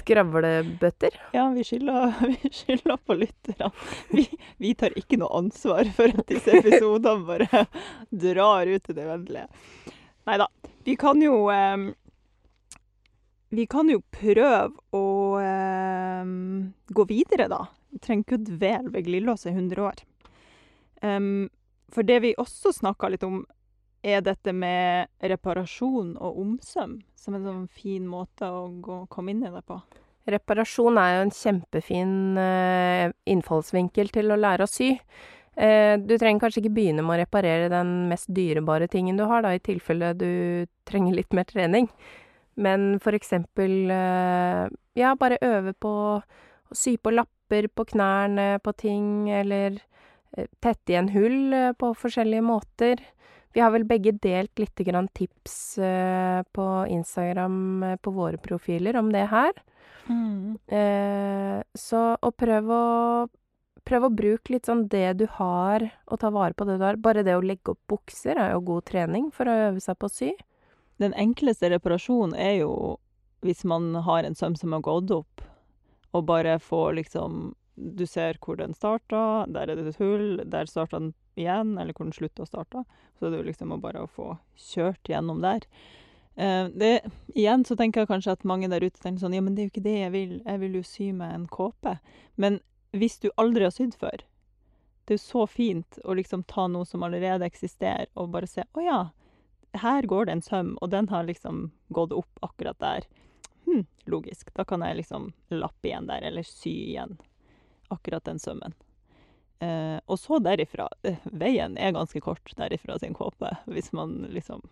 skravlebøtter. 0.00 1.16
Ja, 1.36 1.48
vi 1.54 1.64
skylder, 1.66 2.96
på 3.06 3.16
lytterne. 3.18 3.70
Vi, 4.12 4.26
vi 4.62 4.74
tar 4.78 4.94
ikke 4.98 5.18
noe 5.20 5.32
ansvar 5.42 5.88
for 5.96 6.12
at 6.12 6.28
disse 6.30 6.58
episodene 6.60 7.26
bare 7.28 7.64
drar 8.10 8.70
ut 8.70 8.86
til 8.86 8.98
det 8.98 9.08
uendelige. 9.08 9.48
Nei 10.28 10.38
da. 10.38 10.48
Vi 10.86 10.96
kan 10.98 11.22
jo 11.22 11.46
eh, 11.50 11.88
Vi 13.52 13.66
kan 13.70 13.90
jo 13.90 14.00
prøve 14.14 14.70
å 14.96 15.06
eh, 15.42 16.30
gå 17.00 17.08
videre, 17.10 17.50
da. 17.52 17.64
Vi 17.92 18.00
trenger 18.00 18.24
ikke 18.24 18.38
å 18.38 18.46
dvele 18.46 18.94
ved 18.94 19.08
Glillås 19.08 19.44
i 19.46 19.52
100 19.52 19.82
år. 19.84 20.06
Um, 21.02 21.50
for 21.92 22.06
det 22.06 22.20
vi 22.24 22.36
også 22.40 22.72
snakka 22.72 23.10
litt 23.12 23.26
om, 23.26 23.42
er 24.02 24.22
dette 24.26 24.52
med 24.54 25.10
reparasjon 25.22 26.16
og 26.18 26.38
omsøm, 26.42 26.98
som 27.18 27.36
en 27.38 27.44
sånn 27.46 27.66
fin 27.70 28.06
måte 28.08 28.48
å 28.50 28.66
gå, 28.82 29.04
komme 29.12 29.34
inn 29.34 29.44
i 29.46 29.52
det 29.52 29.62
på. 29.66 29.78
Reparasjon 30.30 30.98
er 31.02 31.16
jo 31.16 31.22
en 31.24 31.34
kjempefin 31.34 32.16
eh, 32.38 33.12
innfallsvinkel 33.30 34.12
til 34.14 34.30
å 34.30 34.38
lære 34.38 34.66
å 34.66 34.70
sy. 34.70 34.92
Eh, 35.54 35.94
du 35.98 36.14
trenger 36.14 36.44
kanskje 36.44 36.62
ikke 36.62 36.74
begynne 36.76 37.02
med 37.02 37.16
å 37.16 37.22
reparere 37.22 37.70
den 37.72 38.08
mest 38.10 38.30
dyrebare 38.34 38.90
tingen 38.90 39.18
du 39.18 39.24
har, 39.30 39.42
da, 39.42 39.54
i 39.54 39.62
tilfelle 39.62 40.12
du 40.18 40.30
trenger 40.88 41.18
litt 41.18 41.34
mer 41.34 41.46
trening. 41.50 41.88
Men 42.54 43.00
for 43.02 43.16
eksempel, 43.18 43.90
eh, 43.90 44.66
ja, 44.98 45.14
bare 45.18 45.42
øve 45.42 45.74
på 45.74 45.94
å 46.12 46.20
sy 46.74 46.96
på 46.98 47.14
lapper 47.14 47.66
på 47.68 47.86
knærne 47.94 48.56
på 48.64 48.72
ting, 48.78 49.28
eller 49.30 49.82
tette 50.32 50.94
igjen 50.94 51.10
hull 51.12 51.74
på 51.76 51.90
forskjellige 52.00 52.44
måter. 52.46 53.02
Vi 53.52 53.60
har 53.60 53.72
vel 53.74 53.84
begge 53.84 54.14
delt 54.16 54.58
lite 54.58 54.84
grann 54.84 55.08
tips 55.12 55.78
eh, 55.78 56.40
på 56.52 56.66
Instagram 56.88 57.82
eh, 57.82 57.96
på 57.96 58.10
våre 58.10 58.40
profiler 58.40 58.96
om 58.96 59.12
det 59.12 59.26
her. 59.28 59.52
Eh, 60.72 61.60
så 61.74 62.02
og 62.20 62.36
prøv 62.36 62.72
å 62.72 62.82
Prøv 63.82 64.04
å 64.06 64.14
bruke 64.14 64.52
litt 64.52 64.68
sånn 64.68 64.84
det 64.86 65.08
du 65.18 65.24
har, 65.40 65.82
og 66.06 66.20
ta 66.22 66.28
vare 66.30 66.54
på 66.54 66.62
det 66.68 66.76
du 66.78 66.84
har. 66.86 67.00
Bare 67.02 67.24
det 67.26 67.34
å 67.34 67.40
legge 67.42 67.72
opp 67.72 67.80
bukser 67.90 68.38
er 68.38 68.52
jo 68.52 68.60
god 68.68 68.84
trening 68.86 69.24
for 69.34 69.50
å 69.50 69.56
øve 69.64 69.82
seg 69.82 69.98
på 69.98 70.06
å 70.06 70.12
sy. 70.12 70.28
Den 71.02 71.16
enkleste 71.18 71.66
reparasjonen 71.72 72.36
er 72.38 72.60
jo 72.60 72.70
hvis 73.42 73.64
man 73.66 73.90
har 74.06 74.22
en 74.22 74.38
søm 74.38 74.54
som 74.54 74.76
har 74.76 74.84
gått 74.86 75.10
opp, 75.10 75.42
og 76.14 76.28
bare 76.30 76.60
får 76.62 76.94
liksom 77.00 77.56
Du 77.74 78.04
ser 78.06 78.36
hvor 78.38 78.58
den 78.60 78.74
starta, 78.76 79.48
der 79.48 79.70
er 79.72 79.76
det 79.80 79.88
et 79.88 79.98
hull, 79.98 80.42
der 80.44 80.68
starta 80.70 81.00
den 81.00 81.14
igjen, 81.38 81.76
eller 81.78 81.94
hvor 81.96 82.08
den 82.08 82.16
slutta 82.16 82.44
å 82.44 82.48
starte. 82.48 82.84
Så 83.18 83.28
det 83.28 83.38
er 83.38 83.42
jo 83.42 83.50
liksom 83.50 83.74
å 83.74 83.80
bare 83.82 84.06
få 84.10 84.36
kjørt 84.58 85.08
gjennom 85.08 85.42
der. 85.44 85.66
Eh, 86.34 86.66
det, 86.72 86.92
igjen 87.34 87.64
så 87.68 87.76
tenker 87.76 88.02
jeg 88.02 88.10
kanskje 88.10 88.36
at 88.38 88.44
mange 88.48 88.70
der 88.72 88.84
ute 88.84 89.00
tenker 89.00 89.20
sånn 89.20 89.36
Ja, 89.36 89.42
men 89.44 89.54
det 89.54 89.62
er 89.62 89.68
jo 89.68 89.74
ikke 89.74 89.86
det 89.88 89.96
jeg 89.98 90.12
vil. 90.14 90.36
Jeg 90.44 90.62
vil 90.64 90.76
jo 90.80 90.84
sy 90.86 91.08
meg 91.16 91.34
en 91.36 91.48
kåpe. 91.52 91.96
Men 92.40 92.60
hvis 92.96 93.18
du 93.22 93.30
aldri 93.40 93.66
har 93.68 93.74
sydd 93.74 93.96
før, 94.00 94.24
det 95.04 95.16
er 95.16 95.18
jo 95.18 95.24
så 95.24 95.46
fint 95.50 95.98
å 96.04 96.14
liksom 96.14 96.44
ta 96.48 96.68
noe 96.70 96.86
som 96.88 97.02
allerede 97.02 97.46
eksisterer, 97.48 98.06
og 98.14 98.30
bare 98.34 98.48
se 98.48 98.64
Å 98.64 98.84
ja, 98.84 99.00
her 99.82 100.06
går 100.06 100.28
det 100.28 100.36
en 100.36 100.44
søm, 100.44 100.76
og 100.80 100.92
den 100.92 101.08
har 101.08 101.26
liksom 101.26 101.70
gått 101.88 102.12
opp 102.12 102.44
akkurat 102.44 102.78
der. 102.78 103.08
Hm, 103.66 103.86
logisk. 104.06 104.52
Da 104.54 104.64
kan 104.64 104.84
jeg 104.84 105.00
liksom 105.00 105.32
lappe 105.50 105.88
igjen 105.88 106.08
der, 106.10 106.22
eller 106.28 106.46
sy 106.46 106.72
igjen 106.92 107.16
akkurat 107.92 108.24
den 108.24 108.38
sømmen. 108.38 108.74
Eh, 109.62 109.98
og 110.10 110.18
så 110.18 110.40
derifra 110.42 110.88
eh, 111.06 111.20
Veien 111.38 111.76
er 111.78 111.94
ganske 111.94 112.20
kort 112.24 112.54
derifra 112.58 112.96
sin 112.98 113.14
kåpe, 113.14 113.52
hvis 113.70 113.92
man 113.94 114.24
liksom 114.34 114.64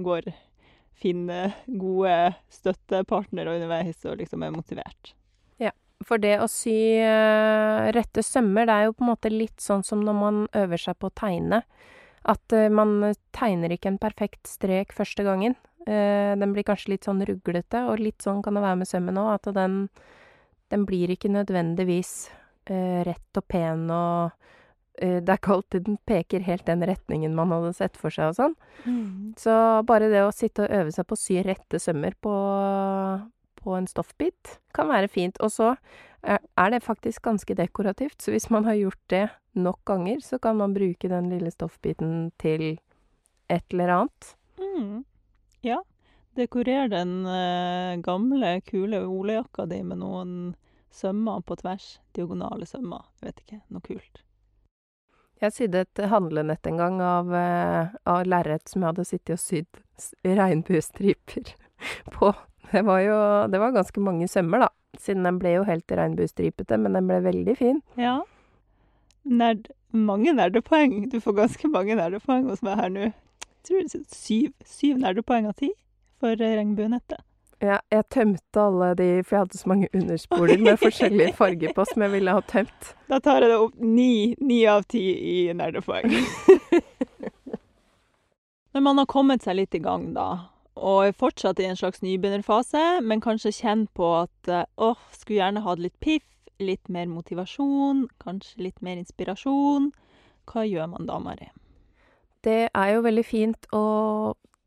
går 0.00 0.30
Finner 1.00 1.54
gode 1.64 2.34
støttepartnere 2.52 3.54
underveis 3.56 4.02
og 4.04 4.18
liksom 4.20 4.42
er 4.44 4.50
motivert. 4.52 5.14
Ja, 5.56 5.70
For 6.04 6.20
det 6.20 6.34
å 6.44 6.48
sy 6.52 6.74
eh, 7.00 7.86
rette 7.96 8.20
sømmer, 8.20 8.68
det 8.68 8.74
er 8.74 8.84
jo 8.84 8.96
på 8.98 9.06
en 9.06 9.08
måte 9.08 9.32
litt 9.32 9.64
sånn 9.64 9.80
som 9.86 10.02
når 10.04 10.18
man 10.18 10.42
øver 10.60 10.82
seg 10.82 10.98
på 11.00 11.08
å 11.08 11.14
tegne. 11.16 11.62
At 12.28 12.52
man 12.68 13.14
tegner 13.32 13.72
ikke 13.72 13.94
en 13.94 14.02
perfekt 14.02 14.44
strek 14.44 14.92
første 14.92 15.24
gangen. 15.24 15.54
Den 15.88 16.52
blir 16.52 16.66
kanskje 16.68 16.92
litt 16.92 17.08
sånn 17.08 17.24
ruglete, 17.24 17.80
og 17.88 18.02
litt 18.04 18.20
sånn 18.20 18.42
kan 18.44 18.58
det 18.58 18.66
være 18.66 18.82
med 18.82 18.90
sømmen 18.90 19.22
òg. 19.22 19.30
At 19.38 19.48
den, 19.56 19.78
den 20.68 20.84
blir 20.84 21.16
ikke 21.16 21.32
nødvendigvis 21.32 22.28
rett 22.68 23.40
og 23.40 23.46
pen 23.48 23.86
og 23.90 24.30
eh, 25.00 25.18
Det 25.22 25.32
er 25.32 25.38
ikke 25.38 25.56
alltid 25.56 25.86
den 25.86 25.98
peker 26.06 26.44
helt 26.44 26.66
den 26.68 26.84
retningen 26.86 27.34
man 27.34 27.52
hadde 27.54 27.72
sett 27.78 27.96
for 27.96 28.12
seg 28.12 28.32
og 28.32 28.38
sånn. 28.38 28.56
Så 29.40 29.54
bare 29.88 30.10
det 30.12 30.22
å 30.26 30.34
sitte 30.34 30.66
og 30.66 30.76
øve 30.82 30.92
seg 30.92 31.08
på 31.08 31.16
å 31.16 31.22
sy 31.22 31.40
rette 31.46 31.80
sømmer 31.80 32.14
på, 32.20 32.34
på 33.62 33.74
en 33.78 33.88
stoffbit 33.90 34.58
kan 34.76 34.90
være 34.92 35.08
fint. 35.08 35.40
Og 35.40 35.52
så 35.54 35.72
er 35.72 35.80
er 36.22 36.70
det 36.70 36.82
faktisk 36.84 37.22
ganske 37.22 37.54
dekorativt, 37.56 38.20
så 38.20 38.30
hvis 38.34 38.50
man 38.50 38.64
har 38.64 38.76
gjort 38.76 39.04
det 39.08 39.28
nok 39.56 39.80
ganger, 39.88 40.20
så 40.20 40.38
kan 40.38 40.56
man 40.56 40.74
bruke 40.74 41.08
den 41.08 41.30
lille 41.30 41.50
stoffbiten 41.50 42.30
til 42.38 42.78
et 43.48 43.64
eller 43.72 43.88
annet. 43.94 44.34
Mm. 44.60 45.04
Ja. 45.62 45.80
Dekorer 46.36 46.88
den 46.88 47.26
eh, 47.26 47.96
gamle, 48.04 48.60
kule 48.60 49.02
olejakka 49.06 49.66
di 49.66 49.80
med 49.82 49.98
noen 49.98 50.34
sømmer 50.94 51.40
på 51.46 51.56
tvers. 51.60 51.98
Diagonale 52.16 52.66
sømmer. 52.66 53.06
Jeg 53.20 53.30
vet 53.30 53.40
ikke. 53.44 53.60
Noe 53.70 53.84
kult. 53.86 54.22
Jeg 55.40 55.54
sydde 55.56 55.86
et 55.86 56.02
handlenett 56.10 56.66
en 56.68 56.76
gang 56.76 56.98
av, 57.00 57.30
eh, 57.32 57.94
av 58.04 58.26
lerret 58.28 58.68
som 58.68 58.82
jeg 58.82 58.92
hadde 58.92 59.06
sittet 59.08 59.38
og 59.38 59.40
sydd 59.40 59.80
regnbuestriper 60.24 61.54
på. 62.16 62.34
Det 62.70 62.82
var 62.86 63.00
jo 63.00 63.16
det 63.50 63.60
var 63.62 63.72
ganske 63.74 64.04
mange 64.04 64.28
sømmer, 64.28 64.66
da. 64.66 64.68
Siden 65.00 65.24
den 65.24 65.38
ble 65.40 65.54
jo 65.54 65.64
helt 65.64 65.88
regnbuestripete, 65.88 66.76
men 66.76 66.98
den 66.98 67.08
ble 67.08 67.22
veldig 67.24 67.56
fin. 67.56 67.80
Ja. 67.96 68.20
Nerd, 69.24 69.70
mange 69.96 70.34
nerdepoeng. 70.36 71.08
Du 71.10 71.20
får 71.24 71.38
ganske 71.38 71.72
mange 71.72 71.96
nerdepoeng 71.96 72.44
hos 72.50 72.60
meg 72.66 72.76
her 72.82 72.92
nå. 72.92 73.08
Jeg 73.10 73.68
tror 73.68 73.80
det 73.86 74.00
er 74.00 74.04
syv, 74.16 74.52
syv 74.66 75.00
nerdepoeng 75.00 75.48
av 75.48 75.56
ti 75.60 75.72
for 76.20 76.36
eh, 76.36 76.56
regnbuenettet. 76.60 77.24
Ja, 77.60 77.76
jeg 77.92 78.06
tømte 78.08 78.62
alle 78.62 78.94
de, 78.96 79.06
for 79.20 79.36
jeg 79.36 79.44
hadde 79.44 79.58
så 79.60 79.68
mange 79.68 79.88
underspoler 79.92 80.62
med 80.64 80.78
forskjellige 80.80 81.34
farger 81.36 81.74
på 81.76 81.84
som 81.90 82.04
jeg 82.06 82.14
ville 82.14 82.32
ha 82.32 82.40
tømt. 82.48 82.92
Da 83.12 83.18
tar 83.20 83.44
jeg 83.44 83.52
det 83.52 83.58
opp 83.60 83.82
ni, 83.84 84.32
ni 84.40 84.62
av 84.70 84.86
ti 84.88 85.02
i 85.12 85.34
nerdefag. 85.52 86.08
Når 88.72 88.84
man 88.86 89.02
har 89.02 89.10
kommet 89.10 89.44
seg 89.44 89.58
litt 89.58 89.76
i 89.76 89.82
gang, 89.84 90.14
da, 90.16 90.28
og 90.80 91.10
er 91.10 91.16
fortsatt 91.20 91.60
i 91.60 91.68
en 91.68 91.76
slags 91.76 92.00
nybegynnerfase, 92.00 93.02
men 93.04 93.20
kanskje 93.20 93.52
kjenner 93.58 93.90
på 93.98 94.08
at 94.22 94.48
eh, 94.48 94.64
åh, 94.80 95.00
skulle 95.12 95.42
gjerne 95.42 95.64
hatt 95.66 95.82
litt 95.82 95.98
piff, 96.00 96.24
litt 96.60 96.88
mer 96.92 97.10
motivasjon, 97.12 98.06
kanskje 98.24 98.70
litt 98.70 98.80
mer 98.84 98.96
inspirasjon. 99.00 99.90
Hva 100.48 100.64
gjør 100.64 100.94
man 100.94 101.10
da, 101.10 101.18
Mari? 101.20 101.50
Det 102.46 102.70
er 102.72 102.94
jo 102.94 103.04
veldig 103.04 103.26
fint 103.26 103.68
å 103.76 103.84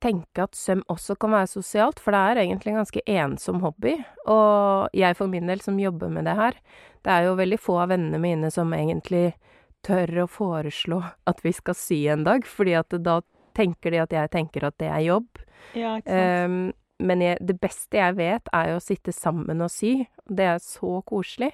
tenke 0.03 0.43
at 0.43 0.57
søm 0.57 0.83
også 0.91 1.15
kan 1.19 1.33
være 1.33 1.49
sosialt, 1.53 2.01
for 2.03 2.15
det 2.15 2.19
er 2.21 2.41
egentlig 2.43 2.73
en 2.73 2.81
ganske 2.81 3.03
ensom 3.09 3.61
hobby. 3.63 3.95
Og 4.29 4.93
jeg 4.97 5.17
for 5.19 5.31
min 5.31 5.49
del 5.49 5.63
som 5.63 5.79
jobber 5.79 6.11
med 6.11 6.27
det 6.27 6.35
her, 6.37 6.59
det 7.03 7.13
er 7.13 7.27
jo 7.27 7.39
veldig 7.39 7.59
få 7.59 7.79
av 7.83 7.93
vennene 7.93 8.19
mine 8.21 8.51
som 8.53 8.73
egentlig 8.75 9.33
tør 9.83 10.23
å 10.23 10.29
foreslå 10.31 11.01
at 11.27 11.41
vi 11.43 11.51
skal 11.55 11.77
sy 11.77 12.03
en 12.11 12.23
dag, 12.27 12.45
fordi 12.47 12.77
at 12.79 12.95
da 13.03 13.19
tenker 13.57 13.93
de 13.93 14.03
at 14.03 14.13
jeg 14.15 14.31
tenker 14.33 14.67
at 14.67 14.77
det 14.81 14.89
er 14.91 15.03
jobb. 15.07 15.43
Ja, 15.75 15.97
ikke 15.99 16.15
sant? 16.15 16.53
Um, 16.53 16.71
men 17.03 17.23
jeg, 17.23 17.39
det 17.43 17.57
beste 17.59 17.99
jeg 17.99 18.15
vet, 18.15 18.47
er 18.55 18.71
jo 18.71 18.77
å 18.79 18.83
sitte 18.83 19.11
sammen 19.15 19.63
og 19.65 19.71
sy. 19.73 20.05
Det 20.29 20.45
er 20.53 20.61
så 20.63 21.01
koselig. 21.07 21.51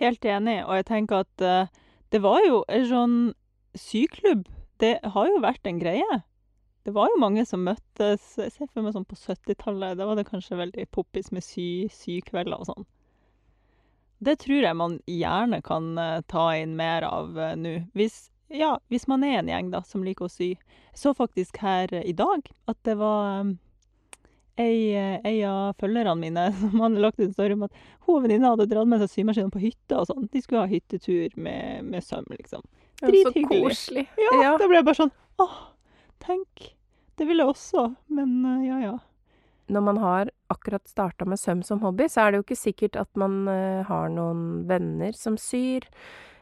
Helt 0.00 0.24
enig, 0.28 0.60
og 0.64 0.78
jeg 0.78 0.86
tenker 0.88 1.24
at 1.26 1.44
uh, 1.44 1.82
det 2.14 2.22
var 2.24 2.40
jo 2.46 2.62
en 2.72 2.86
sånn 2.88 3.18
syklubb. 3.76 4.46
Det 4.80 4.96
har 5.04 5.28
jo 5.28 5.42
vært 5.44 5.68
en 5.68 5.80
greie. 5.80 6.20
Det 6.86 6.92
var 6.94 7.08
jo 7.10 7.18
mange 7.18 7.42
som 7.48 7.64
møttes 7.66 8.36
Jeg 8.38 8.52
ser 8.54 8.68
for 8.70 8.84
meg 8.86 8.94
sånn 8.94 9.06
på 9.08 9.16
70-tallet. 9.18 9.96
Da 9.98 10.06
var 10.06 10.14
det 10.18 10.28
kanskje 10.28 10.58
veldig 10.60 10.84
poppis 10.94 11.32
med 11.34 11.42
sy, 11.42 11.88
sykvelder 11.90 12.60
og 12.60 12.68
sånn. 12.68 12.86
Det 14.22 14.36
tror 14.40 14.62
jeg 14.62 14.78
man 14.78 14.94
gjerne 15.10 15.58
kan 15.66 15.90
eh, 15.98 16.20
ta 16.30 16.46
inn 16.56 16.76
mer 16.78 17.04
av 17.04 17.34
eh, 17.42 17.56
nå. 17.58 17.72
Hvis, 17.98 18.28
ja, 18.54 18.76
hvis 18.88 19.08
man 19.10 19.26
er 19.26 19.40
en 19.40 19.50
gjeng 19.50 19.72
da, 19.74 19.82
som 19.84 20.06
liker 20.06 20.28
å 20.28 20.32
sy. 20.32 20.52
Jeg 20.54 21.00
så 21.02 21.12
faktisk 21.16 21.58
her 21.60 21.90
i 21.98 22.14
dag 22.16 22.46
at 22.70 22.78
det 22.88 22.94
var 23.02 23.42
um, 23.42 23.50
ei, 24.56 24.94
eh, 24.94 25.18
ei 25.26 25.34
av 25.44 25.74
følgerne 25.82 26.16
mine 26.22 26.46
som 26.62 26.78
hadde 26.86 27.02
lagt 27.02 27.18
ut 27.20 27.26
en 27.26 27.34
story 27.34 27.58
om 27.58 27.66
at 27.66 27.76
hun 28.06 28.14
og 28.14 28.22
venninna 28.24 28.54
hadde 28.54 28.68
dratt 28.70 28.88
med 28.94 29.02
seg 29.02 29.12
symaskinen 29.12 29.52
på 29.52 29.64
hytta 29.66 30.00
og 30.00 30.08
sånn. 30.12 30.30
De 30.32 30.44
skulle 30.44 30.62
ha 30.64 30.70
hyttetur 30.70 31.34
med, 31.34 31.82
med 31.90 32.06
søm, 32.06 32.30
liksom. 32.38 32.62
Så 33.02 33.10
Drithyggelig. 33.10 34.06
Ja, 34.16 34.32
Ja. 34.40 34.56
da 34.56 34.70
ble 34.70 34.78
jeg 34.78 34.86
bare 34.86 35.02
sånn 35.02 35.12
Åh, 35.42 35.58
tenk. 36.24 36.75
Det 37.16 37.26
vil 37.28 37.40
jeg 37.40 37.48
også, 37.48 37.90
men 38.12 38.38
eh, 38.44 38.64
ja 38.68 38.80
ja. 38.84 38.96
Når 39.72 39.82
man 39.82 39.98
har 39.98 40.30
akkurat 40.52 40.86
starta 40.86 41.26
med 41.26 41.40
søm 41.42 41.62
som 41.66 41.80
hobby, 41.82 42.06
så 42.08 42.22
er 42.22 42.32
det 42.32 42.38
jo 42.40 42.46
ikke 42.46 42.58
sikkert 42.60 42.98
at 43.00 43.10
man 43.18 43.46
eh, 43.50 43.82
har 43.88 44.10
noen 44.14 44.66
venner 44.68 45.16
som 45.16 45.38
syr, 45.40 45.88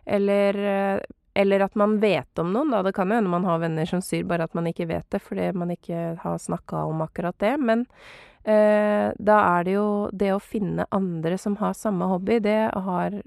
eller 0.05 0.59
eh, 0.59 1.05
eller 1.35 1.65
at 1.65 1.75
man 1.75 1.97
vet 1.99 2.39
om 2.39 2.53
noen, 2.55 2.71
da. 2.71 2.83
Det 2.87 2.93
kan 2.95 3.11
jo 3.11 3.17
hende 3.19 3.31
man 3.31 3.47
har 3.49 3.59
venner 3.59 3.89
som 3.91 4.03
syr, 4.03 4.23
bare 4.31 4.47
at 4.47 4.55
man 4.55 4.69
ikke 4.71 4.87
vet 4.87 5.07
det 5.11 5.19
fordi 5.23 5.49
man 5.59 5.73
ikke 5.75 6.13
har 6.23 6.37
snakka 6.39 6.85
om 6.87 7.03
akkurat 7.03 7.35
det. 7.43 7.57
Men 7.59 7.83
eh, 8.47 9.11
da 9.19 9.39
er 9.57 9.67
det 9.67 9.75
jo 9.75 9.89
det 10.15 10.31
å 10.31 10.43
finne 10.43 10.87
andre 10.95 11.39
som 11.41 11.59
har 11.59 11.75
samme 11.75 12.07
hobby, 12.13 12.39
det 12.45 12.61
har 12.87 13.19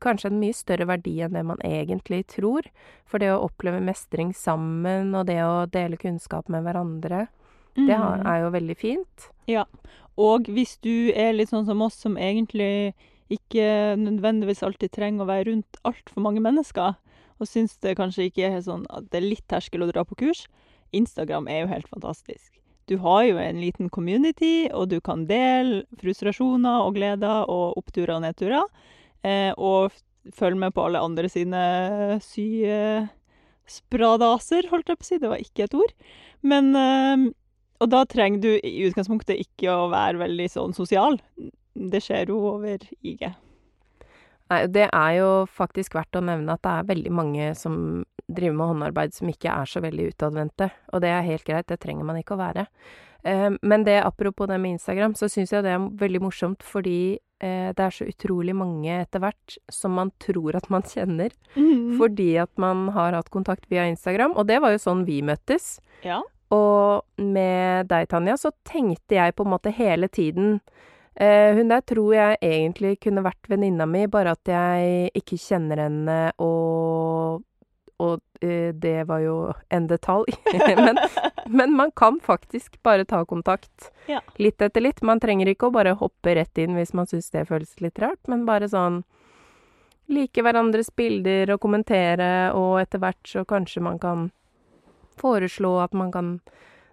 kanskje 0.00 0.30
en 0.30 0.40
mye 0.40 0.54
større 0.56 0.86
verdi 0.86 1.18
enn 1.24 1.32
det 1.36 1.44
man 1.44 1.58
egentlig 1.64 2.26
tror. 2.32 2.62
For 3.06 3.18
det 3.22 3.28
å 3.32 3.42
oppleve 3.48 3.80
mestring 3.84 4.32
sammen, 4.34 5.14
og 5.14 5.26
det 5.26 5.40
å 5.44 5.66
dele 5.70 5.96
kunnskap 6.00 6.48
med 6.48 6.64
hverandre, 6.64 7.28
det 7.76 7.92
Mm. 7.98 8.26
er 8.26 8.40
jo 8.40 8.50
veldig 8.50 8.76
fint. 8.76 9.28
Ja. 9.46 9.64
Og 10.16 10.44
hvis 10.48 10.78
du 10.80 11.12
er 11.12 11.32
litt 11.34 11.50
sånn 11.50 11.66
som 11.66 11.82
oss, 11.82 11.94
som 11.94 12.16
egentlig 12.16 12.94
ikke 13.30 13.96
nødvendigvis 13.98 14.62
alltid 14.62 14.92
trenger 14.92 15.24
å 15.24 15.28
være 15.28 15.50
rundt 15.50 15.76
altfor 15.84 16.22
mange 16.22 16.40
mennesker, 16.40 16.96
og 17.38 17.46
syns 17.46 17.76
det 17.82 17.96
kanskje 17.98 18.30
ikke 18.30 18.48
er 18.56 18.60
sånn 18.62 18.86
at 18.88 19.10
det 19.10 19.18
er 19.22 19.28
litt 19.28 19.46
terskel 19.46 19.82
å 19.82 19.92
dra 19.92 20.04
på 20.04 20.16
kurs, 20.16 20.46
Instagram 20.94 21.48
er 21.48 21.60
jo 21.64 21.66
helt 21.74 21.88
fantastisk. 21.88 22.52
Du 22.86 22.96
har 22.98 23.24
jo 23.24 23.36
en 23.36 23.56
liten 23.60 23.90
community, 23.90 24.70
og 24.72 24.88
du 24.88 25.00
kan 25.00 25.26
dele 25.26 25.82
frustrasjoner 26.00 26.86
og 26.86 26.94
gleder 26.94 27.44
og 27.50 27.74
oppturer 27.76 28.14
og 28.14 28.22
nedturer, 28.22 28.62
og 29.24 29.92
følg 30.34 30.56
med 30.58 30.74
på 30.74 30.82
alle 30.86 31.00
andre 31.02 31.28
sine 31.30 31.62
sy-spradaser, 32.24 33.02
holdt 34.72 34.88
jeg 34.90 34.98
på 34.98 35.04
å 35.04 35.08
si. 35.08 35.18
Det 35.22 35.30
var 35.30 35.40
ikke 35.42 35.64
et 35.66 35.76
ord. 35.78 35.92
Men 36.46 36.64
eh, 36.76 37.16
og 37.82 37.90
da 37.92 38.04
trenger 38.08 38.40
du 38.40 38.52
i 38.56 38.86
utgangspunktet 38.88 39.40
ikke 39.42 39.72
å 39.72 39.88
være 39.92 40.20
veldig 40.22 40.46
sånn 40.52 40.76
sosial. 40.76 41.18
Det 41.76 42.00
skjer 42.04 42.32
jo 42.32 42.38
over 42.54 42.80
IG. 43.04 43.26
Nei, 44.46 44.60
det 44.70 44.86
er 44.86 45.12
jo 45.18 45.30
faktisk 45.50 45.96
verdt 45.98 46.16
å 46.16 46.24
nevne 46.24 46.54
at 46.54 46.62
det 46.64 46.72
er 46.72 46.92
veldig 46.92 47.12
mange 47.12 47.48
som 47.58 48.04
driver 48.26 48.56
med 48.56 48.70
håndarbeid 48.72 49.16
som 49.16 49.30
ikke 49.30 49.50
er 49.52 49.68
så 49.70 49.82
veldig 49.82 50.12
utadvendte, 50.12 50.70
og 50.94 51.02
det 51.02 51.10
er 51.12 51.26
helt 51.26 51.44
greit, 51.46 51.66
det 51.70 51.78
trenger 51.82 52.06
man 52.06 52.18
ikke 52.18 52.34
å 52.34 52.40
være. 52.40 52.66
Eh, 53.26 53.50
men 53.62 53.84
det, 53.86 53.98
apropos 54.06 54.46
det 54.46 54.58
med 54.62 54.76
Instagram, 54.76 55.14
så 55.18 55.26
syns 55.32 55.50
jeg 55.52 55.64
det 55.66 55.72
er 55.74 55.86
veldig 55.98 56.20
morsomt 56.22 56.62
fordi 56.62 57.18
eh, 57.42 57.72
det 57.76 57.82
er 57.82 57.90
så 57.96 58.06
utrolig 58.08 58.54
mange 58.56 59.00
etter 59.02 59.20
hvert 59.24 59.56
som 59.72 59.96
man 59.98 60.12
tror 60.22 60.56
at 60.60 60.70
man 60.70 60.82
kjenner, 60.86 61.34
Mm. 61.56 61.96
fordi 61.98 62.30
at 62.38 62.52
man 62.60 62.86
har 62.94 63.12
hatt 63.18 63.30
kontakt 63.34 63.66
via 63.70 63.84
Instagram, 63.90 64.36
og 64.36 64.46
det 64.48 64.60
var 64.62 64.72
jo 64.76 64.78
sånn 64.82 65.04
vi 65.08 65.20
møttes. 65.26 65.78
Ja. 66.04 66.22
Og 66.54 67.02
med 67.18 67.88
deg, 67.90 68.06
Tanja, 68.08 68.36
så 68.38 68.52
tenkte 68.64 69.16
jeg 69.18 69.34
på 69.34 69.42
en 69.44 69.50
måte 69.50 69.72
hele 69.74 70.06
tiden 70.08 70.60
eh, 71.18 71.54
Hun 71.56 71.68
der 71.72 71.80
tror 71.82 72.12
jeg 72.14 72.36
egentlig 72.44 73.00
kunne 73.02 73.24
vært 73.24 73.48
venninna 73.50 73.86
mi, 73.88 74.04
bare 74.06 74.36
at 74.36 74.44
jeg 74.46 75.10
ikke 75.18 75.38
kjenner 75.40 75.80
henne, 75.88 76.18
og, 76.38 77.42
og 78.02 78.44
eh, 78.44 78.74
det 78.74 79.06
var 79.08 79.22
jo 79.24 79.36
en 79.72 79.86
detalj. 79.88 80.34
men, 80.76 80.98
men 81.46 81.76
man 81.76 81.90
kan 81.96 82.20
faktisk 82.22 82.82
bare 82.82 83.04
ta 83.04 83.24
kontakt. 83.24 83.90
Ja. 84.06 84.20
Litt 84.36 84.62
etter 84.62 84.84
litt. 84.84 85.02
Man 85.02 85.20
trenger 85.20 85.48
ikke 85.48 85.70
å 85.70 85.74
bare 85.74 85.96
hoppe 85.96 86.36
rett 86.36 86.58
inn 86.60 86.76
hvis 86.76 86.94
man 86.96 87.08
syns 87.08 87.30
det 87.32 87.46
føles 87.48 87.78
litt 87.80 87.98
rart, 88.02 88.22
men 88.28 88.48
bare 88.48 88.70
sånn 88.72 89.04
Like 90.06 90.38
hverandres 90.38 90.92
bilder 90.94 91.50
og 91.50 91.58
kommentere, 91.64 92.52
og 92.54 92.76
etter 92.78 93.00
hvert 93.02 93.26
så 93.26 93.42
kanskje 93.42 93.80
man 93.82 93.96
kan 93.98 94.28
foreslå 95.18 95.72
at 95.82 95.96
man 95.98 96.12
kan 96.14 96.28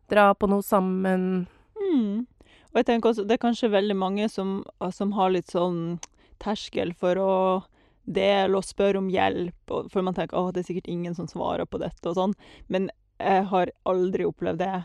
dra 0.10 0.32
på 0.34 0.49
noe 0.49 0.66
sammen. 0.66 1.45
Mm. 1.78 2.26
Og 2.72 2.80
jeg 2.82 2.88
tenker 2.88 3.12
også, 3.12 3.28
det 3.30 3.38
er 3.38 3.43
kanskje 3.43 3.70
veldig 3.70 3.97
mange 4.01 4.26
som, 4.34 4.64
som 4.89 5.14
har 5.14 5.30
litt 5.30 5.54
sånn 5.54 5.99
terskel 6.41 6.95
for 6.97 7.22
å 7.22 7.34
dele 8.04 8.60
og 8.60 8.68
spørre 8.68 8.99
om 8.99 9.10
hjelp, 9.12 9.76
for 9.91 10.06
man 10.06 10.16
tenker 10.18 10.39
at 10.39 10.56
det 10.56 10.64
er 10.64 10.70
sikkert 10.72 10.91
ingen 10.91 11.16
som 11.16 11.30
svarer 11.30 11.68
på 11.70 11.80
dette 11.82 12.10
og 12.10 12.18
sånn. 12.18 12.36
Men 12.68 12.89
jeg 13.22 13.47
har 13.51 13.72
aldri 13.88 14.28
opplevd 14.28 14.60
det, 14.64 14.84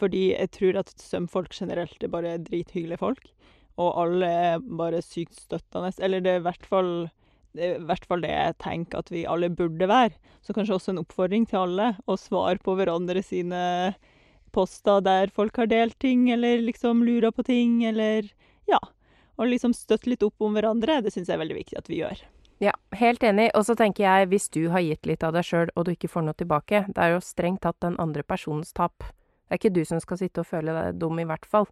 fordi 0.00 0.28
jeg 0.32 0.52
tror 0.54 0.80
at 0.84 0.94
sømfolk 1.00 1.54
generelt 1.54 2.02
er 2.02 2.12
bare 2.12 2.38
drithyggelige 2.46 3.02
folk. 3.02 3.28
Og 3.80 3.90
alle 4.04 4.30
er 4.30 4.62
bare 4.62 5.02
sykt 5.02 5.40
støttende. 5.42 5.90
Eller 5.98 6.22
det 6.22 6.36
er 6.36 6.42
i 6.42 6.46
hvert 6.46 6.66
fall 6.70 6.92
det 7.54 7.66
er 7.66 7.76
i 7.78 7.86
hvert 7.86 8.06
fall 8.10 8.22
det 8.24 8.32
jeg 8.32 8.54
tenker 8.62 9.00
at 9.00 9.10
vi 9.14 9.22
alle 9.30 9.50
burde 9.54 9.86
være. 9.86 10.16
Så 10.42 10.54
kanskje 10.56 10.74
også 10.74 10.90
en 10.90 11.04
oppfordring 11.04 11.46
til 11.46 11.60
alle 11.60 11.92
å 12.10 12.16
svare 12.18 12.58
på 12.62 12.74
hverandre 12.74 13.22
sine 13.22 13.60
poster 14.54 15.02
der 15.02 15.30
folk 15.34 15.56
har 15.58 15.70
delt 15.70 15.96
ting, 16.02 16.28
eller 16.34 16.62
liksom 16.62 17.02
lurer 17.06 17.34
på 17.34 17.46
ting, 17.46 17.82
eller 17.86 18.26
ja. 18.70 18.80
Og 19.38 19.50
liksom 19.50 19.74
støtte 19.74 20.10
litt 20.10 20.22
opp 20.26 20.42
om 20.42 20.54
hverandre. 20.54 21.00
Det 21.02 21.14
syns 21.14 21.30
jeg 21.30 21.38
er 21.38 21.42
veldig 21.42 21.60
viktig 21.62 21.78
at 21.78 21.90
vi 21.90 22.02
gjør. 22.02 22.22
Ja, 22.62 22.72
helt 22.94 23.22
enig. 23.26 23.48
Og 23.58 23.64
så 23.66 23.74
tenker 23.78 24.04
jeg, 24.06 24.28
hvis 24.30 24.48
du 24.54 24.68
har 24.72 24.84
gitt 24.84 25.08
litt 25.08 25.24
av 25.26 25.34
deg 25.34 25.46
sjøl, 25.46 25.72
og 25.74 25.86
du 25.86 25.94
ikke 25.94 26.10
får 26.10 26.26
noe 26.26 26.38
tilbake, 26.38 26.84
det 26.88 27.00
er 27.02 27.14
jo 27.14 27.24
strengt 27.24 27.64
tatt 27.66 27.80
den 27.84 27.98
andre 28.02 28.22
personens 28.26 28.72
tap. 28.76 29.02
Det 29.02 29.56
er 29.56 29.60
ikke 29.60 29.74
du 29.74 29.82
som 29.88 30.00
skal 30.02 30.20
sitte 30.20 30.44
og 30.44 30.48
føle 30.48 30.74
deg 30.76 31.00
dum, 31.02 31.18
i 31.20 31.26
hvert 31.28 31.46
fall. 31.48 31.66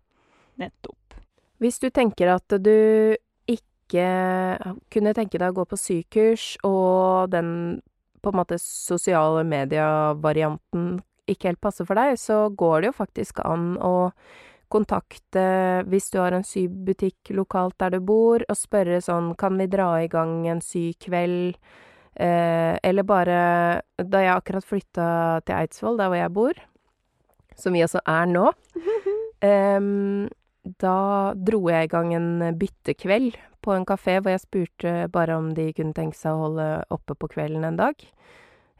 Nettopp. 0.61 1.17
Hvis 1.63 1.79
du 1.79 1.89
tenker 1.95 2.35
at 2.35 2.57
du 2.59 3.15
ikke 3.49 4.07
kunne 4.93 5.15
tenke 5.17 5.39
deg 5.39 5.53
å 5.53 5.61
gå 5.61 5.69
på 5.71 5.79
sykurs, 5.79 6.57
og 6.67 7.31
den 7.33 7.81
på 8.23 8.31
en 8.31 8.39
måte 8.39 8.59
sosiale 8.63 9.43
media-varianten 9.47 11.01
ikke 11.31 11.53
helt 11.53 11.63
passer 11.63 11.87
for 11.87 11.99
deg, 11.99 12.19
så 12.19 12.49
går 12.51 12.83
det 12.83 12.91
jo 12.91 12.99
faktisk 12.99 13.41
an 13.47 13.77
å 13.83 14.11
kontakte, 14.73 15.45
hvis 15.91 16.11
du 16.13 16.19
har 16.23 16.35
en 16.37 16.47
sybutikk 16.47 17.33
lokalt 17.37 17.77
der 17.83 17.97
du 17.97 18.01
bor, 18.09 18.45
og 18.49 18.59
spørre 18.59 19.03
sånn 19.05 19.35
Kan 19.39 19.61
vi 19.61 19.69
dra 19.71 19.95
i 20.03 20.11
gang 20.13 20.47
en 20.49 20.63
sykveld? 20.65 21.59
Eh, 22.13 22.77
eller 22.85 23.07
bare 23.09 23.39
Da 23.97 24.21
jeg 24.21 24.35
akkurat 24.35 24.67
flytta 24.69 25.07
til 25.47 25.57
Eidsvoll, 25.57 25.97
der 26.01 26.13
hvor 26.13 26.21
jeg 26.21 26.35
bor, 26.37 26.63
som 27.57 27.73
vi 27.73 27.85
også 27.85 28.03
er 28.09 28.29
nå, 28.29 28.51
eh, 29.49 29.81
da 30.63 30.99
dro 31.35 31.63
jeg 31.71 31.89
i 31.89 31.91
gang 31.91 32.13
en 32.15 32.59
byttekveld 32.59 33.39
på 33.63 33.75
en 33.75 33.87
kafé 33.87 34.19
hvor 34.21 34.35
jeg 34.35 34.43
spurte 34.43 34.93
bare 35.13 35.37
om 35.39 35.53
de 35.55 35.71
kunne 35.77 35.95
tenke 35.97 36.19
seg 36.19 36.35
å 36.35 36.47
holde 36.47 36.69
oppe 36.95 37.17
på 37.19 37.31
kvelden 37.35 37.67
en 37.67 37.79
dag. 37.79 37.97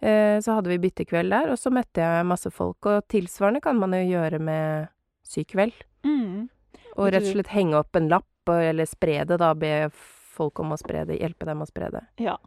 Eh, 0.03 0.39
så 0.43 0.59
hadde 0.59 0.73
vi 0.73 0.81
byttekveld 0.83 1.31
der, 1.31 1.53
og 1.53 1.61
så 1.61 1.71
møtte 1.75 2.03
jeg 2.03 2.27
masse 2.27 2.51
folk. 2.51 2.83
Og 2.91 3.07
tilsvarende 3.13 3.63
kan 3.63 3.79
man 3.79 3.95
jo 3.95 4.03
gjøre 4.03 4.41
med 4.43 4.91
sykveld. 5.33 5.85
Mm. 6.07 6.49
Og 6.97 7.13
rett 7.13 7.25
og 7.25 7.35
slett 7.35 7.53
henge 7.55 7.79
opp 7.81 7.97
en 7.97 8.11
lapp, 8.13 8.29
eller 8.53 8.89
spre 8.89 9.23
det, 9.29 9.39
da. 9.41 9.53
Be 9.57 9.91
folk 10.33 10.61
om 10.61 10.73
å 10.75 10.81
spre 10.81 11.05
det, 11.09 11.21
hjelpe 11.21 11.49
dem 11.49 11.63
å 11.65 11.69
spre 11.69 11.91
det. 11.93 12.05
Ja. 12.23 12.39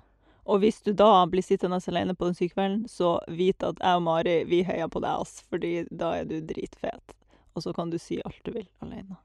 Og 0.46 0.62
hvis 0.62 0.82
du 0.86 0.92
da 0.94 1.26
blir 1.30 1.42
sittende 1.42 1.80
alene 1.90 2.14
på 2.14 2.28
den 2.30 2.38
sykekvelden, 2.38 2.84
så 2.90 3.18
vit 3.34 3.64
at 3.66 3.80
jeg 3.82 3.98
og 3.98 4.04
Mari, 4.06 4.44
vi 4.50 4.62
heier 4.66 4.90
på 4.94 5.02
deg, 5.02 5.24
ass, 5.26 5.40
fordi 5.50 5.80
da 5.90 6.14
er 6.20 6.30
du 6.30 6.38
dritfet. 6.46 7.16
Og 7.56 7.66
så 7.66 7.74
kan 7.74 7.90
du 7.90 7.98
si 8.02 8.20
alt 8.22 8.38
du 8.46 8.52
vil 8.54 8.68
alene. 8.86 9.18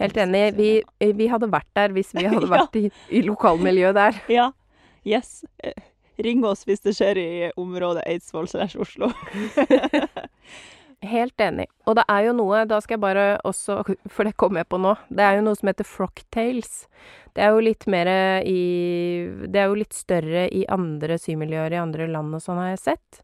Helt 0.00 0.16
enig. 0.18 0.44
Vi, 0.58 0.70
vi 1.14 1.26
hadde 1.30 1.50
vært 1.52 1.70
der 1.78 1.94
hvis 1.94 2.10
vi 2.16 2.26
hadde 2.26 2.50
vært 2.56 2.78
i, 2.80 2.88
i 3.14 3.22
lokalmiljøet 3.26 3.98
der. 3.98 4.22
Ja. 4.40 4.50
Yes. 5.06 5.44
Eh, 5.62 5.76
Ring 6.24 6.44
oss 6.46 6.62
hvis 6.66 6.82
det 6.84 6.94
skjer 6.96 7.18
i 7.18 7.28
området 7.60 8.04
Eidsvoll 8.08 8.48
slash 8.50 8.78
Oslo. 8.80 9.10
Helt 11.04 11.40
enig. 11.42 11.66
Og 11.88 11.98
det 11.98 12.04
er 12.08 12.28
jo 12.28 12.36
noe, 12.38 12.62
da 12.68 12.78
skal 12.80 12.96
jeg 12.96 13.04
bare 13.04 13.26
også 13.44 13.82
For 14.14 14.24
det 14.24 14.36
kom 14.40 14.56
jeg 14.56 14.68
på 14.70 14.80
nå. 14.80 14.94
Det 15.08 15.24
er 15.26 15.38
jo 15.38 15.44
noe 15.48 15.58
som 15.58 15.70
heter 15.70 15.88
frocktails. 15.88 16.86
Det 17.34 17.44
er 17.44 17.52
jo 17.52 17.64
litt 17.66 17.88
mer 17.90 18.08
i 18.46 18.62
Det 19.50 19.60
er 19.60 19.68
jo 19.68 19.80
litt 19.80 19.96
større 19.96 20.46
i 20.48 20.64
andre 20.70 21.18
symiljøer 21.20 21.74
i 21.74 21.82
andre 21.82 22.08
land 22.10 22.38
og 22.38 22.44
sånn, 22.44 22.62
har 22.62 22.74
jeg 22.74 22.84
sett. 22.84 23.22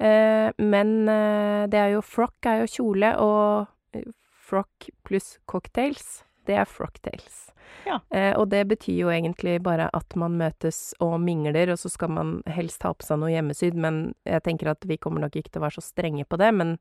Eh, 0.00 0.48
men 0.62 0.94
eh, 1.12 1.66
det 1.68 1.76
er 1.76 1.94
jo 1.96 2.04
Frock 2.06 2.48
er 2.48 2.62
jo 2.62 2.70
kjole, 2.72 3.12
og 3.20 4.06
frock 4.50 4.88
pluss 5.06 5.36
cocktails, 5.50 6.22
det 6.50 6.58
er 6.60 6.68
frocktails. 6.68 7.46
Ja. 7.86 8.00
Eh, 8.12 8.34
og 8.36 8.50
det 8.52 8.64
betyr 8.68 8.96
jo 9.04 9.12
egentlig 9.14 9.54
bare 9.64 9.86
at 9.96 10.16
man 10.18 10.34
møtes 10.40 10.90
og 11.00 11.14
mingler, 11.22 11.70
og 11.72 11.78
så 11.80 11.88
skal 11.92 12.10
man 12.12 12.32
helst 12.50 12.82
ha 12.84 12.90
på 12.92 13.06
seg 13.06 13.22
noe 13.22 13.30
hjemmesydd, 13.32 13.78
men 13.78 14.02
jeg 14.28 14.42
tenker 14.44 14.72
at 14.74 14.84
vi 14.90 14.98
kommer 15.00 15.22
nok 15.24 15.38
ikke 15.38 15.54
til 15.54 15.62
å 15.62 15.66
være 15.68 15.78
så 15.78 15.86
strenge 15.86 16.26
på 16.28 16.36
det. 16.42 16.50
Men, 16.58 16.74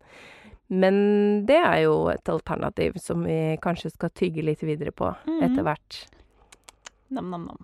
men 0.73 0.99
det 1.47 1.59
er 1.61 1.83
jo 1.85 1.93
et 2.11 2.29
alternativ 2.33 2.97
som 2.99 3.23
vi 3.23 3.37
kanskje 3.63 3.93
skal 3.93 4.11
tygge 4.17 4.43
litt 4.49 4.65
videre 4.65 4.91
på 4.91 5.13
Mhm. 5.29 5.39
etter 5.45 5.63
hvert. 5.69 6.01
Nam-nam-nam. 7.09 7.63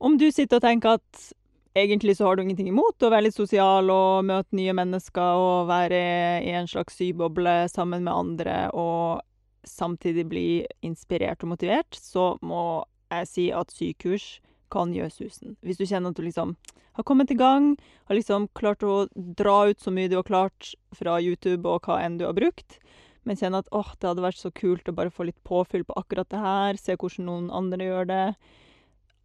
Om 0.00 0.16
du 0.20 0.28
sitter 0.32 0.60
og 0.60 0.62
tenker 0.62 0.94
at 1.00 1.32
egentlig 1.78 2.16
så 2.16 2.26
har 2.28 2.36
du 2.38 2.42
ingenting 2.44 2.68
imot 2.70 3.02
å 3.02 3.10
være 3.10 3.26
litt 3.28 3.36
sosial 3.36 3.90
og 3.92 4.24
møte 4.28 4.54
nye 4.56 4.72
mennesker 4.78 5.42
og 5.42 5.68
være 5.68 6.00
i 6.46 6.52
en 6.58 6.66
slags 6.70 6.96
syboble 6.98 7.68
sammen 7.70 8.04
med 8.06 8.14
andre 8.14 8.56
og 8.72 9.20
samtidig 9.66 10.26
bli 10.30 10.48
inspirert 10.86 11.42
og 11.44 11.54
motivert, 11.54 11.96
så 11.96 12.36
må 12.42 12.84
jeg 13.12 13.30
si 13.30 13.46
at 13.54 13.72
sykurs 13.72 14.38
kan 14.72 14.92
gjøre 14.92 15.12
susen. 15.12 15.56
Hvis 15.64 15.80
du 15.80 15.86
kjenner 15.88 16.12
at 16.12 16.18
du 16.18 16.26
liksom 16.26 16.54
har 16.98 17.06
kommet 17.06 17.30
i 17.30 17.38
gang, 17.38 17.76
har 18.10 18.18
liksom 18.18 18.48
klart 18.58 18.82
å 18.82 19.06
dra 19.14 19.70
ut 19.70 19.80
så 19.80 19.92
mye 19.94 20.10
du 20.10 20.18
har 20.18 20.26
klart 20.28 20.72
fra 20.98 21.18
YouTube 21.22 21.68
og 21.70 21.86
hva 21.86 22.00
enn 22.02 22.18
du 22.18 22.26
har 22.26 22.36
brukt, 22.36 22.80
men 23.28 23.38
kjenner 23.38 23.62
at 23.62 23.72
åh, 23.76 23.92
det 24.00 24.08
hadde 24.08 24.24
vært 24.24 24.40
så 24.40 24.50
kult 24.56 24.88
å 24.88 24.96
bare 24.96 25.12
få 25.12 25.28
litt 25.28 25.38
påfyll 25.46 25.84
på 25.86 25.96
akkurat 26.00 26.30
det 26.32 26.42
her, 26.42 26.80
se 26.80 26.96
hvordan 26.96 27.28
noen 27.28 27.50
andre 27.54 27.88
gjør 27.88 28.08
det. 28.10 28.24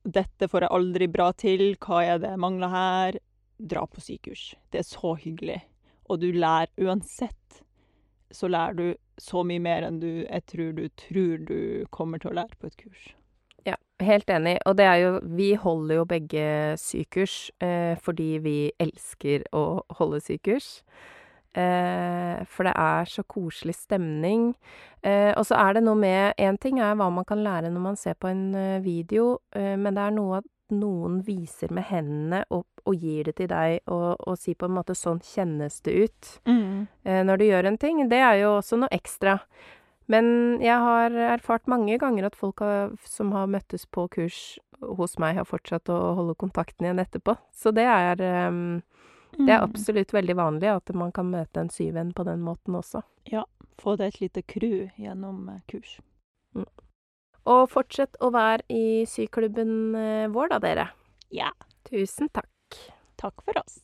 Dette 0.03 0.49
får 0.51 0.65
jeg 0.65 0.75
aldri 0.75 1.07
bra 1.11 1.29
til, 1.39 1.63
hva 1.79 2.01
er 2.03 2.19
det 2.19 2.33
jeg 2.33 2.43
mangler 2.43 2.73
her? 2.73 3.19
Dra 3.63 3.85
på 3.87 4.03
sykurs. 4.03 4.49
Det 4.73 4.81
er 4.81 4.87
så 4.87 5.13
hyggelig. 5.15 5.61
Og 6.11 6.19
du 6.19 6.33
lærer 6.35 6.69
uansett, 6.83 7.63
så 8.33 8.49
lærer 8.51 8.75
du 8.75 8.85
så 9.21 9.43
mye 9.47 9.61
mer 9.63 9.85
enn 9.87 9.99
du 10.01 10.23
jeg 10.23 10.45
tror 10.49 10.71
du 10.77 10.87
tror 10.99 11.43
du 11.47 11.59
kommer 11.91 12.21
til 12.21 12.31
å 12.31 12.37
lære 12.41 12.59
på 12.59 12.69
et 12.71 12.79
kurs. 12.79 13.11
Ja, 13.67 13.75
helt 14.03 14.29
enig. 14.29 14.57
Og 14.67 14.77
det 14.77 14.85
er 14.85 14.99
jo 15.01 15.11
Vi 15.37 15.53
holder 15.55 15.95
jo 16.01 16.05
begge 16.05 16.45
sykurs 16.77 17.51
eh, 17.63 17.95
fordi 18.01 18.37
vi 18.43 18.57
elsker 18.79 19.45
å 19.55 19.83
holde 19.99 20.19
sykurs. 20.23 20.81
Eh, 21.53 22.41
for 22.49 22.65
det 22.65 22.73
er 22.75 23.05
så 23.05 23.23
koselig 23.29 23.75
stemning. 23.77 24.53
Eh, 25.03 25.31
og 25.37 25.45
så 25.45 25.59
er 25.61 25.77
det 25.77 25.83
noe 25.85 25.95
med 25.99 26.33
Én 26.41 26.57
ting 26.57 26.79
er 26.81 26.95
hva 26.97 27.11
man 27.13 27.27
kan 27.29 27.43
lære 27.45 27.69
når 27.71 27.85
man 27.87 27.99
ser 27.99 28.17
på 28.19 28.31
en 28.31 28.55
eh, 28.55 28.81
video, 28.83 29.37
eh, 29.55 29.75
men 29.77 29.93
det 29.93 30.03
er 30.03 30.15
noe 30.17 30.41
noen 30.71 31.21
viser 31.25 31.71
med 31.73 31.83
hendene 31.89 32.43
og, 32.49 32.65
og 32.85 32.95
gir 32.95 33.27
det 33.27 33.35
til 33.35 33.49
deg, 33.51 33.79
og, 33.91 34.15
og 34.27 34.37
sier 34.39 34.55
på 34.55 34.69
en 34.69 34.77
måte 34.77 34.95
'sånn 34.95 35.19
kjennes 35.19 35.81
det 35.83 35.93
ut' 35.93 36.39
eh, 37.03 37.23
når 37.23 37.37
du 37.37 37.45
gjør 37.45 37.65
en 37.65 37.77
ting. 37.77 38.07
Det 38.09 38.17
er 38.17 38.35
jo 38.41 38.57
også 38.57 38.79
noe 38.79 38.91
ekstra. 38.91 39.39
Men 40.07 40.59
jeg 40.61 40.77
har 40.79 41.11
erfart 41.11 41.67
mange 41.67 41.97
ganger 41.97 42.25
at 42.25 42.35
folk 42.35 42.59
har, 42.59 42.91
som 43.05 43.31
har 43.31 43.47
møttes 43.47 43.85
på 43.85 44.07
kurs 44.07 44.59
hos 44.81 45.17
meg, 45.17 45.35
har 45.35 45.45
fortsatt 45.47 45.89
å 45.89 46.15
holde 46.15 46.35
kontakten 46.35 46.85
igjen 46.85 46.99
etterpå. 46.99 47.37
Så 47.55 47.71
det 47.71 47.87
er, 47.87 48.19
um, 48.49 48.81
det 49.37 49.53
er 49.53 49.63
absolutt 49.63 50.11
veldig 50.11 50.35
vanlig 50.35 50.67
at 50.73 50.91
man 50.93 51.11
kan 51.11 51.31
møte 51.31 51.61
en 51.61 51.71
syvenn 51.71 52.11
på 52.13 52.23
den 52.27 52.43
måten 52.43 52.75
også. 52.75 53.01
Ja, 53.31 53.45
Få 53.81 53.95
deg 53.97 54.13
et 54.13 54.19
lite 54.21 54.41
crew 54.45 54.89
gjennom 54.99 55.47
kurs. 55.67 55.99
kurs. 56.53 56.65
Og 57.49 57.65
fortsett 57.71 58.15
å 58.23 58.29
være 58.31 58.63
i 58.71 59.03
syklubben 59.09 59.95
eh, 59.99 60.27
vår, 60.31 60.53
da, 60.53 60.59
dere. 60.63 60.85
Ja. 61.33 61.51
Tusen 61.89 62.29
takk. 62.31 62.77
Takk 63.19 63.43
for 63.43 63.59
oss. 63.59 63.81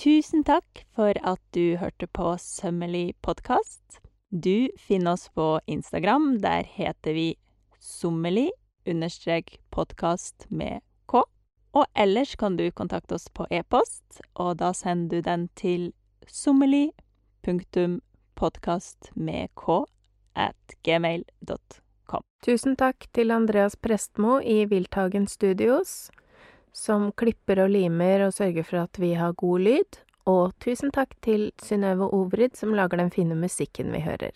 Tusen 0.00 0.42
takk 0.44 0.82
for 0.94 1.14
at 1.22 1.40
du 1.54 1.76
hørte 1.78 2.08
på 2.10 2.34
Sømmelig 2.42 3.14
podkast. 3.22 4.00
Du 4.34 4.68
finner 4.78 5.14
oss 5.14 5.28
på 5.30 5.60
Instagram. 5.70 6.40
Der 6.42 6.66
heter 6.66 7.14
vi 7.14 7.28
sommelig 7.78 8.50
understrek 8.90 9.60
podkast 9.70 10.48
med 10.50 10.82
k. 11.06 11.22
Og 11.74 11.86
ellers 11.94 12.34
kan 12.36 12.58
du 12.58 12.66
kontakte 12.74 13.14
oss 13.14 13.30
på 13.30 13.46
e-post, 13.50 14.20
og 14.34 14.58
da 14.58 14.72
sender 14.74 15.22
du 15.22 15.30
den 15.30 15.48
til 15.54 15.92
sommelig 16.26 16.90
punktum 17.46 18.00
podkast 18.34 19.12
med 19.14 19.54
k 19.54 19.84
at 20.34 20.76
gmail.com. 20.86 22.22
Tusen 22.44 22.76
takk 22.76 23.06
til 23.16 23.32
Andreas 23.32 23.76
Prestmo 23.76 24.36
i 24.40 24.66
Wilthagen 24.68 25.26
Studios, 25.30 26.10
som 26.72 27.10
klipper 27.16 27.62
og 27.64 27.72
limer 27.72 28.26
og 28.26 28.34
sørger 28.36 28.66
for 28.68 28.82
at 28.84 29.00
vi 29.00 29.14
har 29.16 29.32
god 29.40 29.64
lyd. 29.64 30.00
Og 30.28 30.52
tusen 30.60 30.92
takk 30.92 31.12
til 31.24 31.50
Synnøve 31.62 32.08
Obrid, 32.12 32.56
som 32.56 32.72
lager 32.76 33.00
den 33.00 33.12
fine 33.12 33.36
musikken 33.36 33.92
vi 33.92 34.04
hører. 34.04 34.32